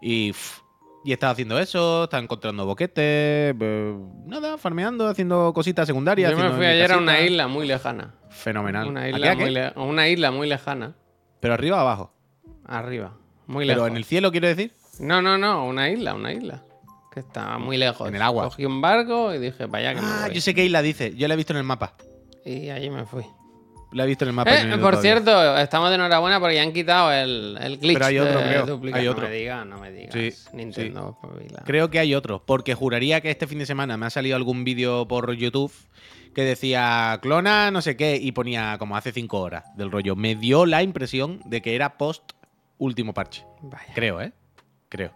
Y. 0.00 0.32
pff, 0.32 0.60
y 1.04 1.10
estado 1.12 1.32
haciendo 1.32 1.58
eso, 1.58 2.04
estaba 2.04 2.22
encontrando 2.22 2.64
boquetes, 2.64 2.94
eh, 3.60 3.94
nada, 4.24 4.56
farmeando, 4.56 5.08
haciendo 5.08 5.52
cositas 5.52 5.84
secundarias. 5.88 6.30
Yo 6.30 6.38
me 6.38 6.50
fui 6.50 6.64
ayer 6.64 6.92
a 6.92 6.98
una 6.98 7.20
isla 7.20 7.48
muy 7.48 7.66
lejana. 7.66 8.14
Fenomenal. 8.30 8.86
Una 8.86 9.00
¿A 9.00 9.04
qué, 9.06 9.10
isla, 9.10 9.30
a 9.32 9.36
qué? 9.36 9.42
muy 9.42 9.50
le- 9.50 9.72
una 9.74 10.08
isla 10.08 10.30
muy 10.30 10.48
lejana. 10.48 10.94
Pero 11.40 11.54
arriba 11.54 11.78
o 11.78 11.80
abajo. 11.80 12.14
Arriba. 12.64 13.14
Muy 13.48 13.66
Pero 13.66 13.78
lejos. 13.78 13.90
en 13.90 13.96
el 13.96 14.04
cielo, 14.04 14.30
quiero 14.30 14.46
decir. 14.46 14.74
No, 15.00 15.20
no, 15.20 15.36
no, 15.38 15.66
una 15.66 15.90
isla, 15.90 16.14
una 16.14 16.32
isla. 16.32 16.62
Que 17.12 17.20
está 17.20 17.58
muy 17.58 17.76
lejos. 17.76 18.08
En 18.08 18.14
el 18.14 18.22
agua. 18.22 18.44
Cogí 18.44 18.64
un 18.64 18.80
barco 18.80 19.34
y 19.34 19.38
dije, 19.38 19.66
vaya 19.66 19.94
que 19.94 20.00
me 20.00 20.06
Ah, 20.06 20.22
voy. 20.26 20.34
yo 20.34 20.40
sé 20.40 20.54
qué 20.54 20.64
isla 20.64 20.80
dice. 20.80 21.14
Yo 21.14 21.28
la 21.28 21.34
he 21.34 21.36
visto 21.36 21.52
en 21.52 21.58
el 21.58 21.64
mapa. 21.64 21.94
Y 22.44 22.70
allí 22.70 22.88
me 22.90 23.04
fui. 23.04 23.22
La 23.92 24.04
he 24.04 24.06
visto 24.06 24.24
en 24.24 24.30
el 24.30 24.34
mapa. 24.34 24.50
no 24.50 24.56
he 24.56 24.60
Eh, 24.62 24.66
ido 24.68 24.80
por 24.80 24.92
todavía. 24.92 25.02
cierto, 25.02 25.58
estamos 25.58 25.90
de 25.90 25.96
enhorabuena 25.96 26.40
porque 26.40 26.54
ya 26.54 26.62
han 26.62 26.72
quitado 26.72 27.12
el, 27.12 27.58
el 27.60 27.76
glitch. 27.78 27.92
Pero 27.98 28.06
hay 28.06 28.18
otro, 28.18 28.40
de 28.40 28.46
creo. 28.48 28.66
duplicar. 28.66 29.00
Hay 29.00 29.04
No 29.06 29.12
otro. 29.12 29.28
me 29.28 29.34
digas, 29.34 29.66
no 29.66 29.78
me 29.78 29.92
digas. 29.92 30.14
Sí, 30.14 30.32
Nintendo, 30.56 31.18
espabila. 31.22 31.62
Creo 31.66 31.90
que 31.90 31.98
hay 31.98 32.14
otro, 32.14 32.42
porque 32.46 32.74
juraría 32.74 33.20
que 33.20 33.30
este 33.30 33.46
fin 33.46 33.58
de 33.58 33.66
semana 33.66 33.98
me 33.98 34.06
ha 34.06 34.10
salido 34.10 34.34
algún 34.36 34.64
vídeo 34.64 35.06
por 35.06 35.30
YouTube 35.34 35.70
que 36.34 36.44
decía 36.44 37.18
clona 37.20 37.70
no 37.70 37.82
sé 37.82 37.94
qué 37.98 38.16
y 38.16 38.32
ponía 38.32 38.76
como 38.78 38.96
hace 38.96 39.12
cinco 39.12 39.40
horas 39.40 39.64
del 39.76 39.90
rollo. 39.90 40.16
Me 40.16 40.34
dio 40.34 40.64
la 40.64 40.82
impresión 40.82 41.42
de 41.44 41.60
que 41.60 41.74
era 41.74 41.98
post 41.98 42.22
último 42.78 43.12
parche. 43.12 43.44
Vaya. 43.60 43.92
Creo, 43.94 44.22
¿eh? 44.22 44.32
Creo. 44.88 45.12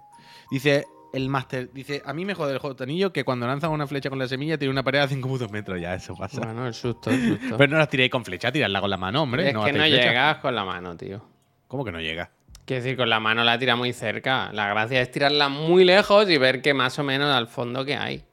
Dice 0.51 0.85
el 1.17 1.29
máster, 1.31 1.71
dice, 1.73 2.03
a 2.05 2.13
mí 2.13 2.25
me 2.27 2.35
jode 2.35 2.53
el 2.53 2.59
juego 2.59 2.77
anillo 2.83 3.11
que 3.13 3.25
cuando 3.25 3.47
lanzan 3.47 3.71
una 3.71 3.87
flecha 3.87 4.11
con 4.11 4.19
la 4.19 4.29
semilla 4.29 4.59
tiene 4.59 4.71
una 4.71 4.83
pared 4.83 5.01
a 5.01 5.09
5 5.09 5.49
metros. 5.51 5.81
Ya, 5.81 5.95
eso 5.95 6.15
pasa. 6.15 6.43
Bueno, 6.43 6.67
el 6.67 6.75
susto, 6.75 7.11
el 7.11 7.39
susto. 7.39 7.57
Pero 7.59 7.73
no 7.73 7.79
las 7.79 7.89
tiréis 7.89 8.11
con 8.11 8.25
flecha, 8.25 8.53
tirarla 8.53 8.81
con 8.81 8.91
la 8.91 8.99
mano, 8.99 9.23
hombre. 9.23 9.45
es 9.45 9.49
que 9.49 9.55
no 9.55 9.63
flecha. 9.63 9.87
llegas 9.89 10.37
con 10.39 10.55
la 10.55 10.65
mano, 10.65 10.95
tío. 10.97 11.25
¿Cómo 11.69 11.85
que 11.85 11.93
no 11.93 12.01
llega? 12.01 12.31
Quiero 12.67 12.83
decir, 12.83 12.97
con 12.99 13.09
la 13.09 13.19
mano 13.19 13.45
la 13.45 13.59
tira 13.59 13.77
muy 13.77 13.93
cerca. 13.93 14.51
La 14.53 14.69
gracia 14.69 15.01
es 15.01 15.11
tirarla 15.11 15.49
muy 15.49 15.85
lejos 15.85 16.29
y 16.29 16.37
ver 16.37 16.61
que 16.61 16.75
más 16.75 16.99
o 16.99 17.03
menos 17.03 17.35
al 17.35 17.47
fondo 17.47 17.85
que 17.85 17.97
hay. 17.97 18.25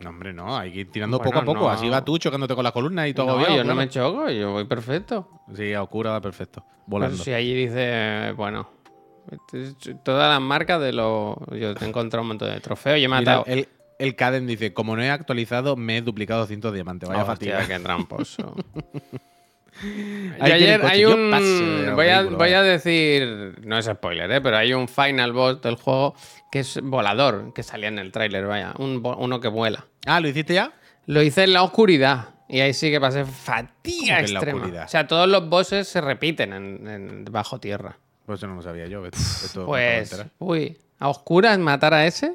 No, 0.00 0.10
hombre, 0.10 0.34
no, 0.34 0.58
hay 0.58 0.72
que 0.72 0.80
ir 0.80 0.90
tirando 0.90 1.16
Bueno, 1.16 1.30
poco 1.30 1.42
a 1.42 1.44
poco. 1.46 1.64
no. 1.66 1.70
Así 1.70 1.88
va 1.88 2.04
tú 2.04 2.18
chocándote 2.18 2.54
con 2.54 2.64
la 2.64 2.72
columna 2.72 3.08
y 3.08 3.14
todo 3.14 3.38
No, 3.40 3.56
yo 3.56 3.64
no 3.64 3.74
me 3.74 3.88
choco, 3.88 4.28
yo 4.28 4.52
voy 4.52 4.64
perfecto. 4.64 5.30
Sí, 5.54 5.72
a 5.72 5.82
oscura 5.82 6.10
va 6.10 6.20
perfecto. 6.20 6.62
Pero 6.66 6.82
Volando. 6.86 7.16
si 7.24 7.32
allí 7.32 7.54
dice, 7.54 8.32
bueno, 8.36 8.68
todas 10.04 10.30
las 10.32 10.40
marcas 10.40 10.80
de 10.80 10.92
los. 10.92 11.36
Yo 11.52 11.72
he 11.80 11.84
encontrado 11.84 12.22
un 12.22 12.28
montón 12.28 12.50
de 12.52 12.60
trofeos. 12.60 12.98
Yo 12.98 13.04
he 13.04 13.08
Mira, 13.08 13.20
matado. 13.20 13.44
el, 13.46 13.68
el 13.98 14.14
Caden 14.16 14.46
dice, 14.46 14.72
como 14.74 14.96
no 14.96 15.02
he 15.02 15.10
actualizado, 15.10 15.76
me 15.76 15.98
he 15.98 16.02
duplicado 16.02 16.46
100 16.46 16.60
diamantes. 16.72 17.08
Vaya 17.08 17.22
Hostia, 17.24 17.58
fatiga. 17.58 17.76
qué 17.78 17.82
tramposo. 17.82 18.54
Yo 20.38 20.44
ayer 20.54 20.80
hay 20.86 21.04
un. 21.04 21.30
voy, 21.94 22.08
a, 22.08 22.22
voy 22.22 22.34
a 22.34 22.36
vaya. 22.36 22.62
decir. 22.62 23.58
No 23.62 23.76
es 23.76 23.84
spoiler, 23.84 24.30
¿eh? 24.30 24.40
pero 24.40 24.56
hay 24.56 24.72
un 24.72 24.88
final 24.88 25.32
boss 25.32 25.60
del 25.60 25.74
juego 25.76 26.14
que 26.50 26.60
es 26.60 26.80
volador, 26.82 27.52
que 27.54 27.62
salía 27.62 27.88
en 27.88 27.98
el 27.98 28.10
tráiler, 28.10 28.46
vaya. 28.46 28.72
Un, 28.78 29.02
uno 29.18 29.38
que 29.40 29.48
vuela. 29.48 29.84
Ah, 30.06 30.20
¿lo 30.20 30.28
hiciste 30.28 30.54
ya? 30.54 30.72
Lo 31.04 31.22
hice 31.22 31.44
en 31.44 31.52
la 31.52 31.62
oscuridad. 31.62 32.30
Y 32.48 32.60
ahí 32.60 32.72
sí 32.72 32.90
que 32.90 33.00
pasé 33.00 33.24
fatiga 33.24 34.16
¿Cómo 34.16 34.20
que 34.20 34.24
en 34.26 34.34
la 34.34 34.40
extrema. 34.40 34.84
O 34.84 34.88
sea, 34.88 35.06
todos 35.06 35.28
los 35.28 35.48
bosses 35.48 35.88
se 35.88 36.00
repiten 36.00 36.52
en, 36.54 36.86
en- 36.88 37.24
bajo 37.26 37.58
tierra. 37.60 37.98
Pues 38.26 38.40
eso 38.40 38.46
no 38.48 38.56
lo 38.56 38.62
sabía 38.62 38.86
yo. 38.86 39.02
De 39.02 39.10
Pues, 39.64 40.26
uy, 40.38 40.76
¿a 40.98 41.08
oscuras 41.08 41.58
matar 41.58 41.94
a 41.94 42.06
ese? 42.06 42.34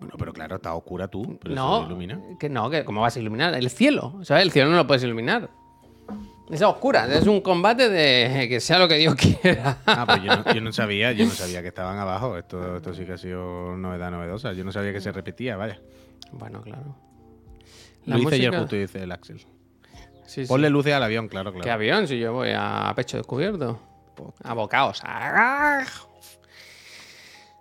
Bueno, 0.00 0.14
pero 0.18 0.32
claro, 0.32 0.56
está 0.56 0.74
oscura 0.74 1.08
tú. 1.08 1.38
Pero 1.40 1.54
eso 1.54 1.62
No, 1.80 1.86
ilumina. 1.86 2.20
que 2.38 2.48
no, 2.48 2.70
que 2.70 2.84
¿cómo 2.84 3.00
vas 3.00 3.16
a 3.16 3.20
iluminar? 3.20 3.54
El 3.54 3.68
cielo, 3.70 4.20
¿sabes? 4.22 4.44
El 4.44 4.52
cielo 4.52 4.70
no 4.70 4.76
lo 4.76 4.86
puedes 4.86 5.02
iluminar. 5.02 5.48
Es 6.50 6.62
a 6.62 6.68
oscuras, 6.68 7.10
es 7.10 7.26
un 7.26 7.40
combate 7.42 7.90
de 7.90 8.48
que 8.48 8.60
sea 8.60 8.78
lo 8.78 8.88
que 8.88 8.94
Dios 8.96 9.14
quiera. 9.42 9.78
Ah, 9.86 10.04
pues 10.06 10.22
yo 10.22 10.34
no, 10.36 10.54
yo 10.54 10.60
no 10.60 10.72
sabía, 10.72 11.12
yo 11.12 11.24
no 11.26 11.30
sabía 11.32 11.60
que 11.62 11.68
estaban 11.68 11.98
abajo. 11.98 12.38
Esto, 12.38 12.76
esto 12.76 12.94
sí 12.94 13.04
que 13.04 13.12
ha 13.14 13.18
sido 13.18 13.76
novedad 13.76 14.10
novedosa. 14.10 14.52
Yo 14.52 14.64
no 14.64 14.72
sabía 14.72 14.92
que 14.92 15.00
se 15.00 15.12
repetía, 15.12 15.56
vaya. 15.56 15.78
Bueno, 16.32 16.62
claro. 16.62 16.94
Lo 18.06 18.18
hice 18.18 18.34
ayer 18.36 18.48
música- 18.50 18.58
justo, 18.60 18.76
dice 18.76 19.02
el 19.02 19.12
Axel. 19.12 19.40
Sí, 20.24 20.42
sí. 20.44 20.46
Ponle 20.46 20.70
luces 20.70 20.92
al 20.94 21.02
avión, 21.02 21.28
claro, 21.28 21.52
¿Qué 21.52 21.58
claro. 21.60 21.72
avión? 21.74 22.06
Si 22.06 22.18
yo 22.18 22.32
voy 22.34 22.50
a 22.54 22.92
pecho 22.96 23.16
descubierto. 23.16 23.80
Abocaos. 24.44 25.02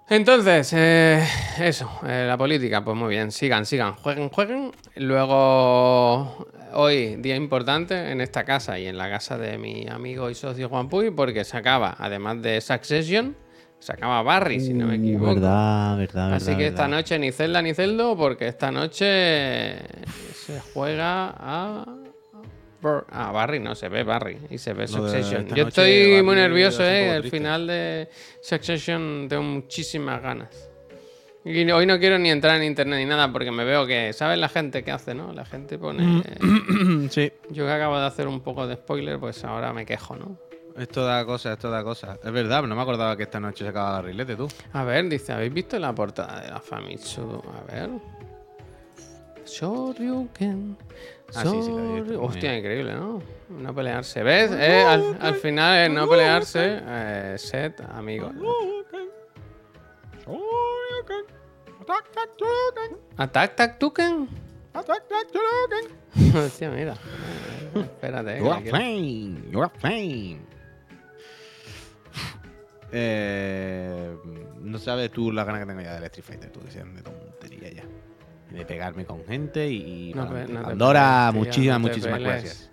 Entonces, 0.10 0.72
eh, 0.74 1.22
eso, 1.60 1.90
eh, 2.08 2.26
la 2.28 2.38
política, 2.38 2.82
pues 2.84 2.96
muy 2.96 3.10
bien, 3.10 3.30
sigan, 3.32 3.66
sigan, 3.66 3.94
jueguen, 3.96 4.30
jueguen. 4.30 4.72
Luego, 4.96 6.48
hoy, 6.74 7.18
día 7.18 7.36
importante 7.36 8.12
en 8.12 8.22
esta 8.22 8.46
casa 8.46 8.80
y 8.80 8.88
en 8.88 8.98
la 8.98 9.10
casa 9.10 9.38
de 9.38 9.58
mi 9.58 9.86
amigo 9.90 10.30
y 10.30 10.36
socio 10.36 10.70
Juan 10.70 10.88
Puy, 10.88 11.12
porque 11.12 11.44
se 11.44 11.58
acaba, 11.58 11.94
además 12.00 12.42
de 12.42 12.62
Succession, 12.62 13.36
se 13.80 13.92
acaba 13.92 14.22
Barry, 14.24 14.62
si 14.62 14.74
no 14.74 14.88
me 14.88 14.96
equivoco. 14.96 15.32
Uh, 15.32 15.36
Verdad, 15.36 15.98
verdad, 15.98 16.34
Así 16.34 16.56
que 16.56 16.68
esta 16.68 16.88
noche 16.88 17.20
ni 17.20 17.34
Zelda 17.34 17.62
ni 17.62 17.74
Celdo, 17.74 18.16
porque 18.16 18.48
esta 18.48 18.72
noche 18.72 19.78
se 20.34 20.60
juega 20.74 21.34
a. 21.38 21.86
Ah, 23.10 23.32
Barry 23.32 23.60
no, 23.60 23.76
se 23.76 23.90
ve 23.90 24.04
Barry 24.04 24.38
y 24.50 24.58
se 24.58 24.74
ve 24.74 24.84
Lo 24.84 24.88
Succession. 24.88 25.48
Yo 25.48 25.68
estoy 25.68 26.12
Barry 26.12 26.24
muy 26.24 26.36
nervioso, 26.36 26.84
¿eh? 26.84 27.16
El 27.16 27.22
triste. 27.22 27.38
final 27.38 27.68
de 27.68 28.10
Succession 28.42 29.28
tengo 29.30 29.44
muchísimas 29.44 30.22
ganas. 30.22 30.70
Y 31.44 31.70
hoy 31.72 31.86
no 31.86 31.98
quiero 31.98 32.20
ni 32.20 32.30
entrar 32.30 32.58
en 32.58 32.64
internet 32.64 33.00
ni 33.00 33.06
nada 33.06 33.32
porque 33.32 33.52
me 33.52 33.64
veo 33.64 33.88
que, 33.88 34.12
¿sabes 34.12 34.38
la 34.38 34.50
gente 34.50 34.84
qué 34.84 34.92
hace, 34.92 35.16
no? 35.16 35.32
La 35.34 35.46
gente 35.46 35.78
pone. 35.80 36.22
eh, 36.26 37.08
sí. 37.10 37.32
yo 37.50 37.66
que 37.66 37.72
acabo 37.72 37.98
de 37.98 38.06
hacer 38.06 38.28
un 38.28 38.42
poco 38.42 38.68
de 38.68 38.76
spoiler, 38.76 39.18
pues 39.18 39.44
ahora 39.46 39.72
me 39.72 39.86
quejo, 39.86 40.16
¿no? 40.18 40.38
Esto 40.78 41.06
da 41.06 41.26
cosa, 41.26 41.54
esto 41.54 41.72
da 41.72 41.84
cosa. 41.84 42.20
Es 42.24 42.32
verdad, 42.32 42.64
no 42.64 42.76
me 42.76 42.82
acordaba 42.82 43.16
que 43.18 43.24
esta 43.24 43.40
noche 43.40 43.64
se 43.64 43.70
acababa 43.70 44.02
Barrilete, 44.02 44.36
tú. 44.36 44.48
A 44.74 44.84
ver, 44.84 45.08
dice, 45.10 45.32
¿habéis 45.34 45.54
visto 45.54 45.80
la 45.80 45.96
portada 45.96 46.42
de 46.42 46.50
la 46.52 46.60
Famitsu? 46.60 47.42
A 47.58 47.72
ver. 47.74 47.90
Shoryuken. 49.46 50.78
Ah, 51.36 51.44
sí, 51.44 51.62
sí, 51.62 51.72
la 51.72 52.20
Hostia, 52.20 52.58
increíble, 52.58 52.94
¿no? 52.94 53.22
No 53.50 53.76
pelearse. 53.76 54.24
¿Ves? 54.24 54.52
Eh, 54.52 54.84
al, 54.84 55.18
al 55.20 55.36
final, 55.36 55.78
eh, 55.86 55.90
no 55.94 56.08
pelearse. 56.08 56.80
Eh, 56.82 57.36
set, 57.38 57.82
amigos. 57.82 58.32
¿Attack 63.18 63.56
Tac 63.56 63.80
Tuken? 63.80 64.28
Hostia, 66.36 66.70
mira. 66.70 66.94
Espérate. 67.76 68.38
eh, 68.38 68.40
You 68.40 68.46
que 68.46 68.52
are 68.52 68.70
flame, 68.70 69.44
you 69.52 69.62
are 69.62 69.72
flame. 69.80 70.40
Eh, 72.92 74.16
no 74.62 74.80
sabes 74.80 75.12
tú 75.12 75.32
la 75.32 75.44
gana 75.44 75.60
que 75.60 75.66
tengo 75.66 75.82
ya 75.82 75.94
del 75.96 76.04
Street 76.06 76.26
Fighter, 76.26 76.50
tú 76.52 76.62
decías 76.62 76.86
de 76.96 77.02
tontería 77.02 77.27
ya. 77.27 77.27
Y 77.27 77.27
de 78.50 78.66
pegarme 78.66 79.06
con 79.06 79.24
gente 79.26 79.70
y. 79.70 80.14
No, 80.14 80.28
Pandora, 80.64 81.30
pelees, 81.34 81.56
tío, 81.56 81.74
muchísimas, 81.80 81.80
no 81.82 81.88
muchísimas 81.88 82.18
pelees. 82.20 82.44
gracias. 82.44 82.72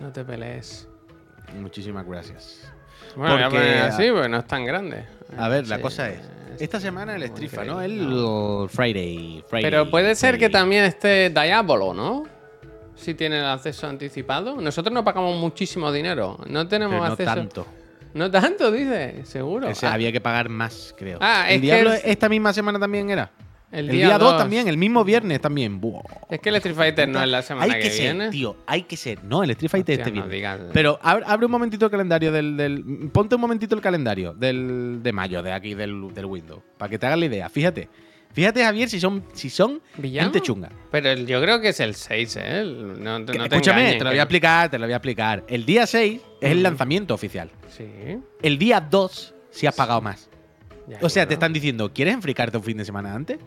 No 0.00 0.12
te 0.12 0.24
pelees. 0.24 0.88
Muchísimas 1.58 2.06
gracias. 2.06 2.72
Bueno, 3.16 3.34
voy 3.34 3.42
a 3.42 3.48
Porque- 3.48 3.58
poner 3.66 3.82
así 3.82 4.10
porque 4.12 4.28
no 4.28 4.36
es 4.38 4.46
tan 4.46 4.64
grande. 4.64 5.04
A 5.36 5.48
ver, 5.48 5.66
la 5.68 5.80
cosa 5.80 6.08
es. 6.10 6.20
Esta 6.58 6.78
semana 6.78 7.16
el 7.16 7.22
Strifa, 7.28 7.64
¿no? 7.64 7.80
El 7.80 8.68
Friday, 8.68 9.42
Friday. 9.48 9.62
Pero 9.70 9.90
puede 9.90 10.14
ser 10.14 10.38
que 10.38 10.48
también 10.50 10.84
esté 10.84 11.30
Diablo, 11.30 11.94
¿no? 11.94 12.24
Si 12.94 13.14
tiene 13.14 13.38
el 13.38 13.46
acceso 13.46 13.86
anticipado. 13.88 14.60
Nosotros 14.60 14.92
no 14.92 15.02
pagamos 15.02 15.36
muchísimo 15.38 15.90
dinero. 15.90 16.38
No 16.46 16.68
tenemos 16.68 16.94
Pero 16.96 17.06
no 17.06 17.12
acceso. 17.12 17.34
tanto. 17.34 17.66
No 18.12 18.30
tanto, 18.30 18.70
dice, 18.70 19.24
seguro. 19.24 19.68
Ese 19.68 19.86
Ah, 19.86 19.94
había 19.94 20.12
que 20.12 20.20
pagar 20.20 20.48
más, 20.48 20.94
creo. 20.98 21.18
Ah, 21.22 21.46
es 21.48 21.54
el 21.54 21.60
que 21.62 21.66
Diablo 21.66 21.92
es- 21.94 22.02
esta 22.04 22.28
misma 22.28 22.52
semana 22.52 22.78
también 22.78 23.08
era. 23.08 23.30
El, 23.72 23.88
día 23.88 24.18
2 24.18 24.30
dos. 24.32 24.38
también, 24.38 24.66
el 24.68 24.76
mismo 24.76 25.04
viernes 25.04 25.40
también. 25.40 25.80
Buah. 25.80 26.02
Es 26.28 26.40
que 26.40 26.48
el 26.48 26.56
Street 26.56 26.74
Fighter 26.76 27.08
no 27.08 27.22
es 27.22 27.28
la 27.28 27.42
semana 27.42 27.72
hay 27.72 27.80
que, 27.80 27.88
que, 27.88 27.94
ser, 27.94 28.14
viene. 28.16 28.30
tío, 28.30 28.56
hay 28.66 28.82
que 28.82 28.96
ser. 28.96 29.22
No, 29.24 29.42
el 29.42 29.50
Street 29.50 29.70
Fighter 29.70 30.00
Hostia, 30.00 30.14
este 30.22 30.28
viernes. 30.38 30.70
Pero 30.72 30.98
abre, 31.02 31.24
abre 31.26 31.46
un 31.46 31.52
momentito 31.52 31.84
el 31.86 31.90
calendario 31.90 32.32
del, 32.32 32.56
del- 32.56 33.10
Ponte 33.12 33.34
un 33.34 33.40
momentito 33.40 33.74
el 33.74 33.80
calendario 33.80 34.32
del, 34.34 35.00
de 35.02 35.12
mayo, 35.12 35.42
de 35.42 35.52
aquí, 35.52 35.74
del, 35.74 36.12
del 36.14 36.24
Windows. 36.26 36.62
Para 36.78 36.88
que 36.90 36.98
te 36.98 37.06
hagas 37.06 37.18
la 37.18 37.26
idea. 37.26 37.48
Fíjate. 37.48 37.88
Fíjate, 38.32 38.62
Javier, 38.62 38.88
si 38.88 39.00
son, 39.00 39.24
si 39.32 39.50
son 39.50 39.82
¿Villano? 39.96 40.30
gente 40.30 40.40
chunga. 40.40 40.70
Pero 40.92 41.10
el- 41.10 41.26
yo 41.26 41.40
creo 41.42 41.60
que 41.60 41.70
es 41.70 41.80
el 41.80 41.96
6, 41.96 42.38
¿eh? 42.40 42.62
No, 42.64 43.18
Que- 43.26 43.32
te 43.32 43.42
escúchame, 43.42 43.80
engañes, 43.80 43.98
te 43.98 44.04
lo 44.04 44.10
voy 44.10 44.18
a 44.20 44.22
explicar, 44.22 44.70
te 44.70 44.78
lo 44.78 44.86
voy 44.86 44.92
a 44.92 44.96
explicar. 44.96 45.44
El 45.48 45.64
día 45.66 45.84
6 45.86 46.20
es 46.40 46.50
el 46.50 46.58
Ujú. 46.58 46.62
lanzamiento 46.62 47.12
oficial. 47.14 47.50
Sí. 47.68 47.86
El 48.42 48.56
día 48.58 48.80
2 48.80 49.34
si 49.50 49.66
has 49.66 49.74
pagado 49.74 50.00
más. 50.00 50.30
ya, 50.86 50.98
O 51.02 51.08
sea, 51.08 51.26
te 51.26 51.34
están 51.34 51.52
diciendo, 51.52 51.92
¿quieres 51.92 52.14
enfricarte 52.14 52.56
un 52.56 52.62
fin 52.62 52.76
de 52.76 52.84
semana 52.84 53.12
antes? 53.14 53.38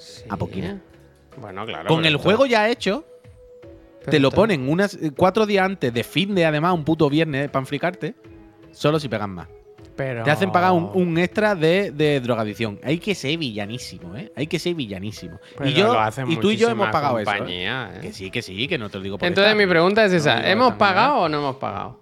Sí. 0.00 0.24
a 0.28 0.36
poquito. 0.36 0.68
Bueno, 1.40 1.64
claro. 1.66 1.88
Con 1.88 2.04
el 2.06 2.16
juego 2.16 2.46
ya 2.46 2.68
hecho, 2.68 3.04
te 4.08 4.18
lo 4.18 4.30
ponen 4.30 4.68
unas 4.68 4.94
eh, 4.94 5.12
cuatro 5.16 5.46
días 5.46 5.64
antes 5.64 5.92
de 5.92 6.02
fin 6.04 6.34
de, 6.34 6.44
además, 6.46 6.74
un 6.74 6.84
puto 6.84 7.08
viernes 7.10 7.50
para 7.50 7.62
enfricarte, 7.62 8.14
solo 8.72 8.98
si 8.98 9.08
pegan 9.08 9.30
más. 9.30 9.48
Pero... 9.96 10.24
Te 10.24 10.30
hacen 10.30 10.50
pagar 10.50 10.72
un, 10.72 10.90
un 10.94 11.18
extra 11.18 11.54
de, 11.54 11.90
de 11.90 12.20
drogadicción. 12.20 12.80
Hay 12.82 12.98
que 12.98 13.14
ser 13.14 13.36
villanísimo, 13.36 14.16
¿eh? 14.16 14.32
Hay 14.34 14.46
que 14.46 14.58
ser 14.58 14.74
villanísimo. 14.74 15.38
Pero 15.58 15.68
y 15.68 15.74
yo 15.74 15.92
lo 15.92 16.00
hacen 16.00 16.30
y 16.30 16.36
tú 16.38 16.50
y 16.50 16.56
yo 16.56 16.70
hemos 16.70 16.88
pagado 16.88 17.18
eso. 17.18 17.30
¿eh? 17.46 17.66
¿eh? 17.68 17.98
Que 18.00 18.12
sí, 18.12 18.30
que 18.30 18.40
sí, 18.40 18.66
que 18.66 18.78
no 18.78 18.88
te 18.88 18.96
lo 18.96 19.04
digo 19.04 19.18
por 19.18 19.26
Entonces 19.28 19.54
mi 19.54 19.66
pregunta 19.66 20.04
es 20.04 20.12
No 20.12 20.18
esa. 20.18 20.36
digo 20.36 20.48
¿Hemos 20.48 20.74
pagado 20.74 21.16
o 21.18 21.28
no 21.28 21.38
hemos 21.38 21.56
pagado? 21.56 22.00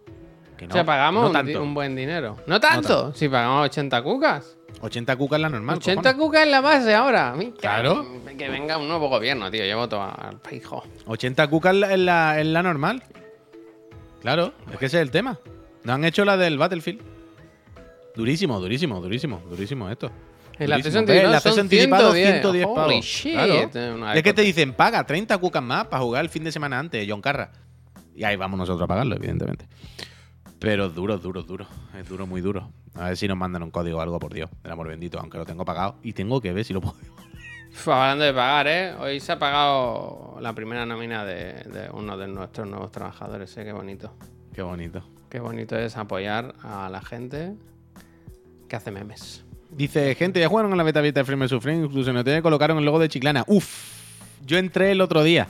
Que 0.57 0.67
o 0.67 0.71
sea, 0.71 0.85
pagamos 0.85 1.23
no 1.23 1.27
un, 1.41 1.47
di- 1.47 1.53
tanto. 1.53 1.63
un 1.63 1.75
buen 1.75 1.97
dinero. 1.97 2.37
¿No 2.47 2.61
tanto? 2.61 3.03
tanto. 3.03 3.15
Si 3.19 3.29
pagamos 3.29 3.65
80 3.67 4.03
cucas. 4.03 4.58
80 4.81 5.17
cucas 5.17 5.41
la 5.41 5.49
normal. 5.49 5.77
80 5.79 6.03
cojones. 6.03 6.25
cucas 6.27 6.43
es 6.45 6.51
la 6.51 6.61
base 6.61 6.95
ahora. 6.95 7.35
Mi- 7.37 7.53
Claro. 7.53 8.07
Que 8.37 8.49
venga 8.49 8.79
un 8.79 8.87
nuevo 8.89 9.09
gobierno, 9.09 9.51
tío. 9.51 9.65
Yo 9.65 9.77
voto 9.77 10.01
al 10.03 10.39
hijo. 10.53 10.85
80 11.07 11.49
cucas 11.49 11.75
en 11.75 12.05
la, 12.07 12.43
la, 12.45 12.63
normal. 12.63 13.03
Claro, 14.21 14.53
es 14.71 14.79
que 14.79 14.87
ese 14.87 14.99
es 14.99 15.03
el 15.03 15.11
tema. 15.11 15.39
Nos 15.85 15.95
han 15.95 16.05
hecho 16.05 16.25
la 16.25 16.37
del 16.37 16.59
Battlefield. 16.59 17.01
Durísimo, 18.15 18.59
durísimo, 18.61 19.01
durísimo, 19.01 19.43
durísimo 19.49 19.89
esto. 19.91 20.11
El 20.59 20.73
acceso 20.73 20.99
anticipado 20.99 21.29
El 21.29 21.35
acceso 21.35 21.55
son 21.55 21.61
anticipado 21.67 22.13
110. 22.13 22.31
110 22.43 22.67
Holy 22.67 22.75
pavos. 22.77 23.05
shit. 23.05 23.33
Claro. 23.33 24.13
Es 24.15 24.23
que 24.23 24.33
te 24.35 24.43
dicen, 24.43 24.73
paga 24.73 25.05
30 25.07 25.39
cucas 25.39 25.63
más 25.63 25.87
para 25.87 26.03
jugar 26.03 26.25
el 26.25 26.29
fin 26.31 26.43
de 26.43 26.51
semana 26.51 26.79
antes, 26.81 27.07
John 27.09 27.21
Carra. 27.21 27.53
Y 28.15 28.25
ahí 28.25 28.35
vamos 28.37 28.59
nosotros 28.59 28.83
a 28.83 28.89
pagarlo, 28.89 29.15
evidentemente. 29.15 29.67
Pero 30.59 30.87
es 30.87 30.95
duro, 30.95 31.15
es 31.15 31.23
duro, 31.23 31.41
es 31.41 31.47
duro. 31.47 31.67
Es 31.97 32.09
duro, 32.09 32.27
muy 32.27 32.41
duro. 32.41 32.73
A 32.95 33.09
ver 33.09 33.17
si 33.17 33.29
nos 33.29 33.37
mandan 33.37 33.63
un 33.63 33.71
código 33.71 33.99
o 33.99 34.01
algo, 34.01 34.19
por 34.19 34.33
Dios. 34.35 34.51
Del 34.63 34.73
amor 34.73 34.89
bendito, 34.89 35.19
aunque 35.21 35.39
lo 35.39 35.45
tengo 35.47 35.65
pagado. 35.65 35.97
Y 36.03 36.13
tengo 36.13 36.41
que 36.41 36.53
ver 36.53 36.65
si 36.65 36.73
lo 36.73 36.81
puedo. 36.81 36.97
Uf, 37.71 37.89
hablando 37.89 38.25
de 38.25 38.33
pagar, 38.33 38.67
¿eh? 38.67 38.95
Hoy 38.99 39.21
se 39.21 39.33
ha 39.33 39.39
pagado 39.39 40.39
la 40.41 40.53
primera 40.55 40.85
nómina 40.87 41.25
de, 41.25 41.53
de 41.65 41.89
uno 41.93 42.17
de 42.17 42.27
nuestros 42.29 42.67
nuevos 42.69 42.91
trabajadores, 42.91 43.57
¿eh? 43.57 43.65
Qué 43.65 43.73
bonito. 43.73 44.13
Qué 44.55 44.63
bonito. 44.63 45.03
Qué 45.29 45.39
bonito 45.41 45.77
es 45.79 45.97
apoyar 45.97 46.55
a 46.63 46.89
la 46.91 47.01
gente 47.03 47.55
que 48.69 48.77
hace 48.77 48.91
memes. 48.91 49.45
Dice, 49.71 50.15
gente, 50.15 50.41
ya 50.41 50.49
jugaron 50.49 50.73
a 50.73 50.77
la 50.77 50.83
beta 50.83 50.99
abierta 51.01 51.21
de 51.21 51.25
Frame 51.25 51.47
Suffering, 51.47 51.85
incluso 51.85 52.11
en 52.11 52.17
hotel 52.17 52.43
colocaron 52.43 52.79
el 52.79 52.85
logo 52.85 52.99
de 52.99 53.09
Chiclana. 53.09 53.45
Uf, 53.47 53.93
yo 54.47 54.57
entré 54.59 54.91
el 54.93 55.01
otro 55.03 55.23
día. 55.23 55.49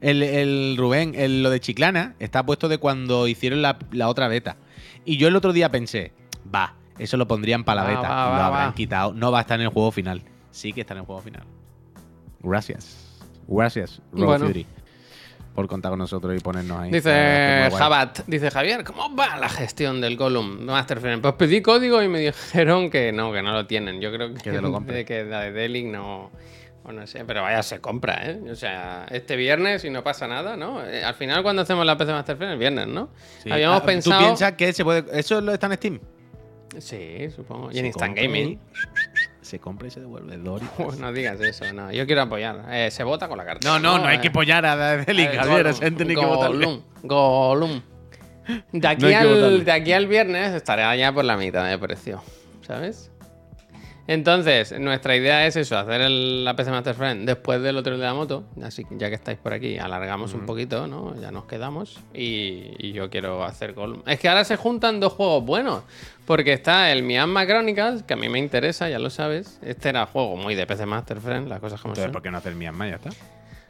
El, 0.00 0.22
el 0.22 0.76
Rubén, 0.78 1.14
el- 1.14 1.42
lo 1.42 1.50
de 1.50 1.60
Chiclana 1.60 2.14
está 2.18 2.44
puesto 2.46 2.68
de 2.68 2.78
cuando 2.78 3.28
hicieron 3.28 3.60
la, 3.62 3.78
la 3.92 4.08
otra 4.08 4.28
beta. 4.28 4.56
Y 5.04 5.18
yo 5.18 5.28
el 5.28 5.36
otro 5.36 5.52
día 5.52 5.70
pensé, 5.70 6.12
va, 6.54 6.74
eso 6.98 7.16
lo 7.16 7.26
pondrían 7.28 7.64
para 7.64 7.82
la 7.82 7.88
beta. 7.88 8.00
va, 8.02 8.06
lo 8.26 8.30
va, 8.32 8.46
habrán 8.46 8.68
va. 8.70 8.74
quitado. 8.74 9.12
No 9.12 9.30
va 9.32 9.38
a 9.38 9.40
estar 9.42 9.58
en 9.58 9.66
el 9.66 9.72
juego 9.72 9.90
final. 9.92 10.22
Sí 10.50 10.72
que 10.72 10.80
está 10.82 10.94
en 10.94 11.00
el 11.00 11.06
juego 11.06 11.20
final. 11.22 11.42
Gracias. 12.40 13.04
Gracias, 13.46 14.00
Road 14.12 14.26
Bueno. 14.26 14.46
Fury, 14.46 14.66
por 15.54 15.66
contar 15.66 15.90
con 15.90 15.98
nosotros 15.98 16.36
y 16.36 16.40
ponernos 16.40 16.78
ahí. 16.78 16.90
Dice. 16.90 17.68
Jabat, 17.76 18.20
dice 18.26 18.50
Javier, 18.50 18.84
¿cómo 18.84 19.14
va 19.16 19.36
la 19.38 19.48
gestión 19.48 20.00
del 20.00 20.16
Gollum 20.16 20.58
de 20.60 20.64
Master 20.66 21.00
Frame? 21.00 21.18
Pues 21.18 21.34
pedí 21.34 21.62
código 21.62 22.02
y 22.02 22.08
me 22.08 22.20
dijeron 22.20 22.90
que 22.90 23.10
no, 23.12 23.32
que 23.32 23.42
no 23.42 23.52
lo 23.52 23.66
tienen. 23.66 24.00
Yo 24.00 24.12
creo 24.12 24.34
que, 24.34 24.40
Que 24.42 24.60
lo 24.60 24.78
de 24.80 25.04
que 25.06 25.24
la 25.24 25.40
de 25.40 25.52
Delic 25.52 25.86
no, 25.86 26.30
o 26.84 26.92
no 26.92 27.06
sé, 27.06 27.24
pero 27.24 27.42
vaya, 27.42 27.62
se 27.62 27.80
compra, 27.80 28.20
¿eh? 28.30 28.40
O 28.50 28.54
sea, 28.54 29.06
este 29.10 29.34
viernes 29.36 29.84
y 29.84 29.90
no 29.90 30.04
pasa 30.04 30.28
nada, 30.28 30.56
¿no? 30.56 30.84
Eh, 30.84 31.02
Al 31.02 31.14
final 31.14 31.42
cuando 31.42 31.62
hacemos 31.62 31.84
la 31.86 31.96
PC 31.96 32.12
Master 32.12 32.36
Frame, 32.36 32.52
el 32.52 32.58
viernes, 32.58 32.86
¿no? 32.86 33.08
Sí. 33.42 33.50
Habíamos 33.50 33.80
Ah, 33.82 33.84
pensado... 33.86 34.18
¿Tú 34.20 34.24
piensas 34.26 34.52
que 34.52 34.72
se 34.72 34.84
puede.? 34.84 35.04
¿Eso 35.18 35.40
lo 35.40 35.52
está 35.52 35.66
en 35.66 35.72
Steam? 35.74 36.00
Sí, 36.78 37.30
supongo. 37.34 37.70
Y 37.70 37.74
Se 37.74 37.80
en 37.80 37.86
Instant 37.86 38.16
Gaming. 38.16 38.58
Se 39.40 39.58
compra 39.58 39.88
y 39.88 39.90
se 39.90 40.00
devuelve. 40.00 40.36
Doritos. 40.36 40.98
No 41.00 41.12
digas 41.12 41.40
eso, 41.40 41.64
no. 41.72 41.90
Yo 41.90 42.06
quiero 42.06 42.22
apoyar. 42.22 42.64
Eh, 42.70 42.90
se 42.90 43.02
vota 43.04 43.28
con 43.28 43.38
la 43.38 43.44
carta. 43.46 43.66
No, 43.66 43.78
no, 43.78 43.98
no 43.98 44.06
hay 44.06 44.18
Eh, 44.18 44.20
que 44.20 44.28
apoyar 44.28 44.66
a 44.66 44.76
Delic, 44.98 45.32
eh, 45.32 45.36
Javier. 45.38 45.66
Esa 45.68 45.84
gente 45.84 46.04
ni 46.04 46.14
que 46.14 46.24
votarle. 46.24 46.66
Gollum, 46.66 46.82
Gollum. 47.02 47.82
De 48.72 48.88
aquí, 48.88 49.04
No 49.06 49.18
al, 49.18 49.64
de 49.64 49.72
aquí 49.72 49.92
al 49.92 50.06
viernes 50.06 50.54
estará 50.54 50.94
ya 50.96 51.12
por 51.12 51.22
la 51.24 51.36
mitad 51.36 51.68
de 51.68 51.76
precio, 51.78 52.22
¿sabes? 52.62 53.10
Entonces, 54.08 54.72
nuestra 54.80 55.14
idea 55.16 55.46
es 55.46 55.54
eso, 55.56 55.76
hacer 55.76 56.00
el, 56.00 56.42
la 56.42 56.56
PC 56.56 56.70
Master 56.70 56.94
Friend 56.94 57.26
después 57.26 57.60
del 57.60 57.76
otro 57.76 57.98
de 57.98 58.02
la 58.02 58.14
moto. 58.14 58.44
Así 58.62 58.82
que 58.84 58.96
ya 58.96 59.10
que 59.10 59.14
estáis 59.14 59.36
por 59.38 59.52
aquí, 59.52 59.76
alargamos 59.78 60.32
un 60.32 60.46
poquito, 60.46 60.86
¿no? 60.86 61.14
Ya 61.20 61.30
nos 61.30 61.44
quedamos. 61.44 62.00
Y, 62.14 62.72
y 62.78 62.92
yo 62.92 63.10
quiero 63.10 63.44
hacer 63.44 63.74
Gollum. 63.74 64.00
Es 64.06 64.18
que 64.18 64.30
ahora 64.30 64.44
se 64.44 64.56
juntan 64.56 64.98
dos 64.98 65.12
juegos 65.12 65.44
buenos. 65.44 65.82
Porque 66.24 66.54
está 66.54 66.90
el 66.90 67.02
Myanmar 67.02 67.46
Chronicles, 67.46 68.02
que 68.02 68.14
a 68.14 68.16
mí 68.16 68.30
me 68.30 68.38
interesa, 68.38 68.88
ya 68.88 68.98
lo 68.98 69.10
sabes. 69.10 69.58
Este 69.60 69.90
era 69.90 70.06
juego 70.06 70.36
muy 70.36 70.54
de 70.54 70.66
PC 70.66 70.86
Master 70.86 71.20
Friend, 71.20 71.46
las 71.46 71.60
cosas 71.60 71.78
como 71.78 71.92
Entonces, 71.92 72.04
son. 72.06 72.12
¿por 72.12 72.22
qué 72.22 72.30
no 72.30 72.38
hacer 72.38 72.54
Myanmar? 72.54 72.88
Ya 72.88 72.96
está. 72.96 73.10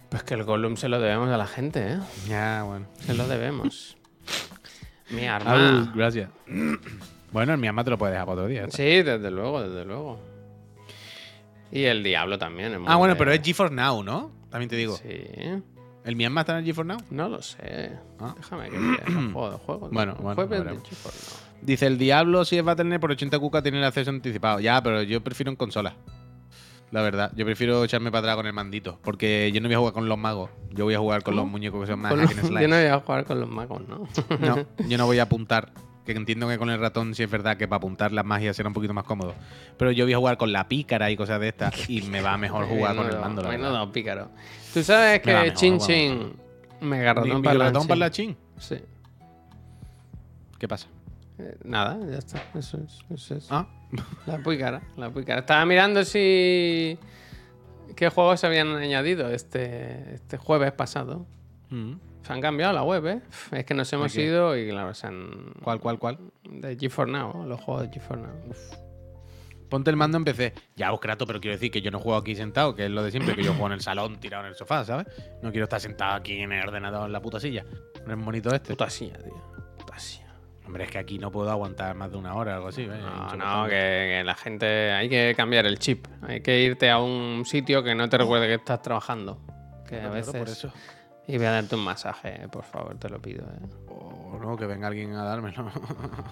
Pues 0.09 0.23
que 0.23 0.35
el 0.35 0.45
Gollum 0.45 0.77
se 0.77 0.89
lo 0.89 1.01
debemos 1.01 1.29
a 1.31 1.37
la 1.37 1.49
gente, 1.49 1.95
¿eh? 1.95 1.99
Ya, 2.29 2.63
bueno. 2.63 2.87
Se 3.01 3.13
lo 3.13 3.27
debemos. 3.27 3.97
Mi 5.11 5.27
arma. 5.27 5.93
gracias. 5.97 6.31
Bueno, 7.33 7.53
el 7.53 7.59
Myanmar 7.59 7.85
te 7.85 7.91
lo 7.91 7.99
puedes 7.99 8.13
dejar 8.13 8.27
para 8.27 8.41
otro 8.43 8.49
día. 8.49 8.65
está. 8.65 8.77
Sí, 8.77 9.03
desde 9.03 9.31
luego, 9.31 9.63
desde 9.63 9.85
luego. 9.85 10.19
Y 11.71 11.85
el 11.85 12.03
Diablo 12.03 12.39
también. 12.39 12.73
es 12.73 12.79
muy 12.79 12.89
Ah, 12.91 12.97
bueno, 12.97 13.17
pero 13.17 13.33
es 13.33 13.43
GeForce 13.43 13.75
Now, 13.75 14.03
¿no? 14.03 14.31
También 14.51 14.71
te 14.71 14.77
digo. 14.77 14.97
Sí. 14.97 15.25
¿El 16.05 16.17
Myanmar 16.17 16.43
está 16.43 16.53
en 16.53 16.59
el 16.61 16.65
GeForce 16.65 16.89
Now? 16.89 16.99
No 17.11 17.29
lo 17.29 17.43
sé. 17.43 17.93
Ah. 18.19 18.35
Déjame 18.37 18.71
que 18.71 18.79
mire 18.79 19.03
el 19.07 19.15
juego 19.33 19.51
de 19.51 19.57
juego. 19.59 19.89
Bueno, 19.93 20.15
bueno, 20.15 20.35
Jueves 20.35 20.59
de 20.59 20.65
veremos. 20.65 20.89
GeForce 20.89 21.19
Now. 21.31 21.49
Dice, 21.61 21.87
el 21.87 21.99
Diablo 21.99 22.45
si 22.45 22.57
es 22.57 22.65
Battle.net 22.65 23.01
por 23.01 23.11
80 23.11 23.39
cuca 23.39 23.63
tiene 23.63 23.79
el 23.79 23.85
acceso 23.85 24.11
anticipado. 24.11 24.61
Ya, 24.61 24.81
pero 24.83 25.03
yo 25.03 25.21
prefiero 25.23 25.51
en 25.51 25.57
consola. 25.57 25.95
La 26.91 27.03
verdad, 27.03 27.33
yo 27.37 27.45
prefiero 27.45 27.85
echarme 27.85 28.11
para 28.11 28.21
atrás 28.21 28.37
con 28.37 28.47
el 28.47 28.55
mandito. 28.55 28.99
Porque 29.03 29.51
yo 29.53 29.61
no 29.61 29.69
voy 29.69 29.75
a 29.75 29.79
jugar 29.79 29.93
con 29.93 30.09
los 30.09 30.17
magos. 30.17 30.49
Yo 30.71 30.85
voy 30.85 30.95
a 30.95 30.99
jugar 30.99 31.23
con 31.23 31.37
los 31.37 31.47
muñecos 31.47 31.81
que 31.83 31.87
son 31.89 32.01
más. 32.01 32.15
Yo 32.61 32.69
no 32.69 32.77
voy 32.77 32.87
a 32.87 32.99
jugar 33.01 33.25
con 33.27 33.41
los 33.41 33.49
magos, 33.51 33.83
¿no? 33.87 34.09
No, 34.39 34.65
yo 34.89 34.97
no 34.97 35.05
voy 35.05 35.19
a 35.19 35.25
apuntar. 35.25 35.71
Que 36.15 36.19
entiendo 36.19 36.49
que 36.49 36.57
con 36.57 36.71
el 36.71 36.81
ratón 36.81 37.15
sí 37.15 37.23
es 37.23 37.31
verdad 37.31 37.57
que 37.59 37.69
para 37.69 37.77
apuntar 37.79 38.13
las 38.13 38.25
magias 38.25 38.57
será 38.57 38.69
un 38.69 38.73
poquito 38.75 38.95
más 38.95 39.05
cómodo. 39.05 39.35
Pero 39.77 39.91
yo 39.93 40.07
voy 40.07 40.15
a 40.15 40.17
jugar 40.19 40.39
con 40.39 40.53
la 40.53 40.67
pícara 40.69 41.11
y 41.11 41.17
cosas 41.17 41.39
de 41.39 41.49
estas. 41.49 41.89
Y 41.91 42.03
me 42.03 42.23
va 42.23 42.37
mejor 42.39 42.65
jugar 42.69 42.97
con 42.97 43.07
el 43.07 43.19
mando, 43.19 43.43
la 43.43 43.51
verdad. 43.51 43.65
menudo 43.69 43.93
pícaro. 43.93 44.31
Tú 44.73 44.83
sabes 44.83 45.21
Me 45.27 45.45
que 45.45 45.53
Chin 45.55 45.79
Chin 45.79 46.33
mega 46.81 47.13
ratón 47.15 47.29
ni 47.43 47.49
ratón 47.49 47.87
parlanchín. 47.87 47.89
parlachín. 47.89 48.37
Sí. 48.59 48.77
¿Qué 50.59 50.67
pasa? 50.67 50.87
Eh, 51.39 51.57
nada, 51.65 51.99
ya 52.11 52.19
está. 52.19 52.43
Eso 52.55 52.79
es. 52.79 52.99
Eso 53.11 53.35
es. 53.37 53.47
Ah, 53.51 53.67
La 54.27 54.39
puicara, 54.39 54.81
la 54.97 55.11
puicara. 55.11 55.41
Estaba 55.41 55.65
mirando 55.67 56.05
si. 56.05 56.99
¿Qué 57.97 58.09
juegos 58.09 58.41
se 58.41 58.47
habían 58.47 58.69
añadido 58.77 59.29
este, 59.31 60.15
este 60.15 60.37
jueves 60.39 60.73
pasado? 60.73 61.27
mm. 61.71 61.93
Se 62.23 62.33
han 62.33 62.41
cambiado 62.41 62.73
la 62.73 62.83
web, 62.83 63.07
¿eh? 63.07 63.21
Es 63.53 63.65
que 63.65 63.75
nos 63.75 63.93
hemos 63.93 64.15
ido 64.17 64.57
y 64.57 64.69
claro, 64.69 64.93
se 64.95 65.07
han. 65.07 65.55
¿Cuál, 65.63 65.81
cuál, 65.81 65.99
cuál? 65.99 66.19
De 66.49 66.77
G4 66.77 67.09
Now, 67.09 67.47
los 67.47 67.61
juegos 67.61 67.91
de 67.91 68.01
G4 68.01 68.19
Now. 68.19 68.55
Ponte 69.69 69.91
el 69.91 69.97
mando 69.97 70.17
en 70.17 70.25
PC. 70.25 70.55
Ya, 70.77 70.93
os 70.93 71.01
crato, 71.01 71.27
pero 71.27 71.41
quiero 71.41 71.55
decir 71.57 71.71
que 71.71 71.83
yo 71.83 71.91
no 71.91 72.01
juego 72.01 72.19
aquí 72.19 72.35
sentado, 72.35 72.75
que 72.75 72.87
es 72.87 72.91
lo 72.91 73.03
de 73.03 73.11
siempre, 73.11 73.35
que 73.35 73.43
yo 73.43 73.53
juego 73.53 73.67
en 73.67 73.75
el 73.75 73.81
salón, 73.81 74.19
tirado 74.19 74.45
en 74.45 74.51
el 74.51 74.55
sofá, 74.55 74.85
¿sabes? 74.85 75.07
No 75.43 75.51
quiero 75.51 75.65
estar 75.65 75.81
sentado 75.81 76.15
aquí 76.15 76.41
en 76.41 76.53
el 76.53 76.67
ordenador 76.67 77.07
en 77.07 77.13
la 77.13 77.21
puta 77.21 77.39
silla. 77.39 77.65
No 78.07 78.15
es 78.15 78.25
bonito 78.25 78.55
este. 78.55 78.71
Puta 78.71 78.89
silla, 78.89 79.19
tío. 79.19 79.35
Puta 79.79 79.99
silla. 79.99 80.33
Hombre, 80.65 80.85
es 80.85 80.91
que 80.91 80.99
aquí 80.99 81.19
no 81.19 81.31
puedo 81.31 81.51
aguantar 81.51 81.95
más 81.95 82.11
de 82.11 82.17
una 82.17 82.35
hora 82.35 82.53
o 82.53 82.57
algo 82.57 82.69
así. 82.69 82.83
¿eh? 82.83 82.89
No, 82.89 83.37
no, 83.37 83.65
que, 83.65 83.71
que 83.71 84.23
la 84.25 84.35
gente. 84.35 84.93
Hay 84.93 85.09
que 85.09 85.35
cambiar 85.37 85.67
el 85.67 85.79
chip. 85.79 86.07
Hay 86.23 86.41
que 86.41 86.61
irte 86.63 86.91
a 86.91 86.99
un 86.99 87.45
sitio 87.45 87.83
que 87.83 87.95
no 87.95 88.09
te 88.09 88.19
recuerde 88.19 88.47
que 88.47 88.55
estás 88.55 88.81
trabajando. 88.83 89.41
Que 89.87 90.01
a 90.01 90.09
veces. 90.09 90.35
por 90.35 90.49
eso. 90.49 90.73
Y 91.29 91.37
voy 91.37 91.45
a 91.45 91.51
darte 91.51 91.75
un 91.75 91.85
masaje, 91.85 92.43
eh, 92.43 92.49
por 92.49 92.65
favor, 92.65 92.99
te 92.99 93.11
lo 93.11 93.21
pido. 93.21 93.45
¿eh? 93.45 93.69
O 93.89 94.39
no, 94.41 94.57
que 94.57 94.65
venga 94.65 94.89
alguien 94.89 95.13
a 95.13 95.25
dármelo. 95.25 95.71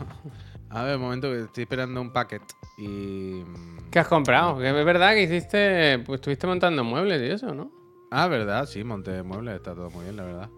a 0.70 0.82
ver, 0.84 0.96
un 0.96 1.02
momento, 1.02 1.28
que 1.28 1.40
estoy 1.40 1.64
esperando 1.64 2.00
un 2.00 2.10
packet. 2.14 2.40
Y. 2.78 3.44
mm, 3.46 3.90
¿Qué 3.90 3.98
has 3.98 4.08
comprado? 4.08 4.58
Que 4.58 4.68
es 4.68 4.84
verdad 4.86 5.12
que 5.12 5.24
hiciste. 5.24 5.98
Pues 5.98 6.20
estuviste 6.20 6.46
montando 6.46 6.82
muebles 6.82 7.20
y 7.20 7.30
eso, 7.30 7.54
¿no? 7.54 7.70
Ah, 8.10 8.26
verdad, 8.26 8.64
sí, 8.64 8.84
monté 8.84 9.22
muebles, 9.22 9.56
está 9.56 9.74
todo 9.74 9.90
muy 9.90 10.04
bien, 10.04 10.16
la 10.16 10.24
verdad. 10.24 10.48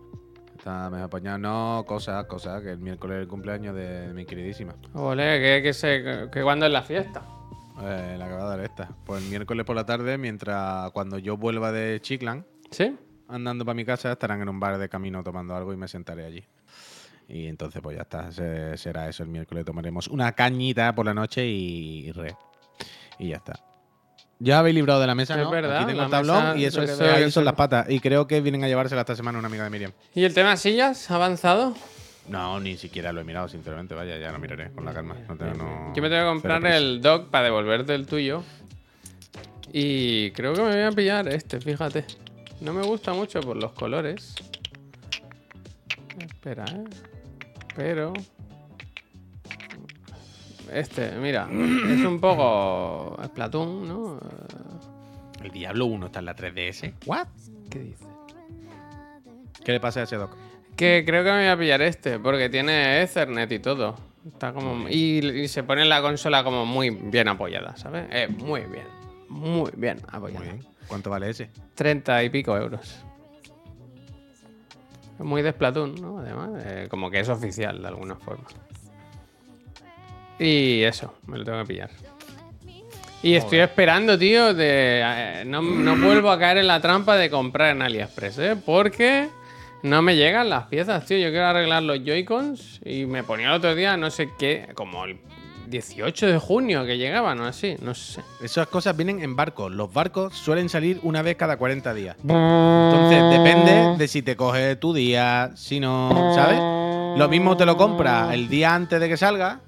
Está 0.57 0.89
mejor 0.89 1.07
apañado. 1.07 1.39
No, 1.39 1.85
cosas, 1.85 2.25
cosas, 2.27 2.63
que 2.63 2.71
el 2.71 2.79
miércoles 2.79 3.17
es 3.17 3.23
el 3.23 3.29
cumpleaños 3.29 3.75
de 3.75 4.13
mi 4.15 4.25
queridísima. 4.25 4.77
Ole, 4.95 5.41
que, 5.41 5.63
que, 5.65 5.73
se, 5.73 6.29
que 6.31 6.43
cuando 6.45 6.65
es 6.65 6.73
la 6.73 6.83
fiesta. 6.83 7.25
Eh, 7.83 8.15
la 8.17 8.27
acaba 8.27 8.45
de 8.45 8.49
dar 8.51 8.61
esta. 8.61 8.89
Pues 9.05 9.21
el 9.21 9.31
miércoles 9.31 9.67
por 9.67 9.75
la 9.75 9.85
tarde, 9.85 10.17
mientras 10.17 10.93
cuando 10.93 11.19
yo 11.19 11.37
vuelva 11.37 11.73
de 11.73 12.01
Chiclan, 12.01 12.47
¿Sí? 12.71 12.97
Andando 13.29 13.65
para 13.65 13.75
mi 13.75 13.85
casa, 13.85 14.13
estarán 14.13 14.41
en 14.43 14.49
un 14.49 14.59
bar 14.61 14.79
de 14.79 14.89
camino 14.89 15.23
tomando 15.23 15.55
algo 15.55 15.73
y 15.73 15.77
me 15.77 15.89
sentaré 15.89 16.25
allí. 16.25 16.45
Y 17.29 17.47
entonces, 17.47 17.83
pues 17.83 17.97
ya 17.97 18.03
está, 18.03 18.33
se- 18.33 18.77
será 18.79 19.09
eso 19.09 19.23
el 19.23 19.29
miércoles. 19.29 19.65
Tomaremos 19.65 20.09
una 20.09 20.33
cañita 20.33 20.95
por 20.95 21.05
la 21.07 21.13
noche 21.15 21.47
y, 21.47 22.07
y 22.09 22.13
re. 22.13 22.35
Y 23.19 23.29
ya 23.29 23.37
está. 23.37 23.61
Ya 24.41 24.61
habéis 24.61 24.77
librado 24.77 25.01
de 25.01 25.07
la 25.09 25.15
mesa, 25.17 25.35
Es 25.35 25.41
¿no? 25.43 25.51
verdad, 25.51 25.79
Aquí 25.79 25.87
tengo 25.87 26.05
el 26.05 26.11
tablón 26.11 26.37
mesa- 26.45 26.57
y 26.57 26.65
eso, 26.65 26.81
ahí 27.13 27.31
son 27.31 27.45
las 27.45 27.55
patas. 27.55 27.91
Y 27.91 28.01
creo 28.01 28.27
que 28.27 28.41
vienen 28.41 28.63
a 28.65 28.69
llevársela 28.69 29.01
esta 29.03 29.17
semana 29.17 29.39
una 29.39 29.49
amiga 29.49 29.65
de 29.65 29.71
Miriam. 29.71 29.93
¿Y 30.15 30.25
el 30.25 30.33
tema 30.33 30.57
sillas? 30.57 31.11
¿Ha 31.11 31.17
avanzado? 31.17 31.75
No, 32.29 32.61
ni 32.61 32.77
siquiera 32.77 33.13
lo 33.13 33.21
he 33.21 33.25
mirado, 33.25 33.49
sinceramente. 33.49 33.95
Vaya, 33.95 34.17
ya 34.17 34.31
lo 34.33 34.39
miraré 34.39 34.71
con 34.71 34.85
la 34.85 34.93
calma. 34.95 35.17
No 35.29 35.37
tengo, 35.37 35.55
no- 35.55 35.93
Yo 35.95 36.01
me 36.03 36.09
tengo 36.09 36.23
que 36.23 36.29
comprar 36.29 36.65
el 36.67 37.01
dock 37.03 37.29
para 37.31 37.45
devolverte 37.45 37.95
el 37.95 38.07
tuyo. 38.07 38.43
Y 39.73 40.31
creo 40.31 40.55
que 40.55 40.63
me 40.63 40.71
voy 40.71 40.83
a 40.83 40.93
pillar 40.93 41.29
este, 41.29 41.61
fíjate. 41.61 42.05
No 42.61 42.73
me 42.73 42.83
gusta 42.83 43.13
mucho 43.13 43.41
por 43.41 43.57
los 43.57 43.73
colores. 43.73 44.35
Espera, 46.19 46.65
¿eh? 46.65 46.85
Pero... 47.77 48.13
Este, 50.73 51.13
mira, 51.13 51.49
es 51.53 52.05
un 52.05 52.21
poco 52.21 53.17
Splatoon, 53.25 53.89
¿no? 53.89 54.21
El 55.43 55.51
Diablo 55.51 55.87
1 55.87 56.07
está 56.07 56.19
en 56.19 56.25
la 56.25 56.37
3DS. 56.37 56.95
¿What? 57.07 57.29
¿Qué 57.71 57.79
dice? 57.79 58.05
¿Qué 59.65 59.73
le 59.73 59.81
pasa 59.81 60.01
a 60.01 60.03
ese 60.03 60.17
doc? 60.17 60.37
Que 60.77 61.05
creo 61.07 61.25
que 61.25 61.31
me 61.31 61.39
voy 61.39 61.49
a 61.49 61.59
pillar 61.59 61.83
este, 61.83 62.19
porque 62.19 62.49
tiene 62.49 63.03
Ethernet 63.03 63.51
y 63.53 63.59
todo. 63.59 63.97
Está 64.27 64.53
como. 64.53 64.89
Y, 64.89 65.19
y 65.27 65.49
se 65.49 65.63
pone 65.63 65.85
la 65.85 66.03
consola 66.03 66.45
como 66.45 66.67
muy 66.67 66.91
bien 66.91 67.29
apoyada, 67.29 67.77
¿sabes? 67.77 68.07
Eh, 68.11 68.29
muy 68.29 68.63
bien. 68.63 68.87
Muy 69.29 69.71
bien 69.77 69.99
apoyada. 70.09 70.45
Muy 70.45 70.55
bien. 70.59 70.78
¿Cuánto 70.89 71.11
vale 71.11 71.31
ese? 71.31 71.51
30 71.75 72.25
y 72.25 72.31
pico 72.31 72.57
euros. 72.57 73.05
Es 75.19 75.25
muy 75.25 75.43
de 75.43 75.53
Splatoon, 75.53 75.95
¿no? 75.97 76.19
Además, 76.19 76.51
eh, 76.65 76.87
como 76.89 77.11
que 77.11 77.21
es 77.21 77.29
oficial 77.29 77.81
de 77.83 77.89
alguna 77.89 78.17
forma. 78.17 78.45
Y 80.39 80.83
eso, 80.83 81.15
me 81.27 81.39
lo 81.39 81.45
tengo 81.45 81.59
que 81.59 81.67
pillar. 81.67 81.91
Y 83.23 83.35
estoy 83.35 83.59
esperando, 83.59 84.17
tío, 84.17 84.55
de... 84.55 85.03
eh, 85.05 85.45
no, 85.45 85.61
no 85.61 85.97
vuelvo 85.97 86.31
a 86.31 86.39
caer 86.39 86.59
en 86.59 86.69
la 86.69 86.81
trampa 86.81 87.17
de 87.17 87.29
comprar 87.29 87.75
en 87.75 87.83
AliExpress, 87.83 88.39
¿eh? 88.39 88.57
Porque 88.65 89.29
no 89.83 90.03
me 90.03 90.15
llegan 90.15 90.49
las 90.49 90.67
piezas, 90.67 91.05
tío. 91.05 91.19
Yo 91.19 91.31
quiero 91.31 91.47
arreglar 91.47 91.83
los 91.83 91.99
Joy-Cons 91.99 92.81
y 92.85 93.07
me 93.07 93.25
ponía 93.25 93.49
el 93.49 93.55
otro 93.55 93.75
día, 93.75 93.97
no 93.97 94.11
sé 94.11 94.31
qué, 94.39 94.69
como 94.75 95.05
el 95.05 95.19
18 95.69 96.27
de 96.27 96.39
junio 96.39 96.85
que 96.85 96.99
llegaban 96.99 97.41
o 97.41 97.45
así, 97.45 97.77
no 97.81 97.95
sé. 97.95 98.23
Esas 98.43 98.67
cosas 98.69 98.97
vienen 98.97 99.23
en 99.23 99.37
barcos. 99.37 99.73
Los 99.73 99.93
barcos 99.93 100.35
suelen 100.35 100.69
salir 100.69 101.01
una 101.03 101.23
vez 101.23 101.37
cada 101.37 101.57
40 101.57 101.95
días. 101.95 102.17
Entonces 102.23 103.23
depende 103.31 103.97
de 103.97 104.09
si 104.09 104.23
te 104.23 104.37
coge 104.37 104.77
tu 104.77 104.93
día, 104.93 105.53
si 105.55 105.81
no, 105.81 106.33
¿sabes? 106.35 106.59
Lo 107.19 107.29
mismo 107.29 107.57
te 107.57 107.67
lo 107.67 107.77
compras 107.77 108.33
el 108.33 108.49
día 108.49 108.75
antes 108.75 109.01
de 109.01 109.09
que 109.09 109.17
salga. 109.17 109.61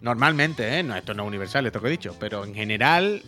Normalmente, 0.00 0.78
¿eh? 0.78 0.82
No, 0.82 0.94
esto 0.94 1.14
no 1.14 1.24
es 1.24 1.28
universal, 1.28 1.66
esto 1.66 1.80
que 1.80 1.88
he 1.88 1.90
dicho. 1.90 2.14
Pero 2.18 2.44
en 2.44 2.54
general, 2.54 3.22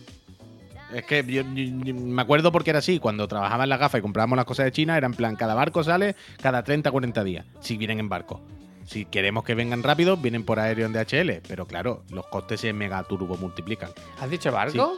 es 0.93 1.03
que 1.05 1.23
yo 1.25 1.43
me 1.45 2.21
acuerdo 2.21 2.51
porque 2.51 2.69
era 2.71 2.79
así. 2.79 2.99
Cuando 2.99 3.27
trabajaba 3.27 3.63
en 3.63 3.69
la 3.69 3.77
gafa 3.77 3.97
y 3.97 4.01
comprábamos 4.01 4.37
las 4.37 4.45
cosas 4.45 4.65
de 4.65 4.71
China, 4.71 4.97
era 4.97 5.07
en 5.07 5.13
plan, 5.13 5.35
cada 5.35 5.55
barco 5.55 5.83
sale 5.83 6.15
cada 6.41 6.63
30 6.63 6.91
40 6.91 7.23
días, 7.23 7.45
si 7.59 7.77
vienen 7.77 7.99
en 7.99 8.09
barco. 8.09 8.41
Si 8.89 9.05
queremos 9.05 9.43
que 9.43 9.53
vengan 9.53 9.83
rápido, 9.83 10.17
vienen 10.17 10.43
por 10.43 10.59
aéreo 10.59 10.87
en 10.87 10.93
DHL. 10.93 11.43
Pero 11.47 11.67
claro, 11.67 12.03
los 12.09 12.25
costes 12.25 12.61
se 12.61 12.73
mega 12.73 13.03
turbo 13.03 13.37
multiplican. 13.37 13.91
¿Has 14.19 14.31
dicho 14.31 14.51
barco? 14.51 14.97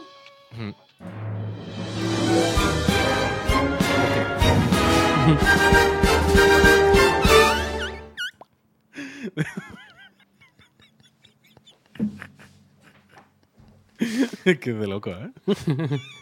Es 14.46 14.58
que 14.58 14.70
es 14.70 14.80
de 14.80 14.86
loco, 14.86 15.10
¿eh? 15.10 15.30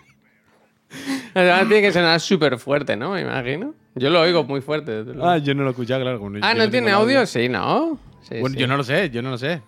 Además 1.40 1.68
tiene 1.68 1.82
que 1.82 1.92
sonar 1.92 2.20
súper 2.20 2.58
fuerte, 2.58 2.96
¿no? 2.96 3.12
Me 3.12 3.22
imagino. 3.22 3.74
Yo 3.94 4.10
lo 4.10 4.20
oigo 4.20 4.44
muy 4.44 4.60
fuerte. 4.60 4.92
desde 4.92 5.14
luego. 5.14 5.28
Ah, 5.28 5.38
yo 5.38 5.54
no 5.54 5.62
lo 5.62 5.68
he 5.68 5.70
escuchado, 5.72 6.00
claro. 6.02 6.18
como 6.18 6.36
Ah, 6.42 6.52
yo 6.54 6.58
¿no 6.64 6.70
tiene 6.70 6.90
audio? 6.92 7.26
Sí, 7.26 7.48
¿no? 7.48 7.98
Sí, 8.22 8.38
Bueno, 8.40 8.54
sí. 8.54 8.60
yo 8.60 8.66
no 8.66 8.76
lo 8.76 8.84
sé, 8.84 9.10
yo 9.10 9.22
no 9.22 9.30
lo 9.30 9.38
sé. 9.38 9.62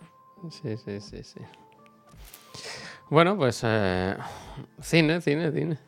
Sí, 0.50 0.76
sí, 0.76 1.00
sí, 1.00 1.22
sí. 1.22 1.40
Bueno, 3.10 3.36
pues 3.36 3.60
eh, 3.64 4.14
cine, 4.80 5.20
cine, 5.20 5.52
cine. 5.52 5.78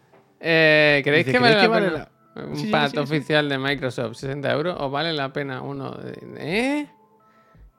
Eh, 0.40 1.00
¿Creéis 1.04 1.26
Dice, 1.26 1.38
que 1.38 1.42
vale 1.42 1.54
¿creéis 1.56 1.70
la 1.72 1.78
que 1.78 1.80
pena 1.90 1.92
vale 1.92 2.08
la- 2.36 2.44
un 2.50 2.56
Sí, 2.56 2.64
sí, 2.66 2.70
pad 2.70 2.86
sí, 2.90 2.96
sí. 2.96 2.98
oficial 2.98 3.48
de 3.48 3.58
Microsoft 3.58 4.16
60 4.16 4.52
euros 4.52 4.76
o 4.80 4.90
vale 4.90 5.12
la 5.12 5.32
pena 5.32 5.62
uno 5.62 5.92
de... 5.92 6.18
¿Eh? 6.38 6.86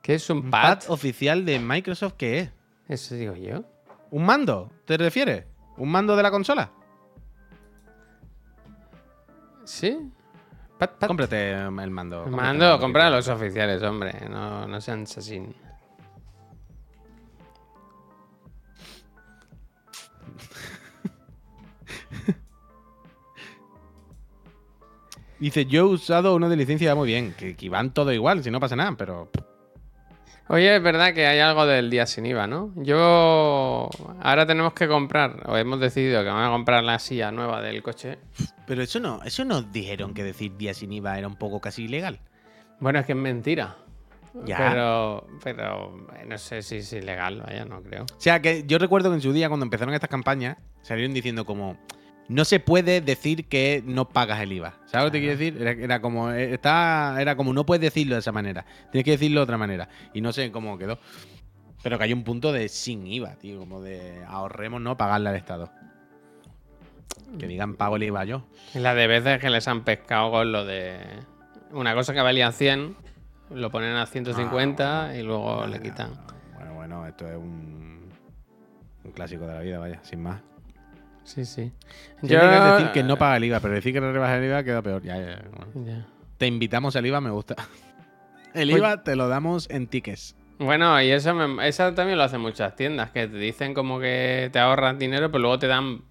¿Qué 0.02 0.16
es 0.16 0.30
un 0.30 0.38
¿Un 0.38 0.50
pad? 0.52 0.80
pad 0.80 0.90
oficial 0.92 1.46
de 1.46 1.60
Microsoft 1.60 2.14
qué 2.18 2.40
es? 2.40 2.50
Eso 2.88 3.16
digo 3.16 3.36
yo. 3.36 3.64
¿Un 4.12 4.26
mando? 4.26 4.72
¿Te 4.86 4.98
refieres? 4.98 5.46
¿Un 5.78 5.90
mando 5.92 6.16
de 6.16 6.24
la 6.24 6.32
consola? 6.32 6.72
¿Sí? 9.66 10.12
Cómprate 11.08 11.52
el 11.54 11.92
mando. 11.92 12.26
el 12.26 12.32
Mando, 12.32 12.80
compra 12.80 13.10
los 13.10 13.28
oficiales, 13.28 13.82
hombre. 13.84 14.28
No, 14.30 14.68
no 14.68 14.80
sean 14.82 15.04
así. 15.04 15.42
Dice, 25.40 25.66
yo 25.66 25.82
he 25.82 25.84
usado 25.84 26.36
uno 26.36 26.50
de 26.50 26.56
licencia 26.56 26.96
muy 26.96 27.08
bien, 27.08 27.34
que, 27.38 27.56
que 27.56 27.70
van 27.70 27.94
todo 27.94 28.12
igual, 28.14 28.44
si 28.44 28.50
no 28.52 28.60
pasa 28.60 28.76
nada, 28.76 28.96
pero... 28.98 29.30
Oye, 30.48 30.76
es 30.76 30.84
verdad 30.84 31.14
que 31.14 31.26
hay 31.26 31.40
algo 31.40 31.66
del 31.66 31.90
día 31.90 32.06
sin 32.06 32.26
IVA, 32.26 32.46
¿no? 32.46 32.72
Yo... 32.76 33.90
Ahora 34.22 34.46
tenemos 34.46 34.74
que 34.74 34.88
comprar, 34.88 35.42
o 35.48 35.58
hemos 35.58 35.80
decidido 35.80 36.22
que 36.22 36.30
vamos 36.30 36.48
a 36.48 36.52
comprar 36.52 36.84
la 36.84 37.00
silla 37.00 37.32
nueva 37.32 37.62
del 37.62 37.82
coche. 37.82 38.20
Pero 38.68 38.84
eso 38.84 39.00
no, 39.00 39.22
eso 39.24 39.44
nos 39.44 39.72
dijeron 39.72 40.14
que 40.14 40.24
decir 40.24 40.56
día 40.56 40.74
sin 40.76 40.94
IVA 40.94 41.18
era 41.18 41.28
un 41.28 41.36
poco 41.36 41.60
casi 41.60 41.86
ilegal. 41.86 42.20
Bueno, 42.80 43.00
es 43.00 43.06
que 43.08 43.14
es 43.14 43.18
mentira. 43.18 43.78
Ya. 44.46 44.58
Pero, 44.58 45.28
pero 45.44 46.08
no 46.28 46.38
sé 46.38 46.62
si 46.62 46.78
es 46.78 46.94
ilegal, 46.94 47.42
vaya, 47.42 47.66
no 47.66 47.82
creo. 47.82 48.04
O 48.04 48.22
sea, 48.22 48.42
que 48.42 48.66
yo 48.68 48.78
recuerdo 48.78 49.10
que 49.10 49.16
en 49.16 49.22
su 49.22 49.34
día, 49.34 49.48
cuando 49.48 49.66
empezaron 49.66 49.94
estas 49.94 50.10
campañas, 50.10 50.58
salieron 50.82 51.14
diciendo 51.14 51.46
como... 51.46 51.78
No 52.28 52.44
se 52.44 52.60
puede 52.60 53.02
decir 53.02 53.48
que 53.48 53.84
no 53.86 54.10
pagas 54.10 54.42
el 54.42 54.52
IVA. 54.52 54.74
¿Sabes 54.86 55.06
lo 55.06 55.12
que 55.12 55.18
te 55.18 55.20
quiero 55.20 55.38
decir? 55.38 55.62
Era, 55.62 55.72
era 55.72 56.02
como, 56.02 56.32
eh, 56.32 56.54
está, 56.54 57.18
era 57.20 57.36
como, 57.36 57.54
no 57.54 57.66
puedes 57.66 57.82
decirlo 57.82 58.16
de 58.16 58.20
esa 58.20 58.32
manera. 58.32 58.66
Tienes 58.92 59.06
que 59.06 59.12
decirlo 59.12 59.42
de 59.42 59.44
otra 59.44 59.58
manera. 59.58 59.90
Y 60.14 60.22
no 60.22 60.34
sé 60.34 60.52
cómo 60.52 60.78
quedó. 60.78 60.98
Pero 61.84 62.00
que 62.00 62.06
hay 62.06 62.14
un 62.14 62.24
punto 62.24 62.52
de 62.52 62.68
sin 62.68 63.06
IVA, 63.06 63.36
tío. 63.36 63.60
Como 63.60 63.82
de 63.82 64.24
ahorremos 64.28 64.82
no 64.82 64.98
pagarle 64.98 65.30
al 65.30 65.36
Estado. 65.36 65.72
Que 67.38 67.48
digan 67.48 67.76
pago 67.76 67.98
el 67.98 68.04
IVA 68.04 68.26
yo. 68.26 68.44
La 68.74 68.96
de 68.96 69.06
veces 69.06 69.40
que 69.40 69.50
les 69.52 69.68
han 69.68 69.84
pescado 69.84 70.32
con 70.32 70.52
lo 70.52 70.66
de 70.66 70.98
una 71.72 71.94
cosa 71.94 72.14
que 72.14 72.22
valía 72.22 72.52
100, 72.52 72.96
lo 73.52 73.70
ponen 73.70 73.96
a 73.96 74.06
150 74.06 75.16
y 75.16 75.22
luego 75.22 75.68
le 75.68 75.80
quitan. 75.80 76.14
Bueno, 76.56 76.74
bueno, 76.74 77.06
esto 77.06 77.30
es 77.30 77.36
un, 77.36 78.10
un 79.04 79.12
clásico 79.12 79.46
de 79.46 79.54
la 79.54 79.60
vida, 79.60 79.78
vaya, 79.78 80.00
sin 80.04 80.24
más. 80.24 80.42
Sí, 81.26 81.44
sí. 81.44 81.72
Yo 82.22 82.40
decir 82.40 82.92
que 82.94 83.04
no 83.04 83.18
paga 83.18 83.36
el 83.38 83.44
IVA, 83.44 83.60
pero 83.60 83.74
decir 83.74 83.92
que 83.92 84.00
no 84.00 84.12
rebaja 84.14 84.38
el 84.38 84.46
IVA 84.46 84.64
queda 84.64 84.82
peor. 84.82 85.02
Ya, 85.04 85.18
ya, 85.18 85.26
ya, 85.42 85.44
bueno. 85.52 85.86
Ya. 85.86 86.06
Te 86.38 86.48
invitamos 86.48 86.96
al 86.96 87.06
IVA, 87.06 87.20
me 87.22 87.32
gusta. 87.32 87.56
El 88.54 88.70
Pues- 88.70 88.80
IVA 88.80 89.04
te 89.04 89.16
lo 89.18 89.28
damos 89.28 89.70
en 89.70 89.88
tickets. 89.88 90.34
Bueno, 90.60 91.02
y 91.02 91.10
eso, 91.12 91.34
me- 91.36 91.68
eso 91.68 91.94
también 91.94 92.18
lo 92.18 92.24
hacen 92.24 92.40
muchas 92.40 92.74
tiendas, 92.78 93.12
que 93.12 93.28
te 93.28 93.36
dicen 93.38 93.74
como 93.74 94.00
que 94.00 94.50
te 94.54 94.60
ahorras 94.60 94.98
dinero, 94.98 95.30
pero 95.30 95.42
luego 95.42 95.60
te 95.60 95.68
dan 95.68 96.04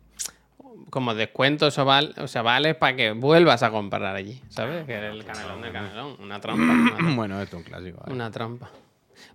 como 0.90 1.14
descuentos 1.14 1.78
o, 1.78 1.84
val- 1.86 2.14
o 2.18 2.28
sea, 2.28 2.42
vales 2.42 2.74
para 2.76 2.94
que 2.96 3.12
vuelvas 3.12 3.62
a 3.62 3.70
comprar 3.70 4.14
allí, 4.14 4.42
¿sabes? 4.50 4.84
Que 4.84 4.94
es 4.98 5.02
el 5.14 5.24
canelón 5.24 5.62
del 5.62 5.72
canelón, 5.72 6.16
una 6.20 6.38
trampa. 6.40 6.62
Una 6.74 6.90
trampa. 6.96 7.14
Bueno, 7.14 7.40
esto 7.40 7.56
es 7.56 7.64
un 7.64 7.68
clásico. 7.70 8.04
Una 8.08 8.30
trampa. 8.30 8.68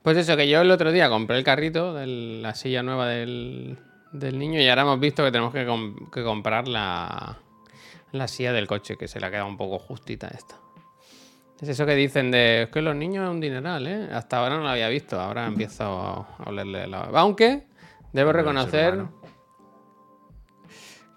Pues 0.04 0.16
eso, 0.18 0.38
que 0.38 0.48
yo 0.48 0.62
el 0.62 0.70
otro 0.70 0.92
día 0.92 1.10
compré 1.10 1.38
el 1.40 1.44
carrito 1.44 1.96
de 1.96 2.06
la 2.06 2.54
silla 2.54 2.84
nueva 2.84 3.08
del, 3.08 3.80
del 4.12 4.40
niño 4.40 4.60
y 4.60 4.68
ahora 4.68 4.82
hemos 4.84 5.00
visto 5.00 5.24
que 5.24 5.32
tenemos 5.32 5.54
que, 5.54 5.66
com- 5.66 6.10
que 6.12 6.24
comprar 6.24 6.68
la, 6.68 7.38
la 8.12 8.28
silla 8.28 8.54
del 8.54 8.68
coche, 8.68 8.98
que 8.98 9.08
se 9.08 9.20
le 9.20 9.26
ha 9.28 9.32
quedado 9.32 9.48
un 9.48 9.58
poco 9.58 9.80
justita 9.80 10.28
esta. 10.28 10.56
Es 11.62 11.70
eso 11.70 11.86
que 11.86 11.96
dicen 11.96 12.32
de 12.32 12.64
es 12.64 12.70
que 12.70 12.82
los 12.82 12.96
niños 12.96 13.26
es 13.26 13.30
un 13.30 13.42
dineral, 13.42 13.86
¿eh? 13.86 14.10
Hasta 14.14 14.38
ahora 14.38 14.56
no 14.56 14.64
lo 14.64 14.70
había 14.70 14.88
visto, 14.88 15.20
ahora 15.20 15.46
empiezo 15.46 15.84
a 15.84 16.50
olerle 16.50 16.88
la... 16.88 17.02
Aunque 17.16 17.68
debo 18.14 18.32
reconocer 18.32 19.04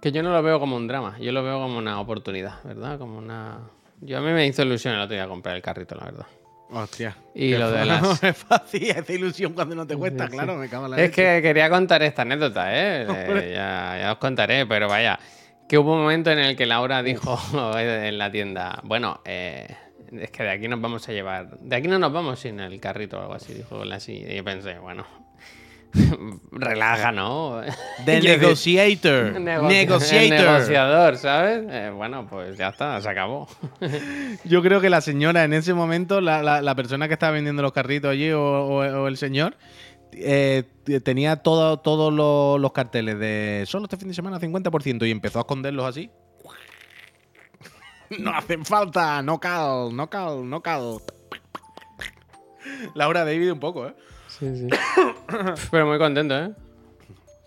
que 0.01 0.11
yo 0.11 0.23
no 0.25 0.33
lo 0.33 0.43
veo 0.43 0.59
como 0.59 0.75
un 0.77 0.89
drama, 0.89 1.17
yo 1.21 1.31
lo 1.31 1.45
veo 1.45 1.61
como 1.63 1.79
una 1.79 2.01
oportunidad, 2.01 2.63
¿verdad? 2.65 2.99
Como 2.99 3.19
una... 3.19 3.61
Yo 4.01 4.19
a 4.19 4.21
mí 4.21 4.33
me 4.33 4.45
hizo 4.45 4.63
ilusión 4.63 4.95
el 4.95 5.01
otro 5.01 5.15
día 5.15 5.29
comprar 5.29 5.55
el 5.55 5.63
carrito, 5.63 5.95
la 5.95 6.07
verdad. 6.07 6.27
Hostia. 6.73 7.17
Y 7.35 7.55
lo 7.57 7.71
de 7.71 7.85
las- 7.85 8.23
Es 8.25 8.37
fácil, 8.37 8.91
esa 8.91 9.13
ilusión 9.13 9.53
cuando 9.53 9.75
no 9.75 9.87
te 9.87 9.97
cuesta, 9.97 10.25
Sí, 10.25 10.31
sí. 10.33 10.37
claro, 10.37 10.57
me 10.57 10.69
cago 10.69 10.87
en 10.87 10.91
la 10.93 10.97
Es 10.97 11.03
leche. 11.11 11.23
que 11.37 11.43
quería 11.43 11.69
contar 11.71 12.03
esta 12.03 12.23
anécdota, 12.23 12.67
¿eh? 12.75 13.07
Eh, 13.09 13.53
ya, 13.55 13.99
ya 14.01 14.13
os 14.13 14.19
contaré, 14.19 14.67
pero 14.67 14.89
vaya, 14.89 15.19
que 15.69 15.79
hubo 15.79 15.93
un 15.95 16.01
momento 16.03 16.31
en 16.31 16.39
el 16.39 16.57
que 16.57 16.67
Laura 16.67 17.03
dijo 17.03 17.39
en 17.79 18.19
la 18.19 18.31
tienda, 18.31 18.81
bueno, 18.85 19.21
eh, 19.25 19.69
es 20.13 20.31
que 20.31 20.43
de 20.43 20.51
aquí 20.51 20.69
nos 20.69 20.81
vamos 20.81 21.09
a 21.09 21.13
llevar, 21.13 21.59
de 21.59 21.77
aquí 21.77 21.89
no 21.89 21.99
nos 21.99 22.13
vamos 22.13 22.41
sin 22.41 22.61
el 22.61 22.79
carrito 22.81 23.19
o 23.19 23.23
algo 23.23 23.35
así, 23.35 23.55
dijo 23.55 23.85
la 23.85 23.99
silla. 24.01 24.33
Y 24.33 24.37
yo 24.37 24.45
pensé, 24.45 24.79
bueno, 24.79 25.07
Relaja, 26.53 27.13
¿no? 27.13 27.61
Decir, 28.07 28.25
Negotiator. 28.31 29.33
nego- 29.41 29.69
Negotiator. 29.69 30.23
el 30.23 30.31
negociador, 30.31 31.17
¿sabes? 31.17 31.65
Eh, 31.69 31.91
bueno, 31.95 32.27
pues 32.29 32.57
ya 32.57 32.69
está, 32.69 33.01
se 33.01 33.09
acabó. 33.09 33.49
Yo 34.45 34.63
creo 34.63 34.81
que 34.81 34.89
la 34.91 35.01
señora 35.01 35.45
en 35.45 35.53
ese 35.53 35.75
momento, 35.75 36.21
la, 36.21 36.43
la- 36.43 36.63
la 36.63 36.75
persona 36.75 37.09
que 37.09 37.15
estaba 37.15 37.33
vendiendo 37.33 37.63
los 37.63 37.73
carritos 37.73 38.11
allí 38.11 38.31
o, 38.33 38.41
o- 38.43 39.03
o 39.03 39.09
el 39.09 39.17
señor, 39.17 39.57
eh, 40.13 40.65
tenía 41.05 41.37
todo- 41.37 41.79
todos 41.79 42.13
los, 42.13 42.61
los 42.61 42.73
carteles 42.73 43.19
de 43.19 43.65
solo 43.67 43.85
este 43.85 43.97
fin 43.97 44.09
de 44.09 44.15
semana 44.15 44.39
50% 44.41 45.07
y 45.07 45.11
empezó 45.11 45.39
a 45.39 45.43
esconderlos 45.43 45.87
así. 45.87 46.11
No 48.19 48.31
hacen 48.37 48.65
falta, 48.67 49.23
no 49.23 49.41
cal, 49.41 49.97
no 49.97 50.11
cal, 50.11 50.49
no 50.49 50.61
cal. 50.63 50.99
Laura 52.95 53.25
David 53.25 53.53
un 53.53 53.61
poco, 53.61 53.87
¿eh? 53.89 53.95
Sí, 54.43 54.57
sí. 54.57 54.69
Pero 55.71 55.87
muy 55.87 55.99
contento, 55.99 56.37
¿eh? 56.37 56.53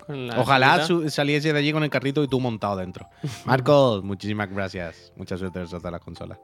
Con 0.06 0.28
la 0.28 0.40
Ojalá 0.40 0.86
su- 0.86 1.10
saliese 1.10 1.52
de 1.52 1.60
allí 1.60 1.74
con 1.74 1.84
el 1.84 1.90
carrito 1.90 2.24
y 2.24 2.28
tú 2.30 2.40
montado 2.40 2.78
dentro. 2.78 3.06
Marcos, 3.46 4.02
muchísimas 4.04 4.50
gracias. 4.50 5.12
Mucha 5.18 5.38
suerte 5.38 5.60
en 5.60 5.68
todas 5.68 5.92
las 5.92 6.02
consolas. 6.02 6.40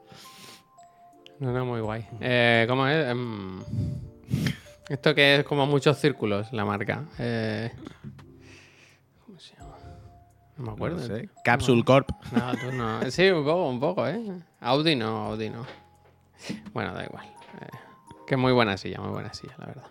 No, 1.39 1.53
no, 1.53 1.65
muy 1.65 1.79
guay. 1.79 2.05
Eh, 2.19 2.65
¿Cómo 2.67 2.85
es? 2.85 3.07
Em, 3.07 3.61
esto 4.89 5.15
que 5.15 5.37
es 5.37 5.43
como 5.45 5.65
muchos 5.65 5.97
círculos, 5.97 6.51
la 6.51 6.65
marca. 6.65 7.05
Eh, 7.17 7.71
¿Cómo 9.25 9.39
se 9.39 9.55
llama? 9.55 9.77
No 10.57 10.63
me 10.65 10.71
acuerdo. 10.73 10.97
No 10.97 11.03
sé. 11.07 11.29
Capsule 11.45 11.83
Corp. 11.85 12.09
No, 12.33 12.51
tú 12.57 12.71
no. 12.73 13.09
Sí, 13.09 13.29
un 13.29 13.45
poco, 13.45 13.69
un 13.69 13.79
poco, 13.79 14.07
¿eh? 14.07 14.21
Audi 14.59 14.95
no, 14.97 15.27
Audi 15.27 15.49
no. 15.49 15.65
Bueno, 16.73 16.93
da 16.93 17.05
igual. 17.05 17.25
Eh, 17.61 17.67
que 18.27 18.35
muy 18.37 18.51
buena 18.51 18.75
silla, 18.75 18.99
muy 18.99 19.11
buena 19.11 19.33
silla, 19.33 19.53
la 19.57 19.65
verdad. 19.67 19.83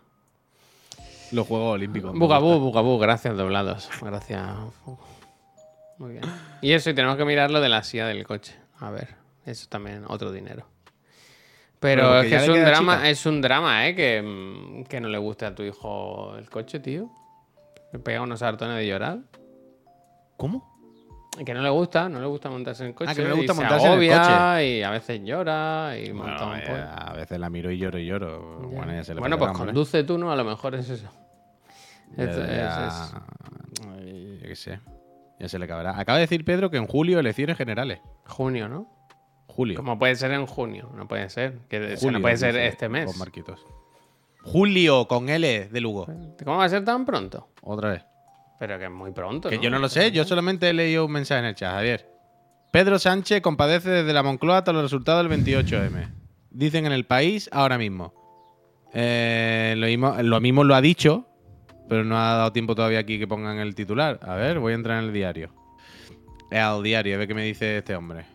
Los 1.33 1.47
Juegos 1.47 1.75
Olímpicos. 1.75 2.13
Bugabú. 2.19 2.59
Bugabú, 2.59 2.99
gracias, 2.99 3.37
doblados. 3.37 3.89
Gracias. 4.03 4.49
Muy 5.99 6.13
bien. 6.13 6.25
Y 6.63 6.73
eso, 6.73 6.91
y 6.91 6.95
tenemos 6.95 7.17
que 7.17 7.25
mirar 7.25 7.51
lo 7.51 7.61
de 7.61 7.69
la 7.69 7.83
silla 7.83 8.07
del 8.07 8.25
coche. 8.25 8.55
A 8.79 8.91
ver, 8.91 9.09
eso 9.45 9.69
también, 9.69 10.05
otro 10.09 10.33
dinero. 10.33 10.67
Pero 11.79 12.21
es 12.21 12.29
que 12.29 12.37
es 12.37 12.49
un 12.49 12.65
drama, 12.65 12.97
chica. 12.97 13.09
es 13.09 13.27
un 13.27 13.41
drama, 13.41 13.89
¿eh? 13.89 13.95
Que, 13.95 14.23
mm, 14.23 14.85
que 14.85 15.01
no 15.01 15.09
le 15.09 15.19
guste 15.19 15.47
a 15.47 15.55
tu 15.55 15.63
hijo 15.63 16.37
el 16.37 16.49
coche, 16.51 16.81
tío. 16.81 17.11
Le 17.93 17.99
pega 17.99 18.21
unos 18.21 18.43
hartones 18.43 18.77
de 18.77 18.87
llorar. 18.87 19.19
¿Cómo? 20.37 20.70
Que 21.45 21.55
no 21.55 21.63
le 21.63 21.71
gusta, 21.71 22.09
no 22.09 22.21
le 22.21 22.27
gusta 22.27 22.51
montarse 22.51 22.85
en 22.85 22.93
coche. 22.93 23.11
Ah, 23.11 23.15
que 23.15 23.23
no 23.23 23.29
le 23.29 23.35
gusta 23.35 23.53
y 23.53 23.55
se 23.57 23.61
montarse 23.63 23.87
en 23.87 23.93
el 24.03 24.11
coche. 24.11 24.67
Y 24.79 24.83
a 24.83 24.91
veces 24.91 25.21
llora 25.25 25.97
y 25.99 26.13
monta 26.13 26.45
Bueno, 26.45 26.53
un 26.53 26.59
eh, 26.59 26.65
pollo. 26.67 26.85
a 26.91 27.13
veces 27.15 27.39
la 27.39 27.51
miro 27.51 27.71
y 27.71 27.79
lloro 27.79 27.99
y 27.99 28.07
lloro. 28.07 28.61
Ya. 28.71 28.77
Bueno, 28.77 28.93
ya 28.93 29.05
se 29.05 29.15
le 29.15 29.21
Bueno, 29.21 29.39
pasará, 29.39 29.53
pues 29.57 29.67
conduce 29.67 30.05
tú, 30.05 30.19
¿no? 30.19 30.33
A 30.33 30.37
lo 30.37 30.45
mejor 30.45 30.75
es 30.75 30.91
eso. 30.91 31.09
Ya- 32.17 32.25
Esto 32.25 32.43
es- 32.43 32.49
ya- 32.49 32.89
es 32.89 33.15
Ay, 33.97 34.39
yo 34.43 34.49
qué 34.49 34.57
sé. 34.57 34.81
Ya 35.39 35.49
se 35.49 35.59
le 35.59 35.65
acabará. 35.67 35.99
Acaba 35.99 36.19
de 36.19 36.23
decir 36.23 36.45
Pedro 36.45 36.69
que 36.71 36.77
en 36.77 36.87
julio 36.87 37.19
elecciones 37.21 37.57
generales. 37.57 38.01
junio, 38.27 38.69
¿no? 38.69 38.87
Julio. 39.47 39.77
Como 39.77 39.99
puede 39.99 40.15
ser 40.17 40.33
en 40.33 40.47
junio, 40.47 40.91
no 40.95 41.09
puede 41.09 41.29
ser. 41.31 41.59
Que 41.69 41.79
o 41.79 41.89
sea, 41.89 41.97
Julio, 41.97 42.19
no 42.19 42.23
puede 42.23 42.37
ser 42.37 42.57
este 42.57 42.89
mes. 42.89 43.07
Con 43.07 43.19
Marquitos. 43.19 43.65
Julio 44.43 45.07
con 45.09 45.29
L 45.29 45.69
de 45.69 45.81
Lugo. 45.81 46.07
¿Cómo 46.45 46.57
va 46.59 46.65
a 46.65 46.69
ser 46.69 46.85
tan 46.85 47.05
pronto? 47.05 47.49
Otra 47.63 47.91
vez. 47.91 48.05
Pero 48.61 48.79
que 48.79 48.85
es 48.85 48.91
muy 48.91 49.11
pronto. 49.11 49.49
Que 49.49 49.59
yo 49.59 49.71
no 49.71 49.79
lo 49.79 49.89
sé, 49.89 50.13
yo 50.13 50.23
solamente 50.27 50.69
he 50.69 50.75
leído 50.75 51.07
un 51.07 51.13
mensaje 51.13 51.41
en 51.41 51.47
el 51.47 51.55
chat, 51.55 51.73
Javier. 51.73 52.07
Pedro 52.71 52.99
Sánchez 52.99 53.41
compadece 53.41 53.89
desde 53.89 54.13
la 54.13 54.23
Moncloa 54.23 54.59
hasta 54.59 54.75
los 54.75 54.83
resultados 54.83 55.27
del 55.27 55.45
28M. 55.45 56.11
Dicen 56.51 56.85
en 56.85 56.93
el 56.93 57.07
país 57.07 57.49
ahora 57.53 57.79
mismo. 57.79 58.13
Eh, 58.93 59.73
lo, 59.79 59.87
mismo, 59.87 60.15
lo 60.23 60.41
mismo 60.43 60.65
lo 60.65 60.75
ha 60.75 60.83
dicho, 60.83 61.27
pero 61.89 62.05
no 62.05 62.19
ha 62.19 62.35
dado 62.35 62.53
tiempo 62.53 62.75
todavía 62.75 62.99
aquí 62.99 63.19
que 63.19 63.27
pongan 63.27 63.57
el 63.61 63.75
titular. 63.75 64.21
A 64.23 64.35
ver, 64.35 64.59
voy 64.59 64.73
a 64.73 64.75
entrar 64.75 64.99
en 64.99 65.09
el 65.09 65.15
diario. 65.15 65.55
Al 66.51 66.83
diario, 66.83 67.15
a 67.15 67.19
ver 67.19 67.29
qué 67.29 67.35
me 67.35 67.45
dice 67.45 67.79
este 67.79 67.97
hombre. 67.97 68.27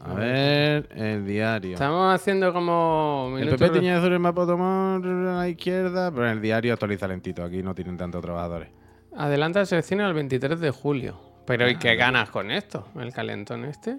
A 0.00 0.12
ver, 0.12 0.90
el 0.94 1.26
diario. 1.26 1.72
Estamos 1.72 2.14
haciendo 2.14 2.52
como. 2.52 3.34
El 3.38 3.48
PP 3.48 3.70
tenía 3.70 3.96
azul 3.96 4.12
el 4.12 4.18
mapa 4.18 4.44
tomar 4.44 5.02
a 5.02 5.36
la 5.38 5.48
izquierda, 5.48 6.10
pero 6.10 6.26
en 6.26 6.32
el 6.32 6.42
diario 6.42 6.74
actualiza 6.74 7.08
lentito. 7.08 7.42
Aquí 7.42 7.62
no 7.62 7.74
tienen 7.74 7.96
tantos 7.96 8.20
trabajadores. 8.20 8.68
Adelanta 9.16 9.60
las 9.60 9.72
elecciones 9.72 10.06
al 10.06 10.14
23 10.14 10.60
de 10.60 10.70
julio. 10.70 11.20
Pero 11.46 11.68
¿y 11.68 11.76
qué 11.76 11.94
ganas 11.96 12.30
con 12.30 12.50
esto? 12.50 12.88
¿El 12.98 13.12
calentón 13.12 13.64
este? 13.64 13.96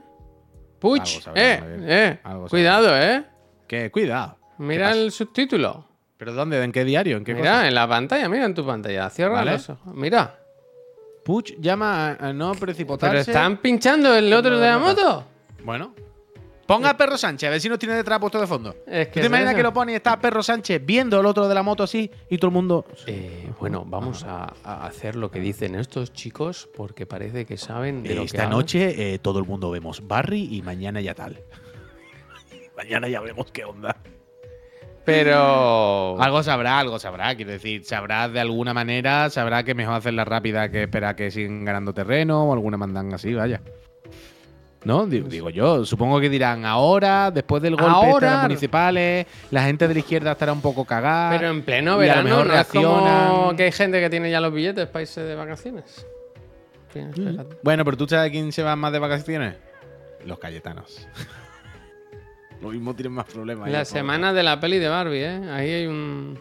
¡Puch! 0.79 1.27
¡Eh! 1.33 1.59
¡Eh! 1.87 2.19
Cuidado, 2.49 2.95
¿eh? 2.97 3.23
Que 3.67 3.89
cuidado. 3.89 4.37
Mira 4.57 4.91
el 4.91 5.11
subtítulo. 5.11 5.85
¿Pero 6.17 6.33
dónde? 6.33 6.61
¿En 6.63 6.71
qué 6.71 6.83
diario? 6.83 7.17
¿En 7.17 7.23
qué 7.23 7.33
Mira, 7.35 7.51
cosa? 7.51 7.67
en 7.67 7.75
la 7.75 7.87
pantalla, 7.87 8.27
mira 8.27 8.45
en 8.45 8.53
tu 8.55 8.65
pantalla. 8.65 9.09
Cierra 9.09 9.33
Vale. 9.35 9.51
los 9.53 9.69
ojos. 9.69 9.93
Mira. 9.95 10.35
Puch 11.23 11.53
llama 11.59 12.11
a, 12.11 12.27
a 12.29 12.33
no 12.33 12.53
precipitarse. 12.53 13.07
Pero 13.09 13.19
están 13.19 13.57
pinchando 13.57 14.15
el 14.15 14.31
otro 14.33 14.57
de 14.59 14.67
la 14.67 14.79
moto. 14.79 15.25
Bueno. 15.63 15.93
Ponga 16.67 16.89
a 16.89 16.97
Perro 16.97 17.17
Sánchez, 17.17 17.47
a 17.47 17.51
ver 17.51 17.61
si 17.61 17.69
nos 17.69 17.79
tiene 17.79 17.95
detrás 17.95 18.19
puesto 18.19 18.39
de 18.41 18.45
fondo. 18.47 18.75
Es 18.85 19.07
¿Tú 19.07 19.13
que 19.13 19.19
te 19.19 19.19
es 19.21 19.25
imaginas 19.27 19.51
eso. 19.51 19.57
que 19.57 19.63
lo 19.63 19.73
pone 19.73 19.93
y 19.93 19.95
está 19.95 20.19
Perro 20.19 20.43
Sánchez 20.43 20.81
viendo 20.85 21.19
el 21.19 21.25
otro 21.25 21.47
de 21.47 21.55
la 21.55 21.63
moto 21.63 21.83
así 21.83 22.11
y 22.29 22.37
todo 22.37 22.49
el 22.49 22.53
mundo. 22.53 22.85
Eh, 23.05 23.49
bueno, 23.59 23.85
vamos 23.87 24.23
a, 24.25 24.53
a 24.63 24.85
hacer 24.85 25.15
lo 25.15 25.31
que 25.31 25.39
dicen 25.39 25.75
estos 25.75 26.11
chicos 26.11 26.69
porque 26.75 27.05
parece 27.05 27.45
que 27.45 27.57
saben 27.57 28.03
de 28.03 28.15
lo 28.15 28.21
que 28.21 28.25
Esta 28.25 28.47
noche 28.47 29.13
eh, 29.13 29.19
todo 29.19 29.39
el 29.39 29.45
mundo 29.45 29.71
vemos 29.71 30.05
Barry 30.07 30.49
y 30.55 30.61
mañana 30.61 30.99
ya 30.99 31.13
tal. 31.15 31.41
mañana 32.77 33.07
ya 33.07 33.21
vemos 33.21 33.49
qué 33.51 33.63
onda. 33.63 33.95
Pero. 35.05 36.21
Algo 36.21 36.43
sabrá, 36.43 36.79
algo 36.79 36.99
sabrá. 36.99 37.33
Quiero 37.35 37.51
decir, 37.51 37.85
sabrá 37.85 38.27
de 38.27 38.41
alguna 38.41 38.73
manera, 38.73 39.29
sabrá 39.29 39.63
que 39.63 39.73
mejor 39.73 39.95
hacerla 39.95 40.25
rápida 40.25 40.69
que 40.69 40.83
esperar 40.83 41.15
que 41.15 41.31
sigan 41.31 41.63
ganando 41.63 41.93
terreno 41.93 42.43
o 42.43 42.51
alguna 42.51 42.75
mandanga 42.75 43.15
así, 43.15 43.33
vaya. 43.33 43.61
¿No? 44.83 45.05
Digo, 45.05 45.27
digo 45.27 45.49
yo, 45.49 45.85
supongo 45.85 46.19
que 46.19 46.29
dirán 46.29 46.65
ahora, 46.65 47.31
después 47.31 47.61
del 47.61 47.75
golpe 47.75 48.07
de 48.07 48.21
las 48.21 48.43
municipales, 48.43 49.25
la 49.51 49.63
gente 49.63 49.87
de 49.87 49.93
la 49.93 49.99
izquierda 49.99 50.31
estará 50.31 50.53
un 50.53 50.61
poco 50.61 50.85
cagada. 50.85 51.37
Pero 51.37 51.49
en 51.49 51.63
pleno 51.63 51.91
y 52.03 52.07
a 52.07 52.17
lo 52.17 52.23
verano 52.23 52.23
mejor 52.23 52.47
no 52.47 52.53
es 52.53 52.67
como 52.67 52.99
reaccionan. 53.01 53.55
que 53.57 53.63
hay 53.63 53.71
gente 53.71 53.99
que 53.99 54.09
tiene 54.09 54.31
ya 54.31 54.39
los 54.39 54.53
billetes 54.53 54.87
para 54.87 55.01
irse 55.01 55.21
de 55.21 55.35
vacaciones. 55.35 56.05
Espérate. 56.93 57.57
Bueno, 57.63 57.83
pero 57.83 57.97
¿tú 57.97 58.07
sabes 58.07 58.31
quién 58.31 58.51
se 58.51 58.63
va 58.63 58.75
más 58.75 58.91
de 58.91 58.99
vacaciones? 58.99 59.55
Los 60.25 60.39
cayetanos. 60.39 61.07
Lo 62.61 62.69
mismo 62.69 62.95
tienen 62.95 63.13
más 63.13 63.25
problemas. 63.25 63.69
La 63.69 63.85
semana 63.85 64.33
de 64.33 64.43
la 64.43 64.59
peli 64.59 64.79
de 64.79 64.87
Barbie, 64.87 65.23
¿eh? 65.23 65.51
Ahí 65.51 65.71
hay 65.71 65.87
un... 65.87 66.39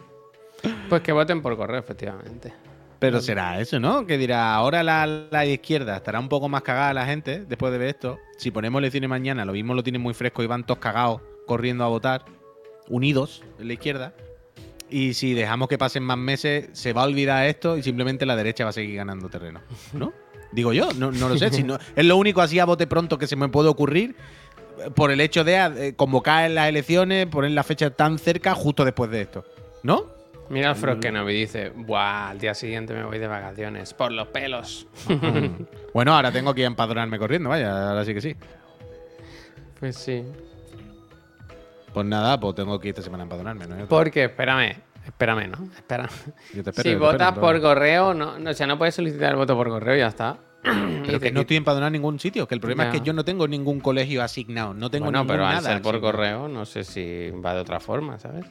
Pues 0.89 1.01
que 1.01 1.11
voten 1.11 1.41
por 1.41 1.55
correo, 1.55 1.79
efectivamente. 1.79 2.53
Pero 2.99 3.21
será 3.21 3.59
eso, 3.59 3.79
¿no? 3.79 4.05
Que 4.05 4.17
dirá, 4.17 4.55
ahora 4.55 4.83
la, 4.83 5.05
la 5.05 5.45
izquierda 5.45 5.97
estará 5.97 6.19
un 6.19 6.29
poco 6.29 6.49
más 6.49 6.63
cagada 6.63 6.93
la 6.93 7.05
gente 7.05 7.45
después 7.45 7.71
de 7.71 7.77
ver 7.77 7.89
esto. 7.89 8.19
Si 8.37 8.51
ponemos 8.51 8.79
elecciones 8.79 9.09
mañana, 9.09 9.45
lo 9.45 9.53
mismo 9.53 9.73
lo 9.73 9.83
tienen 9.83 10.01
muy 10.01 10.13
fresco 10.13 10.43
y 10.43 10.47
van 10.47 10.65
todos 10.65 10.79
cagados 10.79 11.21
corriendo 11.45 11.83
a 11.83 11.87
votar, 11.87 12.25
unidos 12.89 13.43
en 13.59 13.67
la 13.67 13.73
izquierda. 13.73 14.13
Y 14.89 15.13
si 15.13 15.33
dejamos 15.33 15.67
que 15.67 15.77
pasen 15.77 16.03
más 16.03 16.17
meses, 16.17 16.69
se 16.73 16.93
va 16.93 17.03
a 17.03 17.05
olvidar 17.05 17.45
esto 17.45 17.77
y 17.77 17.83
simplemente 17.83 18.25
la 18.25 18.35
derecha 18.35 18.63
va 18.63 18.69
a 18.69 18.73
seguir 18.73 18.95
ganando 18.95 19.29
terreno, 19.29 19.61
¿no? 19.93 20.13
Digo 20.51 20.71
yo, 20.71 20.89
no, 20.93 21.11
no 21.11 21.27
lo 21.29 21.37
sé. 21.37 21.51
Si 21.51 21.63
no, 21.63 21.77
es 21.95 22.05
lo 22.05 22.15
único 22.15 22.41
así 22.41 22.57
a 22.59 22.65
bote 22.65 22.87
pronto 22.87 23.17
que 23.17 23.27
se 23.27 23.35
me 23.35 23.49
puede 23.49 23.67
ocurrir 23.67 24.15
eh, 24.79 24.89
por 24.91 25.11
el 25.11 25.19
hecho 25.19 25.43
de 25.43 25.55
eh, 25.55 25.95
convocar 25.95 26.49
las 26.49 26.69
elecciones, 26.69 27.27
poner 27.27 27.51
la 27.51 27.63
fecha 27.63 27.89
tan 27.89 28.17
cerca 28.17 28.55
justo 28.55 28.85
después 28.85 29.11
de 29.11 29.21
esto, 29.21 29.43
¿no? 29.83 30.16
Mira 30.49 30.73
no 31.11 31.25
me 31.25 31.31
dice, 31.33 31.71
Buah, 31.75 32.29
al 32.29 32.39
día 32.39 32.53
siguiente 32.53 32.93
me 32.93 33.03
voy 33.03 33.19
de 33.19 33.27
vacaciones. 33.27 33.93
Por 33.93 34.11
los 34.11 34.27
pelos. 34.27 34.87
Bueno, 35.93 36.13
ahora 36.13 36.31
tengo 36.31 36.53
que 36.53 36.63
empadronarme 36.63 37.17
corriendo, 37.17 37.49
vaya, 37.49 37.89
ahora 37.89 38.05
sí 38.05 38.13
que 38.13 38.21
sí. 38.21 38.35
pues 39.79 39.95
sí. 39.95 40.23
Pues 41.91 42.05
nada, 42.05 42.39
pues 42.39 42.53
tengo 42.53 42.79
que 42.79 42.89
ir 42.89 42.91
esta 42.91 43.01
semana 43.01 43.23
a 43.23 43.25
empadronarme, 43.25 43.65
¿no? 43.65 43.87
Porque, 43.87 44.25
espérame, 44.25 44.75
espérame, 45.07 45.47
¿no? 45.49 45.69
Espera. 45.75 46.07
yo 46.53 46.63
te 46.63 46.69
espero, 46.69 46.83
si 46.83 46.89
yo 46.91 46.99
te 46.99 47.05
votas 47.05 47.29
espero, 47.29 47.41
por 47.41 47.61
correo, 47.61 48.13
no, 48.13 48.37
no, 48.37 48.51
o 48.51 48.53
sea, 48.53 48.67
no 48.67 48.77
puedes 48.77 48.93
solicitar 48.93 49.31
el 49.31 49.37
voto 49.37 49.55
por 49.55 49.69
correo 49.69 49.95
y 49.95 49.99
ya 49.99 50.07
está. 50.07 50.37
Pero 50.63 51.19
que 51.19 51.31
no 51.31 51.39
estoy 51.41 51.57
empadronado 51.57 51.87
en 51.87 51.93
ningún 51.93 52.19
sitio, 52.19 52.47
que 52.47 52.53
el 52.53 52.61
problema 52.61 52.83
Ya. 52.83 52.89
es 52.91 52.99
que 52.99 53.05
yo 53.05 53.13
no 53.13 53.25
tengo 53.25 53.47
ningún 53.47 53.79
colegio 53.79 54.21
asignado, 54.21 54.75
no 54.75 54.91
tengo 54.91 55.05
Bueno, 55.05 55.19
ningún 55.19 55.33
pero 55.33 55.45
al 55.47 55.55
nada 55.55 55.73
ser 55.73 55.81
por 55.81 55.95
asignado. 55.95 56.13
correo, 56.17 56.47
no 56.47 56.65
sé 56.65 56.83
si 56.83 57.31
va 57.31 57.55
de 57.55 57.61
otra 57.61 57.79
forma, 57.79 58.19
¿sabes? 58.19 58.45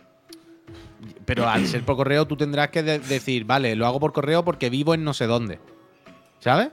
Pero 1.24 1.48
al 1.48 1.66
ser 1.66 1.82
por 1.84 1.96
correo 1.96 2.26
tú 2.26 2.36
tendrás 2.36 2.68
que 2.70 2.82
de- 2.82 2.98
decir, 2.98 3.44
vale, 3.44 3.74
lo 3.76 3.86
hago 3.86 4.00
por 4.00 4.12
correo 4.12 4.44
porque 4.44 4.70
vivo 4.70 4.94
en 4.94 5.04
no 5.04 5.12
sé 5.14 5.26
dónde. 5.26 5.58
¿Sabes? 6.40 6.70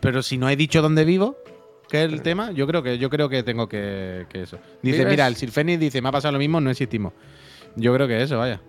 Pero 0.00 0.22
si 0.22 0.38
no 0.38 0.48
he 0.48 0.56
dicho 0.56 0.80
dónde 0.82 1.04
vivo, 1.04 1.36
que 1.88 2.04
es 2.04 2.12
el 2.12 2.22
tema, 2.22 2.50
yo 2.52 2.66
creo 2.66 2.82
que 2.82 2.98
yo 2.98 3.10
creo 3.10 3.28
que 3.28 3.42
tengo 3.42 3.68
que, 3.68 4.26
que 4.28 4.42
eso. 4.42 4.58
Dice, 4.82 4.98
¿Vives? 4.98 5.10
mira, 5.10 5.26
el 5.26 5.36
Sirfenis 5.36 5.80
dice, 5.80 6.00
me 6.02 6.08
ha 6.08 6.12
pasado 6.12 6.32
lo 6.32 6.38
mismo, 6.38 6.60
no 6.60 6.70
existimos. 6.70 7.12
Yo 7.76 7.94
creo 7.94 8.06
que 8.06 8.22
eso, 8.22 8.38
vaya. 8.38 8.60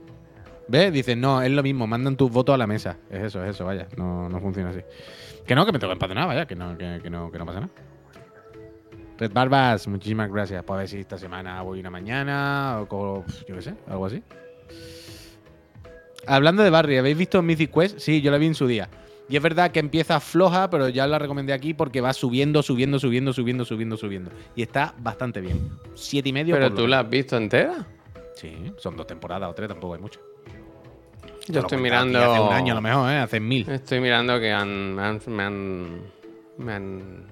¿Ves? 0.68 0.94
Dice, 0.94 1.16
no, 1.16 1.42
es 1.42 1.52
lo 1.52 1.64
mismo, 1.64 1.88
mandan 1.88 2.16
tus 2.16 2.32
votos 2.32 2.54
a 2.54 2.58
la 2.58 2.68
mesa. 2.68 2.98
Es 3.10 3.24
eso, 3.24 3.44
es 3.44 3.52
eso, 3.52 3.66
vaya. 3.66 3.88
No, 3.98 4.30
no 4.30 4.40
funciona 4.40 4.70
así. 4.70 4.82
Que 5.46 5.56
no, 5.56 5.66
que 5.66 5.72
me 5.72 5.80
tengo 5.80 5.90
que 5.92 5.96
empadronar, 5.96 6.28
vaya, 6.28 6.46
que 6.46 6.56
no, 6.56 6.78
que, 6.78 7.00
que 7.02 7.10
no, 7.10 7.32
que 7.32 7.40
no 7.40 7.46
pasa 7.46 7.62
nada. 7.62 7.72
Red 9.18 9.34
Barbas, 9.34 9.88
muchísimas 9.88 10.32
gracias. 10.32 10.64
Pues 10.64 10.76
a 10.76 10.80
ver 10.80 10.88
si 10.88 11.00
esta 11.00 11.18
semana 11.18 11.62
voy 11.62 11.80
una 11.82 11.90
mañana 11.90 12.80
o 12.90 13.26
yo 13.48 13.56
qué 13.56 13.62
sé, 13.62 13.74
algo 13.88 14.06
así. 14.06 14.24
Hablando 16.28 16.64
de 16.64 16.70
Barry, 16.70 16.98
¿habéis 16.98 17.18
visto 17.18 17.42
Mythic 17.42 17.74
Quest? 17.74 18.00
Sí, 18.00 18.22
yo 18.22 18.32
la 18.32 18.38
vi 18.38 18.46
en 18.48 18.56
su 18.56 18.68
día. 18.68 18.90
Y 19.30 19.36
es 19.38 19.44
verdad 19.44 19.72
que 19.72 19.80
empieza 19.80 20.20
floja, 20.20 20.70
pero 20.70 20.90
ya 20.90 21.06
la 21.08 21.20
recomendé 21.20 21.54
aquí 21.54 21.74
porque 21.74 22.02
va 22.02 22.14
subiendo, 22.14 22.64
subiendo, 22.64 23.00
subiendo, 23.00 23.32
subiendo, 23.32 23.64
subiendo, 23.66 23.98
subiendo. 23.98 24.32
Y 24.56 24.64
está 24.64 24.94
bastante 25.00 25.40
bien. 25.40 25.70
Siete 25.96 26.30
y 26.30 26.34
medio. 26.34 26.56
Pero 26.56 26.70
por 26.70 26.78
tú 26.78 26.88
la 26.88 27.02
has 27.02 27.10
visto 27.10 27.38
entera. 27.38 27.86
Sí, 28.36 28.74
son 28.78 28.96
dos 28.96 29.06
temporadas 29.06 29.50
o 29.50 29.54
tres, 29.54 29.68
tampoco 29.70 29.94
hay 29.96 30.02
mucho. 30.02 30.20
Yo 31.48 31.62
estoy 31.62 31.78
mirando. 31.80 32.20
Hace 32.20 32.40
un 32.42 32.54
año 32.54 32.74
a 32.74 32.76
lo 32.76 32.82
mejor, 32.82 33.12
¿eh? 33.12 33.18
Hace 33.18 33.40
mil. 33.40 33.70
Estoy 33.70 34.00
mirando 34.00 34.40
que 34.40 34.52
han, 34.52 34.96
me 34.96 35.02
han. 35.04 35.22
Me 35.28 35.44
han. 35.44 36.02
Me 36.58 36.74
han, 36.74 37.26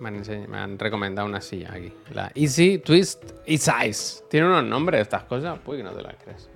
me 0.00 0.08
han 0.08 0.24
enseñ- 0.24 0.46
me 0.48 0.58
han 0.58 0.78
recomendado 0.78 1.28
una 1.28 1.40
silla 1.40 1.72
aquí. 1.72 1.92
La 2.12 2.30
Easy 2.34 2.78
Twist 2.78 3.22
Easy 3.46 3.70
Size. 3.70 4.24
Tiene 4.30 4.46
unos 4.48 4.64
nombres 4.64 5.02
estas 5.02 5.24
cosas. 5.24 5.58
Uy, 5.66 5.76
que 5.78 5.82
no 5.82 5.92
te 5.92 6.02
las 6.02 6.14
crees. 6.22 6.48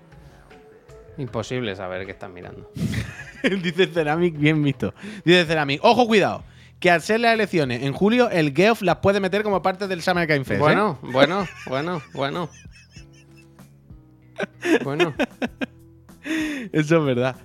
Imposible 1.19 1.77
saber 1.77 2.07
qué 2.07 2.13
estás 2.13 2.31
mirando. 2.31 2.71
Dice 3.63 3.87
Ceramic, 3.87 4.37
bien 4.37 4.63
visto. 4.63 4.95
Dice 5.25 5.45
Ceramic, 5.45 5.81
ojo, 5.85 6.07
cuidado. 6.07 6.45
Que 6.81 6.91
al 6.91 7.03
ser 7.03 7.21
las 7.21 7.35
elecciones 7.35 7.83
en 7.83 7.93
julio, 7.93 8.29
el 8.31 8.55
Geoff 8.55 8.83
las 8.83 8.97
puede 8.97 9.21
meter 9.21 9.43
como 9.43 9.63
parte 9.63 9.87
del 9.87 10.03
Summer 10.03 10.27
Game 10.27 10.45
Fest. 10.45 10.59
¿eh? 10.59 10.61
Bueno, 10.61 10.99
bueno, 11.03 11.47
bueno, 11.67 12.03
bueno. 12.15 12.51
Bueno. 14.83 15.15
Eso 16.73 16.99
es 16.99 17.05
verdad. 17.05 17.37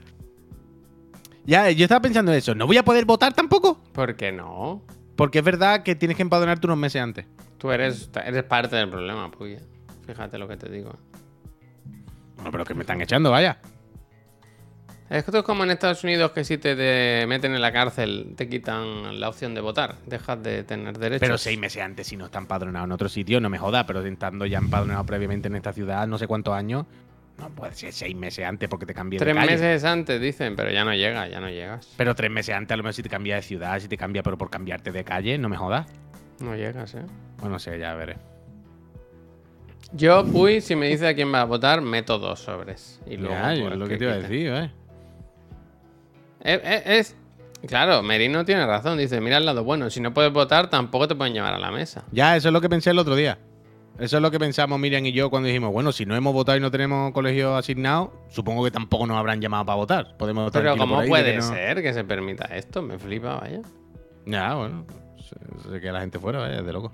Ya, 1.46 1.72
yo 1.72 1.86
estaba 1.86 2.02
pensando 2.02 2.34
eso. 2.34 2.56
¿No 2.56 2.68
voy 2.68 2.78
a 2.78 2.84
poder 2.84 3.06
votar 3.06 3.34
tampoco? 3.34 3.82
¿Por 3.94 4.16
qué 4.18 4.34
no? 4.34 4.84
Porque 5.16 5.40
es 5.40 5.46
verdad 5.46 5.82
que 5.82 5.96
tienes 5.96 6.18
que 6.18 6.24
empadronarte 6.24 6.68
unos 6.68 6.78
meses 6.78 7.02
antes. 7.02 7.26
Tú 7.58 7.72
eres, 7.72 8.10
eres 8.26 8.44
parte 8.44 8.76
del 8.76 8.90
problema, 8.90 9.32
Puy. 9.32 9.58
Fíjate 10.06 10.38
lo 10.38 10.48
que 10.48 10.58
te 10.58 10.70
digo. 10.70 10.94
Bueno, 12.38 12.52
pero 12.52 12.66
que 12.66 12.74
me 12.74 12.82
están 12.82 13.02
echando, 13.02 13.32
vaya. 13.32 13.58
Es 15.10 15.24
que 15.24 15.32
esto 15.32 15.38
es 15.38 15.44
como 15.44 15.64
en 15.64 15.72
Estados 15.72 16.04
Unidos 16.04 16.32
que 16.32 16.44
si 16.44 16.58
te, 16.58 16.76
te 16.76 17.26
meten 17.28 17.56
en 17.56 17.62
la 17.62 17.72
cárcel 17.72 18.34
te 18.36 18.50
quitan 18.50 19.20
la 19.22 19.30
opción 19.30 19.56
de 19.56 19.62
votar. 19.62 19.96
Dejas 20.06 20.44
de 20.44 20.64
tener 20.64 20.98
derechos. 20.98 21.22
Pero 21.22 21.38
seis 21.38 21.58
meses 21.58 21.82
antes, 21.82 22.08
si 22.08 22.18
no 22.18 22.26
está 22.26 22.40
empadronado 22.40 22.84
en 22.86 22.92
otro 22.92 23.08
sitio, 23.08 23.40
no 23.40 23.50
me 23.50 23.58
joda. 23.58 23.86
Pero 23.86 24.06
estando 24.06 24.46
ya 24.46 24.58
empadronado 24.58 25.06
previamente 25.06 25.48
en 25.48 25.56
esta 25.56 25.72
ciudad, 25.72 26.06
no 26.08 26.18
sé 26.18 26.28
cuántos 26.28 26.54
años, 26.54 26.86
no 27.40 27.50
puede 27.52 27.74
ser 27.74 27.94
seis 27.94 28.16
meses 28.18 28.46
antes 28.46 28.68
porque 28.68 28.86
te 28.86 28.94
cambies 28.94 29.22
de 29.22 29.26
Tres 29.28 29.36
calle. 29.36 29.52
meses 29.52 29.84
antes 29.86 30.20
dicen, 30.20 30.58
pero 30.58 30.72
ya 30.72 30.84
no 30.84 30.94
llega, 30.94 31.26
ya 31.30 31.40
no 31.40 31.50
llegas. 31.50 31.94
Pero 31.96 32.14
tres 32.14 32.30
meses 32.30 32.54
antes, 32.54 32.74
a 32.74 32.78
lo 32.78 32.84
mejor 32.84 32.94
si 32.94 33.04
te 33.04 33.10
cambia 33.10 33.36
de 33.36 33.44
ciudad, 33.44 33.80
si 33.80 33.88
te 33.88 33.96
cambia, 33.96 34.24
pero 34.24 34.38
por 34.38 34.50
cambiarte 34.50 34.92
de 34.92 35.06
calle, 35.06 35.38
no 35.38 35.48
me 35.48 35.56
jodas. 35.56 35.88
No 36.42 36.54
llegas, 36.56 36.96
¿eh? 36.96 37.06
Bueno, 37.38 37.52
no 37.54 37.60
sé, 37.60 37.80
ya 37.80 37.94
veré. 37.94 38.18
Yo, 39.94 40.26
Puy, 40.26 40.62
si 40.62 40.76
me 40.76 40.88
dice 40.88 41.08
a 41.08 41.16
quién 41.16 41.34
va 41.34 41.42
a 41.42 41.46
votar, 41.46 41.82
meto 41.82 42.20
dos 42.20 42.40
sobres. 42.42 43.00
Y 43.06 43.18
luego, 43.18 43.34
Ya, 43.36 43.54
yo 43.54 43.70
es 43.70 43.78
lo 43.78 43.86
que 43.86 43.92
que 43.94 43.98
te 43.98 44.04
iba 44.06 44.14
a 44.14 44.18
decir, 44.18 44.48
¿eh? 44.54 44.72
Es, 46.42 46.62
es- 46.64 46.84
es- 46.86 47.16
Claro, 47.68 48.04
Merino 48.04 48.46
tiene 48.46 48.66
razón. 48.68 48.98
Dice, 49.00 49.20
mira 49.20 49.38
el 49.38 49.46
lado 49.46 49.64
bueno. 49.64 49.90
Si 49.90 50.00
no 50.00 50.14
puedes 50.14 50.32
votar, 50.32 50.70
tampoco 50.70 51.08
te 51.08 51.16
pueden 51.16 51.34
llevar 51.34 51.54
a 51.56 51.60
la 51.60 51.72
mesa. 51.72 52.04
Ya, 52.12 52.36
eso 52.36 52.50
es 52.50 52.54
lo 52.54 52.62
que 52.62 52.70
pensé 52.70 52.92
el 52.92 53.00
otro 53.00 53.16
día. 53.16 53.40
Eso 53.98 54.18
es 54.18 54.22
lo 54.22 54.30
que 54.30 54.38
pensamos 54.38 54.80
Miriam 54.80 55.04
y 55.08 55.12
yo 55.12 55.32
cuando 55.32 55.48
dijimos, 55.48 55.74
bueno, 55.74 55.92
si 55.92 56.06
no 56.06 56.16
hemos 56.16 56.32
votado 56.34 56.56
y 56.58 56.62
no 56.62 56.70
tenemos 56.70 57.12
colegio 57.14 57.56
asignado, 57.56 58.14
supongo 58.30 58.64
que 58.64 58.70
tampoco 58.70 59.08
nos 59.08 59.18
habrán 59.18 59.42
llamado 59.42 59.66
para 59.66 59.76
votar. 59.76 60.18
Podemos 60.18 60.44
votar 60.46 60.62
Pero 60.62 60.78
¿cómo 60.78 61.00
ahí, 61.00 61.10
puede 61.10 61.32
que 61.32 61.38
no- 61.38 61.44
ser 61.44 61.82
que 61.82 61.94
se 61.96 62.04
permita 62.04 62.46
esto? 62.56 62.84
Me 62.84 63.00
flipa, 63.00 63.38
vaya. 63.38 63.62
Ya, 64.28 64.54
bueno. 64.54 64.86
Se, 65.18 65.70
se 65.72 65.82
queda 65.82 65.94
la 65.94 66.02
gente 66.02 66.20
fuera, 66.20 66.38
vaya, 66.40 66.62
de 66.62 66.72
loco. 66.72 66.94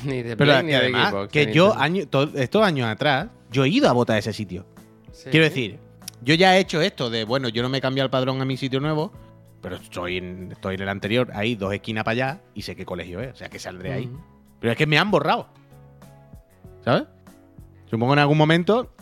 Ni 0.04 0.22
de 0.22 0.36
Pero 0.36 0.50
Play, 0.52 0.62
ni 0.64 0.68
que 0.68 0.72
de 0.72 0.76
además, 0.76 1.10
Xbox, 1.10 1.32
que 1.32 1.46
ni 1.46 1.52
yo 1.52 1.74
año- 1.78 2.06
to- 2.08 2.30
estos 2.34 2.62
años 2.62 2.88
atrás, 2.88 3.28
yo 3.50 3.64
he 3.64 3.68
ido 3.68 3.88
a 3.88 3.92
votar 3.92 4.16
a 4.16 4.18
ese 4.18 4.32
sitio. 4.32 4.66
Sí. 5.12 5.28
Quiero 5.30 5.44
decir, 5.44 5.78
yo 6.22 6.34
ya 6.34 6.56
he 6.56 6.60
hecho 6.60 6.80
esto 6.80 7.10
de, 7.10 7.24
bueno, 7.24 7.48
yo 7.48 7.62
no 7.62 7.68
me 7.68 7.78
he 7.78 7.80
cambiado 7.80 8.04
el 8.06 8.10
padrón 8.10 8.40
a 8.40 8.44
mi 8.44 8.56
sitio 8.56 8.80
nuevo, 8.80 9.12
pero 9.60 9.76
estoy 9.76 10.16
en, 10.18 10.52
estoy 10.52 10.76
en 10.76 10.82
el 10.82 10.88
anterior, 10.88 11.30
ahí 11.34 11.54
dos 11.56 11.72
esquinas 11.74 12.04
para 12.04 12.12
allá, 12.12 12.40
y 12.54 12.62
sé 12.62 12.74
qué 12.76 12.84
colegio 12.86 13.20
es, 13.20 13.32
o 13.32 13.36
sea 13.36 13.48
que 13.48 13.58
saldré 13.58 13.92
ahí. 13.92 14.10
Pero 14.60 14.72
es 14.72 14.76
que 14.78 14.86
me 14.86 14.98
han 14.98 15.10
borrado. 15.10 15.48
¿Sabes? 16.84 17.04
Supongo 17.90 18.12
en 18.14 18.18
algún 18.20 18.38
momento. 18.38 18.92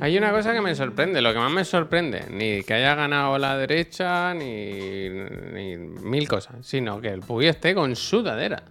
Hay 0.00 0.16
una 0.16 0.30
cosa 0.30 0.52
que 0.52 0.60
me 0.60 0.74
sorprende, 0.74 1.20
lo 1.20 1.32
que 1.32 1.38
más 1.38 1.50
me 1.50 1.64
sorprende, 1.64 2.24
ni 2.30 2.62
que 2.62 2.74
haya 2.74 2.94
ganado 2.94 3.36
la 3.38 3.56
derecha, 3.56 4.32
ni, 4.34 5.08
ni 5.08 5.76
mil 5.76 6.28
cosas, 6.28 6.56
sino 6.66 7.00
que 7.00 7.08
el 7.08 7.20
Puy 7.20 7.46
esté 7.46 7.74
con 7.74 7.96
sudadera. 7.96 8.62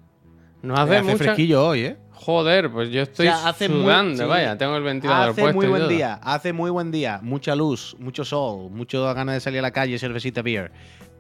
No 0.61 0.73
hace, 0.75 0.97
Hace 0.97 1.03
mucha... 1.03 1.17
fresquillo 1.17 1.67
hoy, 1.67 1.82
¿eh? 1.82 1.97
Joder, 2.11 2.69
pues 2.69 2.89
yo 2.89 3.01
estoy 3.01 3.27
O 3.27 3.32
sea, 3.32 3.47
hace 3.49 3.69
muy- 3.69 3.82
sudando, 3.84 4.23
sí. 4.23 4.30
vaya, 4.30 4.57
tengo 4.57 4.75
el 4.75 4.84
ventilador 4.84 5.30
Hace 5.30 5.41
puesto 5.41 5.55
muy 5.57 5.65
y 5.65 5.69
buen 5.69 5.82
todo. 5.84 5.89
día, 5.89 6.13
hace 6.21 6.51
muy 6.53 6.69
buen 6.69 6.91
día. 6.91 7.19
Mucha 7.23 7.55
luz, 7.55 7.95
mucho 7.97 8.25
sol, 8.25 8.69
mucho 8.69 9.03
ganas 9.13 9.36
de 9.36 9.39
salir 9.39 9.59
a 9.59 9.63
la 9.63 9.71
calle, 9.71 9.97
cervecita 9.97 10.41
beer. 10.41 10.71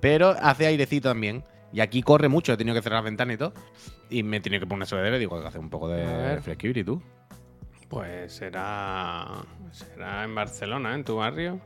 Pero 0.01 0.35
hace 0.41 0.67
airecito 0.67 1.07
también. 1.09 1.43
Y 1.71 1.79
aquí 1.81 2.01
corre 2.01 2.27
mucho, 2.27 2.51
he 2.51 2.57
tenido 2.57 2.75
que 2.75 2.81
cerrar 2.81 2.99
la 3.03 3.05
ventana 3.09 3.31
y 3.33 3.37
todo. 3.37 3.53
Y 4.09 4.23
me 4.23 4.37
he 4.37 4.39
tenido 4.41 4.59
que 4.59 4.65
poner 4.67 4.79
una 4.79 4.85
sudadera 4.87 5.15
y 5.15 5.19
digo 5.19 5.39
que 5.41 5.47
hace 5.47 5.59
un 5.59 5.69
poco 5.69 5.87
de 5.87 6.39
fresquillo 6.41 6.79
y 6.81 6.83
tú. 6.83 7.01
Pues 7.89 8.33
será, 8.33 9.43
será 9.71 10.23
en 10.23 10.35
Barcelona, 10.35 10.93
en 10.93 11.03
tu 11.03 11.15
barrio. 11.17 11.59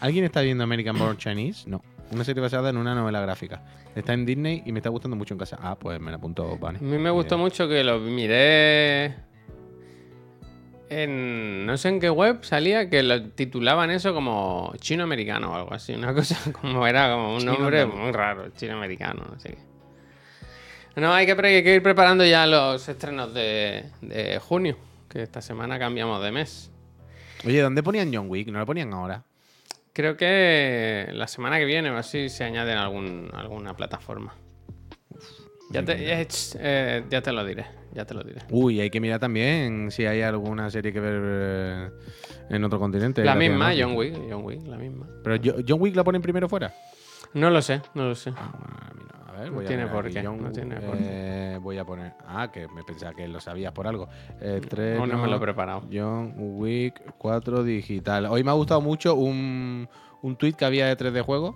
¿Alguien 0.00 0.24
está 0.24 0.40
viendo 0.40 0.64
American 0.64 0.98
Born 0.98 1.16
Chinese? 1.16 1.68
No. 1.68 1.82
Una 2.10 2.24
serie 2.24 2.42
basada 2.42 2.70
en 2.70 2.76
una 2.76 2.94
novela 2.94 3.20
gráfica. 3.20 3.62
Está 3.94 4.12
en 4.12 4.26
Disney 4.26 4.62
y 4.66 4.72
me 4.72 4.80
está 4.80 4.90
gustando 4.90 5.16
mucho 5.16 5.34
en 5.34 5.38
casa. 5.38 5.56
Ah, 5.62 5.76
pues 5.78 6.00
me 6.00 6.10
la 6.10 6.16
apunto, 6.16 6.58
Vane. 6.58 6.78
A 6.78 6.82
mí 6.82 6.98
me 6.98 7.10
gustó 7.10 7.38
mucho 7.38 7.68
que 7.68 7.84
lo 7.84 8.00
miré 8.00 9.14
en 10.90 11.64
no 11.66 11.76
sé 11.76 11.88
en 11.88 12.00
qué 12.00 12.10
web 12.10 12.44
salía 12.44 12.90
que 12.90 13.02
lo 13.02 13.30
titulaban 13.30 13.90
eso 13.90 14.12
como 14.12 14.72
chino 14.78 15.02
americano 15.02 15.52
o 15.52 15.54
algo 15.54 15.72
así, 15.72 15.94
una 15.94 16.14
cosa 16.14 16.38
como 16.60 16.86
era 16.86 17.10
como 17.10 17.34
un 17.34 17.40
Chino 17.40 17.58
nombre 17.58 17.86
muy 17.86 18.12
raro, 18.12 18.50
chino 18.50 18.76
americano, 18.76 19.24
no 19.30 19.40
sé 19.40 19.50
qué. 19.50 19.73
No, 20.96 21.12
hay 21.12 21.26
que, 21.26 21.34
pre- 21.34 21.56
hay 21.56 21.64
que 21.64 21.74
ir 21.74 21.82
preparando 21.82 22.24
ya 22.24 22.46
los 22.46 22.88
estrenos 22.88 23.34
de, 23.34 23.84
de 24.00 24.38
junio, 24.38 24.76
que 25.08 25.22
esta 25.22 25.40
semana 25.40 25.78
cambiamos 25.78 26.22
de 26.22 26.30
mes. 26.30 26.70
Oye, 27.44 27.60
¿dónde 27.60 27.82
ponían 27.82 28.14
John 28.14 28.26
Wick? 28.28 28.48
¿No 28.48 28.58
lo 28.60 28.66
ponían 28.66 28.92
ahora? 28.92 29.24
Creo 29.92 30.16
que 30.16 31.08
la 31.12 31.26
semana 31.28 31.58
que 31.58 31.64
viene 31.64 31.90
o 31.90 31.96
así 31.96 32.28
se 32.28 32.44
añade 32.44 32.72
en 32.72 32.78
algún, 32.78 33.30
alguna 33.34 33.74
plataforma. 33.76 34.34
Ya 35.70 35.84
te, 35.84 35.92
eh, 36.20 36.28
eh, 36.58 37.04
ya 37.10 37.22
te 37.22 37.32
lo 37.32 37.44
diré, 37.44 37.66
ya 37.92 38.04
te 38.04 38.14
lo 38.14 38.22
diré. 38.22 38.40
Uy, 38.50 38.80
hay 38.80 38.90
que 38.90 39.00
mirar 39.00 39.18
también 39.18 39.90
si 39.90 40.06
hay 40.06 40.22
alguna 40.22 40.70
serie 40.70 40.92
que 40.92 41.00
ver 41.00 41.20
eh, 41.24 41.90
en 42.50 42.64
otro 42.64 42.78
continente. 42.78 43.24
La 43.24 43.34
misma, 43.34 43.72
John 43.76 43.96
Wick, 43.96 44.14
John 44.30 44.44
Wick, 44.44 44.64
la 44.66 44.76
misma. 44.76 45.06
Pero 45.24 45.62
John 45.66 45.80
Wick 45.80 45.96
la 45.96 46.04
ponen 46.04 46.22
primero 46.22 46.48
fuera. 46.48 46.72
No 47.32 47.50
lo 47.50 47.60
sé, 47.62 47.80
no 47.94 48.04
lo 48.08 48.14
sé. 48.14 48.32
Ah, 48.36 48.52
bueno, 48.92 49.03
ver, 49.44 49.52
No 49.52 49.56
voy 49.56 49.64
a 49.64 49.68
tiene 49.68 49.86
poner 49.86 50.02
por 50.02 50.12
qué, 50.12 50.22
no 50.22 50.32
Wick, 50.32 50.52
tiene 50.52 50.80
por 50.80 50.96
eh, 50.98 51.58
Voy 51.60 51.78
a 51.78 51.84
poner. 51.84 52.12
Ah, 52.26 52.50
que 52.52 52.66
me 52.68 52.82
pensaba 52.82 53.14
que 53.14 53.26
lo 53.28 53.40
sabías 53.40 53.72
por 53.72 53.86
algo. 53.86 54.08
Eh, 54.40 54.60
tres, 54.68 54.98
no 54.98 55.06
me 55.06 55.28
lo 55.28 55.36
he 55.36 55.40
preparado. 55.40 55.82
John 55.92 56.34
Wick 56.36 57.00
4 57.18 57.62
digital. 57.62 58.26
Hoy 58.26 58.42
me 58.44 58.50
ha 58.50 58.54
gustado 58.54 58.80
mucho 58.80 59.14
un, 59.14 59.88
un 60.22 60.36
tweet 60.36 60.54
que 60.54 60.64
había 60.64 60.86
de 60.86 60.96
3D 60.96 61.22
Juego 61.22 61.54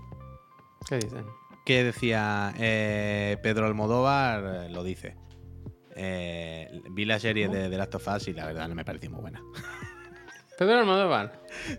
¿Qué 0.88 0.96
dicen? 0.96 1.24
que 1.64 1.84
decía 1.84 2.54
eh, 2.58 3.36
Pedro 3.42 3.66
Almodóvar 3.66 4.64
eh, 4.64 4.68
lo 4.70 4.82
dice. 4.82 5.16
Eh, 5.94 6.80
vi 6.92 7.04
la 7.04 7.18
serie 7.18 7.48
de 7.48 7.68
The 7.68 7.76
Last 7.76 7.94
of 7.96 8.08
Us 8.08 8.28
y 8.28 8.32
la 8.32 8.46
verdad 8.46 8.68
no 8.68 8.74
me 8.74 8.84
pareció 8.84 9.10
muy 9.10 9.20
buena. 9.20 9.42
Pedro 10.58 10.80
Almodóvar. 10.80 11.30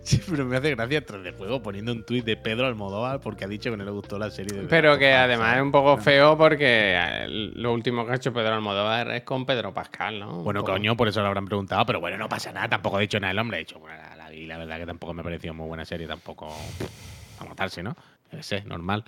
Sí, 0.02 0.22
pero 0.28 0.46
me 0.46 0.56
hace 0.56 0.70
gracia 0.70 1.04
3D 1.04 1.36
Juego 1.36 1.62
poniendo 1.62 1.92
un 1.92 2.02
tweet 2.02 2.22
de 2.22 2.36
Pedro 2.38 2.66
Almodóvar 2.66 3.20
porque 3.20 3.44
ha 3.44 3.48
dicho 3.48 3.70
que 3.70 3.76
no 3.76 3.84
le 3.84 3.90
gustó 3.90 4.18
la 4.18 4.30
serie 4.30 4.58
de 4.58 4.68
Pero 4.68 4.98
que 4.98 5.10
Us, 5.10 5.16
además 5.16 5.56
es 5.56 5.62
un 5.62 5.70
poco 5.70 5.98
feo 5.98 6.36
porque 6.38 6.94
eh, 6.96 7.26
lo 7.28 7.74
último 7.74 8.06
que 8.06 8.12
ha 8.12 8.16
hecho 8.16 8.32
Pedro 8.32 8.54
Almodóvar 8.54 9.10
es 9.10 9.22
con 9.22 9.44
Pedro 9.44 9.74
Pascal, 9.74 10.18
¿no? 10.18 10.42
Bueno, 10.42 10.64
coño, 10.64 10.96
por 10.96 11.08
eso 11.08 11.20
lo 11.20 11.26
habrán 11.26 11.44
preguntado, 11.44 11.84
pero 11.84 12.00
bueno, 12.00 12.16
no 12.16 12.28
pasa 12.28 12.52
nada, 12.52 12.68
tampoco 12.68 12.96
ha 12.96 13.00
dicho 13.00 13.20
nada 13.20 13.32
el 13.32 13.38
hombre. 13.38 13.58
Ha 13.58 13.60
dicho, 13.60 13.78
bueno, 13.78 13.96
la, 13.98 14.16
la 14.16 14.30
vi, 14.30 14.46
la 14.46 14.56
verdad 14.56 14.78
que 14.78 14.86
tampoco 14.86 15.12
me 15.12 15.22
pareció 15.22 15.52
muy 15.52 15.68
buena 15.68 15.84
serie, 15.84 16.06
tampoco 16.06 16.48
a 17.38 17.44
matarse, 17.44 17.82
¿no? 17.82 17.94
Sé, 18.40 18.62
normal. 18.64 19.04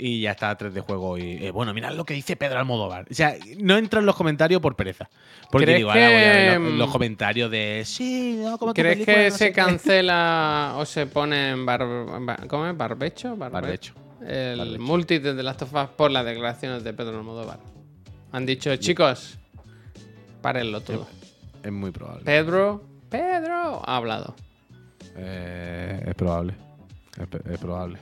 Y 0.00 0.20
ya 0.20 0.30
está 0.30 0.56
3 0.56 0.72
de 0.72 0.80
juego 0.80 1.18
y 1.18 1.44
eh, 1.44 1.50
bueno, 1.50 1.74
mirad 1.74 1.92
lo 1.92 2.04
que 2.04 2.14
dice 2.14 2.36
Pedro 2.36 2.60
Almodóvar. 2.60 3.06
O 3.10 3.14
sea, 3.14 3.34
no 3.58 3.76
entro 3.76 3.98
en 3.98 4.06
los 4.06 4.14
comentarios 4.14 4.60
por 4.62 4.76
pereza. 4.76 5.10
Porque 5.50 5.64
¿Crees 5.64 5.78
digo, 5.78 5.90
ahora 5.90 6.06
voy 6.06 6.14
a 6.14 6.18
ver 6.20 6.52
que, 6.52 6.58
los, 6.60 6.72
mm, 6.72 6.78
los 6.78 6.90
comentarios 6.90 7.50
de 7.50 7.82
sí, 7.84 8.38
no, 8.44 8.58
como 8.58 8.74
¿Crees 8.74 8.94
película, 8.98 9.16
que 9.16 9.24
no 9.24 9.30
se 9.32 9.38
sé 9.38 9.46
qué". 9.46 9.52
cancela 9.54 10.74
o 10.76 10.84
se 10.86 11.06
pone 11.06 11.50
en 11.50 11.66
bar... 11.66 11.84
bar- 12.20 12.46
¿Cómo 12.46 12.66
es? 12.68 12.76
¿Barbecho? 12.76 13.34
Barbecho. 13.36 13.94
El 14.24 14.58
Barbecho. 14.58 14.80
multi 14.80 15.18
de 15.18 15.34
The 15.34 15.42
Last 15.42 15.62
of 15.62 15.74
Us 15.74 15.88
por 15.96 16.10
las 16.12 16.24
declaraciones 16.24 16.84
de 16.84 16.92
Pedro 16.92 17.18
Almodóvar. 17.18 17.58
Han 18.30 18.46
dicho, 18.46 18.74
chicos, 18.76 19.36
párenlo 20.42 20.80
todo. 20.80 21.08
Es 21.62 21.72
muy 21.72 21.90
probable. 21.90 22.22
Pedro, 22.24 22.84
Pedro 23.08 23.82
ha 23.84 23.96
hablado. 23.96 24.36
Eh, 25.16 26.04
es 26.06 26.14
probable. 26.14 26.54
Es 27.50 27.58
probable. 27.58 27.98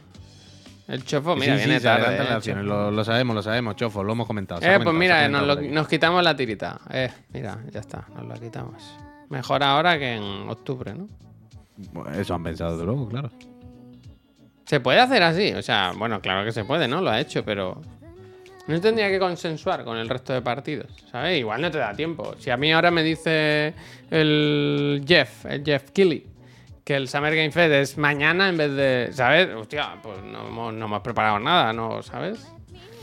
El 0.89 1.05
chofo, 1.05 1.34
mira, 1.34 1.59
sí, 1.59 1.64
viene 1.64 1.80
tarde. 1.80 2.16
eh, 2.16 2.55
lo, 2.62 2.91
lo 2.93 3.05
sabemos, 3.05 3.34
lo 3.34 3.43
sabemos, 3.43 3.74
Chofo, 3.74 4.05
lo 4.05 4.12
hemos 4.12 4.26
comentado. 4.26 4.61
Eh, 4.62 4.78
pues 4.80 4.95
mira, 4.95 5.28
nos, 5.28 5.45
lo- 5.45 5.87
quitamos 5.89 6.22
la 6.22 6.37
tirita. 6.37 6.78
Eh, 6.91 7.11
mira, 7.32 7.59
ya 7.72 7.80
está, 7.80 8.05
nos 8.14 8.24
la 8.26 8.34
quitamos. 8.37 8.97
Mejor 9.28 9.64
ahora 9.64 9.99
que 9.99 10.14
en 10.14 10.49
octubre, 10.49 10.95
¿no? 10.95 11.09
Bueno, 11.93 12.11
Eso 12.18 12.34
han 12.34 12.45
pensado, 12.45 12.72
desde 12.72 12.84
luego, 12.87 13.09
claro. 13.09 13.30
Se 14.64 14.78
puede 14.80 15.01
hacer 15.01 15.22
así, 15.24 15.53
o 15.55 15.62
sea, 15.62 15.93
bueno, 15.97 16.20
claro 16.20 16.45
que 16.45 16.53
se 16.53 16.64
puede, 16.64 16.87
¿no? 16.89 17.01
Lo 17.01 17.11
ha 17.11 17.20
hecho, 17.20 17.45
pero 17.45 17.80
no 18.68 18.80
tendría 18.80 19.09
que 19.09 19.18
consensuar 19.18 19.84
con 19.84 19.97
el 19.97 20.09
resto 20.09 20.32
de 20.32 20.43
partidos, 20.43 20.87
¿sabes? 21.11 21.39
Igual 21.39 21.62
no 21.62 21.70
te 21.70 21.78
da 21.78 21.93
tiempo. 21.95 22.34
Si 22.39 22.51
a 22.51 22.57
mí 22.57 22.72
ahora 22.72 22.91
me 22.93 23.03
dice 23.03 23.74
el 24.11 25.05
Jeff, 25.07 25.47
el 25.47 25.64
Jeff 25.64 25.91
Kelly, 25.91 26.24
que 26.87 26.95
el 26.95 27.09
Summer 27.09 27.34
Game 27.34 27.51
Fest 27.51 27.72
es 27.72 27.99
mañana 27.99 28.49
en 28.49 28.57
vez 28.57 28.70
de, 28.70 29.09
¿sabes? 29.12 29.49
Hostia, 29.53 29.97
pues 30.05 30.22
no 30.22 30.47
hemos, 30.47 30.72
no 30.72 30.84
hemos 30.84 31.03
preparado 31.03 31.41
nada, 31.41 31.72
¿no? 31.72 32.01
¿Sabes? 32.05 32.47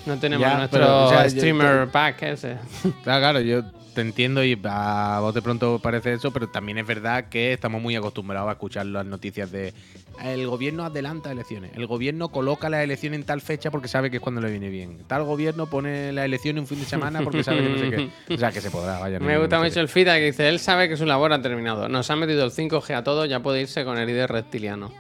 No 0.06 0.18
tenemos 0.18 0.48
Ya, 0.48 0.58
nuestro 0.58 0.80
pero, 0.80 1.06
o 1.06 1.10
sea, 1.10 1.24
yo- 1.24 1.30
streamer 1.32 1.88
pack 1.90 2.22
ese. 2.24 2.58
Claro, 3.04 3.20
claro, 3.20 3.40
yo 3.42 3.62
te 3.94 4.02
entiendo 4.02 4.44
y 4.44 4.60
a 4.64 5.20
vos 5.22 5.34
de 5.34 5.41
pronto 5.41 5.80
parece 5.80 6.14
eso, 6.14 6.32
pero 6.32 6.50
también 6.50 6.78
es 6.78 6.86
verdad 6.86 7.30
que 7.30 7.54
estamos 7.54 7.82
muy 7.82 7.96
acostumbrados 7.96 8.50
a 8.50 8.54
escuchar 8.54 8.86
las 8.86 9.06
noticias 9.06 9.52
de 9.52 9.74
el 10.22 10.48
gobierno 10.48 10.84
adelanta 10.84 11.32
elecciones, 11.32 11.72
el 11.76 11.88
gobierno 11.88 12.30
coloca 12.30 12.70
las 12.70 12.84
elecciones 12.84 13.22
en 13.22 13.26
tal 13.26 13.41
fecha 13.41 13.72
porque 13.72 13.88
sabe 13.88 14.12
que 14.12 14.18
es 14.18 14.22
cuando 14.22 14.41
le 14.41 14.52
viene 14.52 14.70
bien, 14.70 15.00
tal 15.08 15.24
gobierno 15.24 15.68
pone 15.68 16.12
la 16.12 16.26
elección 16.26 16.58
en 16.58 16.62
un 16.62 16.68
fin 16.68 16.80
de 16.80 16.86
semana 16.86 17.22
porque 17.22 17.44
sabe 17.44 17.64
que 17.64 17.70
no 17.70 17.78
sé 17.78 17.89
qué. 17.89 18.34
O 18.34 18.38
sea, 18.38 18.52
que 18.52 18.62
se 18.62 18.70
podrá, 18.70 19.00
vaya. 19.00 19.20
no 19.20 19.26
Me 19.26 19.38
gusta 19.38 19.60
mucho 19.60 19.80
el 19.80 19.88
feedback 19.88 20.18
que 20.18 20.26
dice, 20.26 20.50
él 20.50 20.60
sabe 20.60 20.89
que 20.89 20.98
su 20.98 21.06
labor 21.06 21.34
ha 21.34 21.41
terminado. 21.41 21.89
Nos 21.89 22.10
ha 22.10 22.16
metido 22.16 22.44
el 22.44 22.52
5G 22.52 22.96
a 22.96 23.04
todo, 23.04 23.26
ya 23.26 23.41
puede 23.41 23.62
irse 23.62 23.84
con 23.86 23.98
herida 23.98 24.28
reptiliano. 24.28 24.91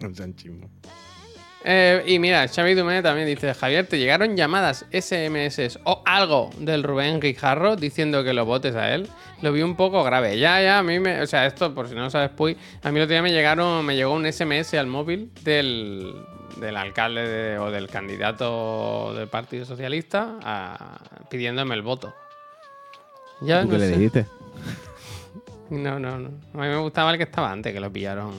Un 0.00 0.14
sanchismo. 0.14 0.70
Eh, 1.64 2.02
y 2.08 2.18
mira, 2.18 2.48
Xavi 2.48 2.74
Dumé 2.74 3.02
también 3.02 3.26
dice, 3.28 3.54
Javier, 3.54 3.86
¿te 3.86 3.98
llegaron 3.98 4.36
llamadas 4.36 4.84
SMS 4.90 5.78
o 5.84 6.02
algo 6.04 6.50
del 6.58 6.82
Rubén 6.82 7.20
Guijarro 7.20 7.76
diciendo 7.76 8.24
que 8.24 8.32
lo 8.32 8.44
votes 8.44 8.74
a 8.74 8.92
él? 8.94 9.08
Lo 9.42 9.52
vi 9.52 9.62
un 9.62 9.76
poco 9.76 10.02
grave. 10.02 10.38
Ya, 10.38 10.60
ya, 10.60 10.78
a 10.78 10.82
mí 10.82 10.98
me... 10.98 11.20
O 11.22 11.26
sea, 11.26 11.46
esto, 11.46 11.72
por 11.74 11.88
si 11.88 11.94
no 11.94 12.02
lo 12.02 12.10
sabes, 12.10 12.30
Puy, 12.30 12.56
a 12.82 12.90
mí 12.90 12.98
el 12.98 13.04
otro 13.04 13.12
día 13.14 13.22
me 13.22 13.30
llegaron, 13.30 13.84
me 13.86 13.94
llegó 13.94 14.12
un 14.12 14.24
SMS 14.30 14.74
al 14.74 14.86
móvil 14.88 15.30
del, 15.42 16.12
del 16.56 16.76
alcalde 16.76 17.28
de- 17.28 17.58
o 17.58 17.70
del 17.70 17.88
candidato 17.88 19.14
del 19.14 19.28
Partido 19.28 19.64
Socialista 19.64 20.38
a- 20.42 20.98
pidiéndome 21.30 21.74
el 21.76 21.82
voto. 21.82 22.12
Ya, 23.40 23.60
¿Tú 23.62 23.66
no 23.68 23.72
qué 23.74 23.78
le 23.78 23.88
dijiste? 23.88 24.26
No, 25.70 25.98
no, 25.98 26.18
no. 26.18 26.28
A 26.52 26.62
mí 26.64 26.68
me 26.68 26.76
gustaba 26.76 27.12
el 27.12 27.16
que 27.16 27.22
estaba 27.22 27.50
antes, 27.50 27.72
que 27.72 27.80
lo 27.80 27.90
pillaron. 27.90 28.34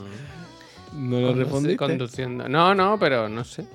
No 0.95 1.17
conduci- 1.17 1.75
Conduciendo. 1.75 2.47
No, 2.47 2.73
no, 2.75 2.97
pero 2.99 3.27
no 3.29 3.43
sé. 3.43 3.65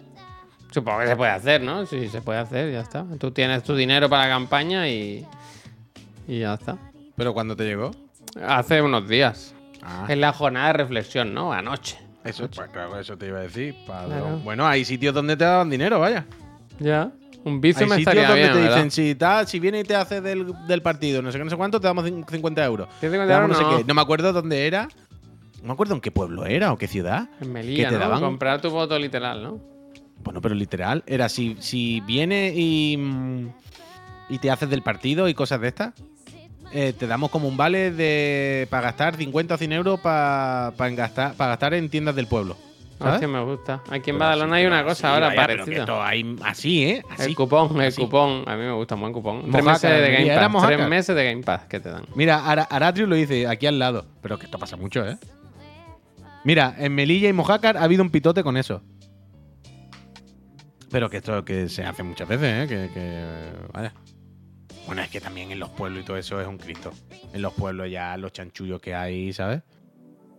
Supongo 0.70 1.00
que 1.00 1.06
se 1.06 1.16
puede 1.16 1.30
hacer, 1.32 1.62
¿no? 1.62 1.86
Sí, 1.86 2.08
se 2.08 2.20
puede 2.20 2.38
hacer, 2.38 2.70
ya 2.72 2.80
está. 2.80 3.04
Tú 3.18 3.30
tienes 3.30 3.62
tu 3.62 3.74
dinero 3.74 4.08
para 4.08 4.24
la 4.24 4.28
campaña 4.28 4.88
y. 4.88 5.26
Y 6.26 6.40
ya 6.40 6.54
está. 6.54 6.76
¿Pero 7.16 7.32
cuándo 7.32 7.56
te 7.56 7.64
llegó? 7.64 7.90
Hace 8.46 8.82
unos 8.82 9.08
días. 9.08 9.54
Ah, 9.82 10.06
Es 10.08 10.18
la 10.18 10.32
jornada 10.32 10.66
de 10.68 10.72
reflexión, 10.74 11.32
¿no? 11.32 11.52
Anoche. 11.52 11.96
eso, 12.24 12.48
pues 12.54 12.68
claro, 12.70 12.98
eso 13.00 13.16
te 13.16 13.28
iba 13.28 13.38
a 13.38 13.42
decir. 13.42 13.74
Claro. 13.86 14.38
Bueno, 14.44 14.66
hay 14.66 14.84
sitios 14.84 15.14
donde 15.14 15.36
te 15.36 15.44
daban 15.44 15.70
dinero, 15.70 15.98
vaya. 16.00 16.26
Ya. 16.78 17.10
Un 17.44 17.60
vicio 17.60 17.84
Hay 17.84 17.90
me 17.90 17.96
sitios 17.96 18.14
estaría 18.16 18.28
donde 18.28 18.42
bien, 18.42 18.52
te 18.52 18.60
¿verdad? 18.60 18.84
dicen, 18.84 18.90
si, 19.46 19.50
si 19.50 19.60
viene 19.60 19.80
y 19.80 19.84
te 19.84 19.94
hace 19.96 20.20
del, 20.20 20.52
del 20.66 20.82
partido, 20.82 21.22
no 21.22 21.32
sé 21.32 21.38
qué, 21.38 21.44
no 21.44 21.50
sé 21.50 21.56
cuánto, 21.56 21.80
te 21.80 21.86
damos 21.86 22.04
cin- 22.04 22.28
50 22.28 22.64
euros. 22.64 22.88
50 23.00 23.26
Te 23.26 23.32
damos 23.32 23.48
euros 23.48 23.48
no 23.48 23.54
sé 23.56 23.62
no. 23.62 23.78
qué. 23.78 23.84
No 23.84 23.94
me 23.94 24.02
acuerdo 24.02 24.32
dónde 24.32 24.66
era. 24.66 24.88
No 25.62 25.68
me 25.68 25.72
acuerdo 25.72 25.94
en 25.94 26.00
qué 26.00 26.10
pueblo 26.10 26.46
era 26.46 26.72
o 26.72 26.78
qué 26.78 26.86
ciudad. 26.86 27.28
En 27.40 27.52
Melilla, 27.52 27.84
que 27.88 27.94
te 27.94 27.98
¿no? 27.98 28.00
daban- 28.08 28.20
Comprar 28.20 28.60
tu 28.60 28.70
voto 28.70 28.98
literal, 28.98 29.42
¿no? 29.42 29.60
Bueno, 30.22 30.40
pero 30.40 30.54
literal. 30.54 31.02
Era 31.06 31.28
si, 31.28 31.56
si 31.60 32.00
viene 32.00 32.52
y, 32.54 32.96
mm, 32.96 33.48
y 34.30 34.38
te 34.38 34.50
haces 34.50 34.68
del 34.70 34.82
partido 34.82 35.28
y 35.28 35.34
cosas 35.34 35.60
de 35.60 35.68
estas, 35.68 35.94
eh, 36.72 36.92
te 36.96 37.06
damos 37.06 37.30
como 37.30 37.48
un 37.48 37.56
vale 37.56 37.90
de 37.90 38.66
para 38.70 38.82
gastar 38.84 39.16
50 39.16 39.54
o 39.54 39.58
100 39.58 39.72
euros 39.72 40.00
para 40.00 40.72
gastar, 40.76 41.34
para 41.34 41.50
gastar 41.50 41.74
en 41.74 41.88
tiendas 41.88 42.14
del 42.14 42.26
pueblo. 42.26 42.56
¿sabes? 42.98 43.14
Hostia, 43.14 43.28
me 43.28 43.40
gusta. 43.44 43.74
Aquí 43.90 44.10
en 44.10 44.16
Pero 44.16 44.18
Badalona 44.18 44.56
así, 44.56 44.60
hay 44.62 44.66
una 44.66 44.84
cosa 44.84 45.14
ahora 45.14 45.28
vaya, 45.28 45.40
parecida. 45.40 45.76
esto 45.78 46.02
hay 46.02 46.36
así, 46.44 46.82
¿eh? 46.84 47.02
Así. 47.10 47.30
El 47.30 47.36
cupón, 47.36 47.80
el 47.80 47.86
así. 47.86 48.02
cupón. 48.02 48.42
A 48.46 48.56
mí 48.56 48.62
me 48.64 48.72
gusta 48.72 48.96
un 48.96 49.02
buen 49.02 49.12
cupón. 49.12 49.50
Tres 49.52 49.64
meses 49.64 49.82
de 50.02 50.10
Game 50.10 50.34
Pass. 50.50 50.66
Tres 50.66 50.88
meses 50.88 51.14
de 51.16 51.24
Game 51.24 51.42
Pass 51.44 51.64
que 51.66 51.78
te 51.78 51.90
dan. 51.90 52.02
Mira, 52.16 52.44
Ara- 52.44 52.66
Aratrius 52.68 53.08
lo 53.08 53.14
dice 53.14 53.46
aquí 53.46 53.66
al 53.68 53.78
lado. 53.78 54.04
Pero 54.20 54.36
que 54.36 54.46
esto 54.46 54.58
pasa 54.58 54.76
mucho, 54.76 55.06
¿eh? 55.08 55.16
Mira, 56.48 56.74
en 56.78 56.94
Melilla 56.94 57.28
y 57.28 57.32
Mojácar 57.34 57.76
ha 57.76 57.82
habido 57.82 58.02
un 58.02 58.08
pitote 58.08 58.42
con 58.42 58.56
eso. 58.56 58.80
Pero 60.90 61.10
que 61.10 61.18
esto 61.18 61.44
que 61.44 61.68
se 61.68 61.84
hace 61.84 62.02
muchas 62.02 62.26
veces, 62.26 62.64
¿eh? 62.64 62.66
Que, 62.66 62.94
que, 62.94 63.50
vaya. 63.74 63.92
Bueno, 64.86 65.02
es 65.02 65.10
que 65.10 65.20
también 65.20 65.52
en 65.52 65.58
los 65.58 65.68
pueblos 65.68 66.02
y 66.02 66.06
todo 66.06 66.16
eso 66.16 66.40
es 66.40 66.48
un 66.48 66.56
Cristo. 66.56 66.90
En 67.34 67.42
los 67.42 67.52
pueblos 67.52 67.90
ya 67.90 68.16
los 68.16 68.32
chanchullos 68.32 68.80
que 68.80 68.94
hay, 68.94 69.30
¿sabes? 69.34 69.60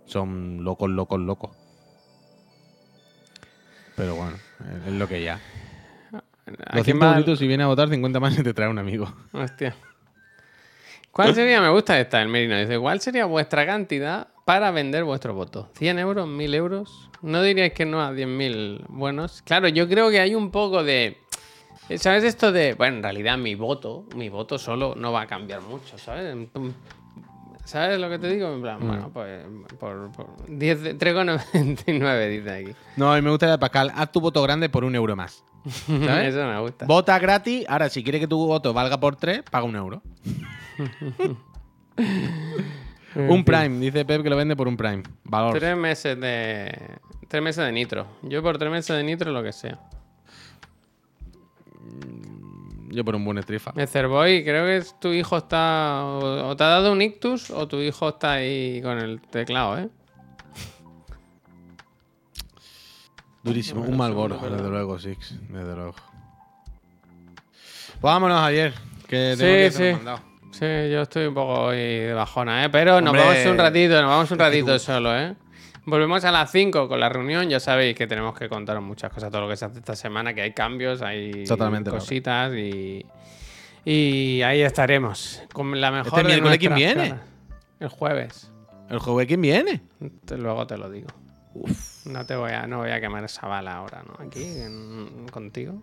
Son 0.08 0.64
locos, 0.64 0.90
locos, 0.90 1.20
locos. 1.20 1.52
Pero 3.96 4.16
bueno, 4.16 4.36
es- 4.88 4.92
lo 4.94 5.08
que 5.08 5.22
ya. 5.22 5.40
200 6.74 7.08
Badal- 7.08 7.14
euritos 7.18 7.38
si 7.38 7.46
viene 7.48 7.62
a 7.66 7.68
votar, 7.68 7.88
50 7.88 8.20
más 8.20 8.36
y 8.40 8.42
te 8.42 8.56
trae 8.56 8.68
un 8.68 8.80
amigo. 8.80 9.14
Hostia. 9.32 9.76
¿Cuál 11.12 11.36
sería, 11.36 11.62
me 11.62 11.70
gusta 11.70 12.00
esta, 12.00 12.20
el 12.20 12.30
Merino? 12.30 12.58
Dice, 12.58 12.80
¿cuál 12.80 13.00
sería 13.00 13.26
vuestra 13.26 13.68
cantidad 13.68 14.30
para 14.50 14.72
vender 14.72 15.04
vuestro 15.04 15.36
voto? 15.36 15.70
¿100 15.80 16.00
euros? 16.00 16.28
¿1000 16.28 16.56
euros? 16.56 17.08
¿No 17.22 17.44
diríais 17.44 17.72
que 17.72 17.86
no 17.86 18.02
a 18.02 18.12
10.000 18.12 18.84
buenos? 18.88 19.44
Claro, 19.44 19.68
yo 19.68 19.88
creo 19.88 20.10
que 20.10 20.20
hay 20.20 20.34
un 20.34 20.50
poco 20.50 20.84
de... 20.84 21.18
¿Sabes 21.98 22.24
esto 22.24 22.52
de... 22.52 22.74
Bueno, 22.74 22.98
en 22.98 23.04
realidad 23.04 23.38
mi 23.38 23.54
voto, 23.54 24.06
mi 24.16 24.28
voto 24.30 24.58
solo 24.58 24.96
no 24.98 25.12
va 25.12 25.22
a 25.22 25.28
cambiar 25.28 25.62
mucho, 25.62 26.00
¿sabes? 26.00 26.36
¿Sabes 27.64 28.00
lo 28.00 28.10
que 28.10 28.18
te 28.18 28.28
digo? 28.28 28.52
En 28.52 28.62
plan, 28.64 28.80
bueno, 28.80 29.12
pues 29.14 29.46
por, 29.80 30.12
por 30.14 30.26
10 30.48 30.82
de- 30.82 30.98
3,99 30.98 32.30
dice 32.30 32.50
aquí. 32.52 32.72
No, 32.98 33.16
y 33.16 33.22
me 33.22 33.30
gusta 33.30 33.46
la 33.46 33.52
de 33.52 33.58
Pascal. 33.60 33.92
Haz 33.94 34.12
tu 34.12 34.20
voto 34.20 34.42
grande 34.42 34.68
por 34.68 34.84
un 34.84 34.96
euro 34.96 35.16
más. 35.16 35.44
¿Sabes? 35.86 35.90
Eso 36.34 36.44
me 36.48 36.60
gusta. 36.60 36.88
Vota 36.88 37.20
gratis. 37.20 37.66
Ahora, 37.70 37.88
si 37.90 38.04
quieres 38.04 38.20
que 38.22 38.28
tu 38.28 38.48
voto 38.48 38.74
valga 38.74 39.00
por 39.00 39.16
tres, 39.16 39.44
paga 39.44 39.64
un 39.66 39.76
euro. 39.76 40.02
un 43.16 43.44
Prime. 43.44 43.80
Dice 43.80 44.06
Pep 44.06 44.24
que 44.24 44.30
lo 44.30 44.36
vende 44.36 44.56
por 44.56 44.68
un 44.68 44.78
Prime. 44.78 45.04
Valor. 45.24 45.58
Tres 45.60 45.78
meses 45.78 46.20
de... 46.20 46.98
Tres 47.28 47.44
meses 47.44 47.64
de 47.66 47.72
nitro. 47.72 48.08
Yo 48.24 48.42
por 48.42 48.58
tres 48.58 48.72
meses 48.72 48.96
de 48.96 49.04
nitro 49.04 49.32
lo 49.32 49.44
que 49.44 49.52
sea. 49.54 49.80
Yo 52.90 53.06
por 53.06 53.16
un 53.16 53.24
buen 53.24 53.38
estrifa. 53.38 53.72
Cervoy, 53.88 54.44
creo 54.44 54.66
que 54.66 54.78
es- 54.78 55.00
tu 55.00 55.10
hijo 55.14 55.38
está. 55.38 56.04
O, 56.06 56.50
o 56.50 56.56
te 56.56 56.64
ha 56.64 56.68
dado 56.68 56.92
un 56.92 57.02
ictus 57.04 57.52
o 57.52 57.68
tu 57.68 57.78
hijo 57.78 58.10
está 58.10 58.34
ahí 58.34 58.82
con 58.82 58.98
el 58.98 59.22
teclado, 59.22 59.78
¿eh? 59.78 59.90
Durísimo. 63.44 63.82
Un 63.82 63.96
mal 63.96 64.12
segundo, 64.12 64.36
boro, 64.36 64.40
pero- 64.42 64.56
desde 64.58 64.70
luego, 64.70 65.00
Six. 65.00 65.36
Desde 65.50 65.76
luego. 65.76 65.94
Pues 68.02 68.04
vámonos 68.14 68.42
ayer. 68.42 68.74
Que 69.08 69.34
Sí, 69.36 69.40
tengo 69.40 69.54
que 69.54 69.66
hacer 69.68 69.72
sí. 69.72 69.84
un 70.00 70.06
mandado. 70.06 70.29
Sí, 70.60 70.66
yo 70.92 71.04
estoy 71.04 71.28
un 71.28 71.34
poco 71.34 71.54
hoy 71.68 71.78
de 71.78 72.14
bajona, 72.14 72.66
¿eh? 72.66 72.70
Pero 72.70 73.00
nos 73.00 73.12
Hombre, 73.14 73.22
vamos 73.26 73.46
un 73.46 73.58
ratito, 73.58 74.02
nos 74.02 74.10
vamos 74.10 74.32
un 74.32 74.40
ratito 74.40 74.78
solo, 74.78 75.18
¿eh? 75.18 75.34
Volvemos 75.86 76.26
a 76.26 76.32
las 76.32 76.52
5 76.52 76.90
con 76.90 77.00
la 77.00 77.08
reunión. 77.08 77.50
Ya 77.50 77.62
sabéis 77.62 77.96
que 77.96 78.08
tenemos 78.08 78.38
que 78.38 78.50
contaros 78.50 78.84
muchas 78.84 79.12
cosas, 79.12 79.32
todo 79.32 79.42
lo 79.44 79.48
que 79.50 79.56
se 79.56 79.64
hace 79.66 79.80
esta 79.80 79.96
semana, 79.96 80.34
que 80.34 80.42
hay 80.42 80.52
cambios, 80.54 81.02
hay 81.02 81.46
Totalmente, 81.46 81.90
cositas 81.90 82.54
y. 82.54 83.06
Y 83.86 84.42
ahí 84.42 84.62
estaremos. 84.62 85.42
Con 85.54 85.80
la 85.80 85.92
mejor. 85.92 86.20
¿Este 86.20 86.24
miércoles 86.26 86.58
quién 86.60 86.76
viene? 86.76 87.10
caras. 87.10 87.22
El 87.80 87.88
jueves. 87.88 88.52
¿El 88.90 89.00
jueves 89.00 89.28
quién 89.28 89.42
viene? 89.42 89.82
Luego 90.38 90.68
te 90.68 90.78
lo 90.78 90.90
digo. 90.90 91.08
No 92.06 92.26
te 92.26 92.36
voy 92.36 92.52
a, 92.52 92.68
no 92.68 92.80
voy 92.80 92.92
a 92.92 93.00
quemar 93.00 93.24
esa 93.24 93.48
bala 93.48 93.76
ahora, 93.78 94.04
¿no? 94.06 94.26
Aquí 94.26 94.44
en- 94.44 95.28
contigo. 95.32 95.82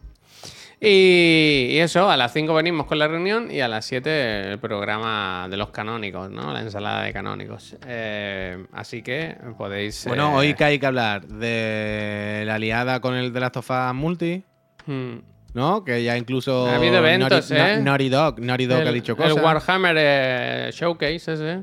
Y, 0.78 1.78
eso, 1.78 2.10
a 2.10 2.16
las 2.18 2.32
5 2.34 2.52
venimos 2.52 2.86
con 2.86 2.98
la 2.98 3.08
reunión 3.08 3.50
y 3.50 3.60
a 3.60 3.68
las 3.68 3.86
7 3.86 4.52
el 4.52 4.58
programa 4.58 5.48
de 5.48 5.56
los 5.56 5.70
canónicos, 5.70 6.30
¿no? 6.30 6.52
La 6.52 6.60
ensalada 6.60 7.02
de 7.02 7.12
canónicos. 7.14 7.76
Eh, 7.86 8.66
así 8.72 9.02
que 9.02 9.36
podéis. 9.56 10.04
Bueno, 10.06 10.32
eh, 10.32 10.36
hoy 10.36 10.54
que 10.54 10.64
hay 10.64 10.78
que 10.78 10.86
hablar 10.86 11.26
de 11.26 12.42
la 12.46 12.56
aliada 12.56 13.00
con 13.00 13.14
el 13.14 13.32
de 13.32 13.40
las 13.40 13.52
Tofas 13.52 13.94
Multi, 13.94 14.44
hmm, 14.84 15.14
¿no? 15.54 15.82
Que 15.82 16.04
ya 16.04 16.16
incluso. 16.18 16.68
Ha 16.68 16.76
habido 16.76 16.98
eventos, 16.98 17.50
Naughty, 17.50 17.72
¿eh? 17.72 17.82
Naughty 17.82 18.08
Dog, 18.10 18.40
Naughty 18.40 18.66
Dog 18.66 18.80
el, 18.82 18.88
ha 18.88 18.92
dicho 18.92 19.12
el 19.12 19.18
cosas. 19.18 19.42
Warhammer 19.42 19.96
eh, 19.98 20.70
Showcase 20.74 21.32
ese. 21.32 21.62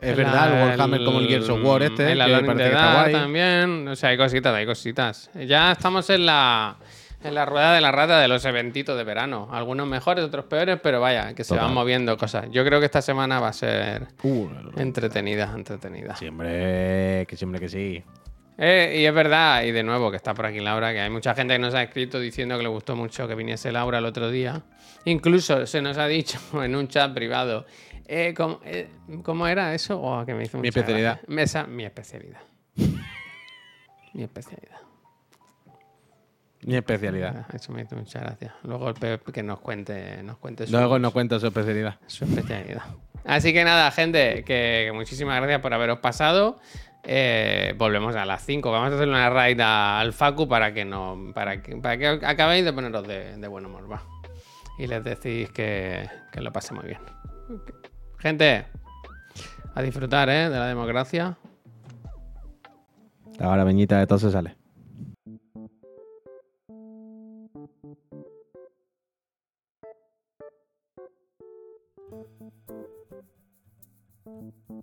es 0.00 0.16
verdad, 0.16 0.52
el 0.52 0.68
Warhammer 0.68 1.04
como 1.04 1.20
el 1.20 1.28
Gears 1.28 1.48
of 1.48 1.64
War 1.64 1.84
este, 1.84 2.10
El 2.10 2.18
que 2.18 2.44
parece 2.44 2.70
que 2.70 2.74
está 2.74 3.02
guay. 3.02 3.12
también. 3.12 3.86
O 3.86 3.94
sea, 3.94 4.08
hay 4.08 4.16
cositas, 4.16 4.52
hay 4.52 4.66
cositas. 4.66 5.30
Ya 5.46 5.70
estamos 5.70 6.10
en 6.10 6.26
la, 6.26 6.76
en 7.24 7.34
la 7.34 7.44
rueda 7.46 7.74
de 7.74 7.80
la 7.80 7.92
rata 7.92 8.18
de 8.20 8.28
los 8.28 8.44
eventitos 8.44 8.96
de 8.96 9.04
verano. 9.04 9.48
Algunos 9.52 9.86
mejores, 9.86 10.24
otros 10.24 10.44
peores, 10.46 10.78
pero 10.82 11.00
vaya, 11.00 11.34
que 11.34 11.44
se 11.44 11.50
Total. 11.50 11.66
van 11.66 11.74
moviendo 11.74 12.16
cosas. 12.16 12.46
Yo 12.50 12.64
creo 12.64 12.80
que 12.80 12.86
esta 12.86 13.02
semana 13.02 13.40
va 13.40 13.48
a 13.48 13.52
ser 13.52 14.08
Uh, 14.22 14.48
entretenida, 14.76 15.52
entretenida. 15.54 16.16
siempre, 16.16 17.26
que 17.28 17.36
siempre 17.36 17.60
que 17.60 17.68
sí. 17.68 18.02
Eh, 18.58 18.98
y 19.00 19.06
es 19.06 19.14
verdad, 19.14 19.62
y 19.64 19.72
de 19.72 19.82
nuevo, 19.82 20.10
que 20.10 20.16
está 20.18 20.34
por 20.34 20.44
aquí 20.46 20.60
Laura, 20.60 20.92
que 20.92 21.00
hay 21.00 21.10
mucha 21.10 21.34
gente 21.34 21.54
que 21.54 21.58
nos 21.58 21.74
ha 21.74 21.82
escrito 21.82 22.20
diciendo 22.20 22.56
que 22.58 22.62
le 22.62 22.68
gustó 22.68 22.94
mucho 22.94 23.26
que 23.26 23.34
viniese 23.34 23.72
Laura 23.72 23.98
el 23.98 24.04
otro 24.04 24.30
día. 24.30 24.62
Incluso 25.06 25.66
se 25.66 25.80
nos 25.82 25.96
ha 25.98 26.06
dicho 26.06 26.38
en 26.62 26.76
un 26.76 26.86
chat 26.86 27.12
privado, 27.14 27.64
eh, 28.06 28.34
¿cómo, 28.36 28.60
eh, 28.64 28.88
¿cómo 29.22 29.46
era 29.46 29.74
eso? 29.74 30.00
Oh, 30.00 30.24
que 30.26 30.34
me 30.34 30.44
hizo 30.44 30.58
Mi 30.58 30.68
especialidad. 30.68 31.14
gracia. 31.22 31.34
Mesa, 31.34 31.66
mi 31.66 31.84
especialidad. 31.84 32.40
mi 34.12 34.22
especialidad. 34.22 34.81
Mi 36.64 36.76
especialidad. 36.76 37.46
Eso 37.52 37.72
me 37.72 37.82
hizo 37.82 37.96
mucha 37.96 38.20
gracia. 38.20 38.54
Luego 38.62 38.88
el 38.88 38.94
Pep 38.94 39.30
que 39.32 39.42
nos 39.42 39.58
cuente, 39.60 40.22
nos 40.22 40.38
cuente 40.38 40.66
su, 40.66 40.72
Luego 40.72 40.98
nos 40.98 41.12
cuenta 41.12 41.40
su 41.40 41.46
especialidad. 41.48 41.96
su 42.06 42.24
especialidad. 42.24 42.82
Así 43.24 43.52
que 43.52 43.64
nada, 43.64 43.90
gente, 43.90 44.44
que, 44.44 44.84
que 44.86 44.92
muchísimas 44.94 45.36
gracias 45.38 45.60
por 45.60 45.74
haberos 45.74 45.98
pasado. 45.98 46.58
Eh, 47.04 47.74
volvemos 47.78 48.14
a 48.14 48.24
las 48.24 48.44
5. 48.44 48.70
Vamos 48.70 48.92
a 48.92 48.94
hacer 48.94 49.08
una 49.08 49.28
raid 49.28 49.60
al 49.60 50.12
Facu 50.12 50.46
para 50.46 50.72
que 50.72 50.84
no. 50.84 51.32
Para 51.34 51.60
que, 51.62 51.76
para 51.76 51.98
que 51.98 52.06
acabéis 52.26 52.64
de 52.64 52.72
poneros 52.72 53.06
de, 53.06 53.36
de 53.36 53.48
buen 53.48 53.66
humor, 53.66 53.90
va. 53.90 54.02
Y 54.78 54.86
les 54.86 55.02
decís 55.02 55.50
que, 55.50 56.08
que 56.30 56.40
lo 56.40 56.52
pase 56.52 56.74
muy 56.74 56.84
bien. 56.84 57.00
Gente, 58.18 58.66
a 59.74 59.82
disfrutar, 59.82 60.28
¿eh? 60.28 60.48
De 60.48 60.58
la 60.58 60.66
democracia. 60.68 61.36
Ahora, 63.40 63.64
Beñita, 63.64 63.98
de 63.98 64.06
todo 64.06 64.18
se 64.20 64.30
sale. 64.30 64.54
Thank 74.42 74.82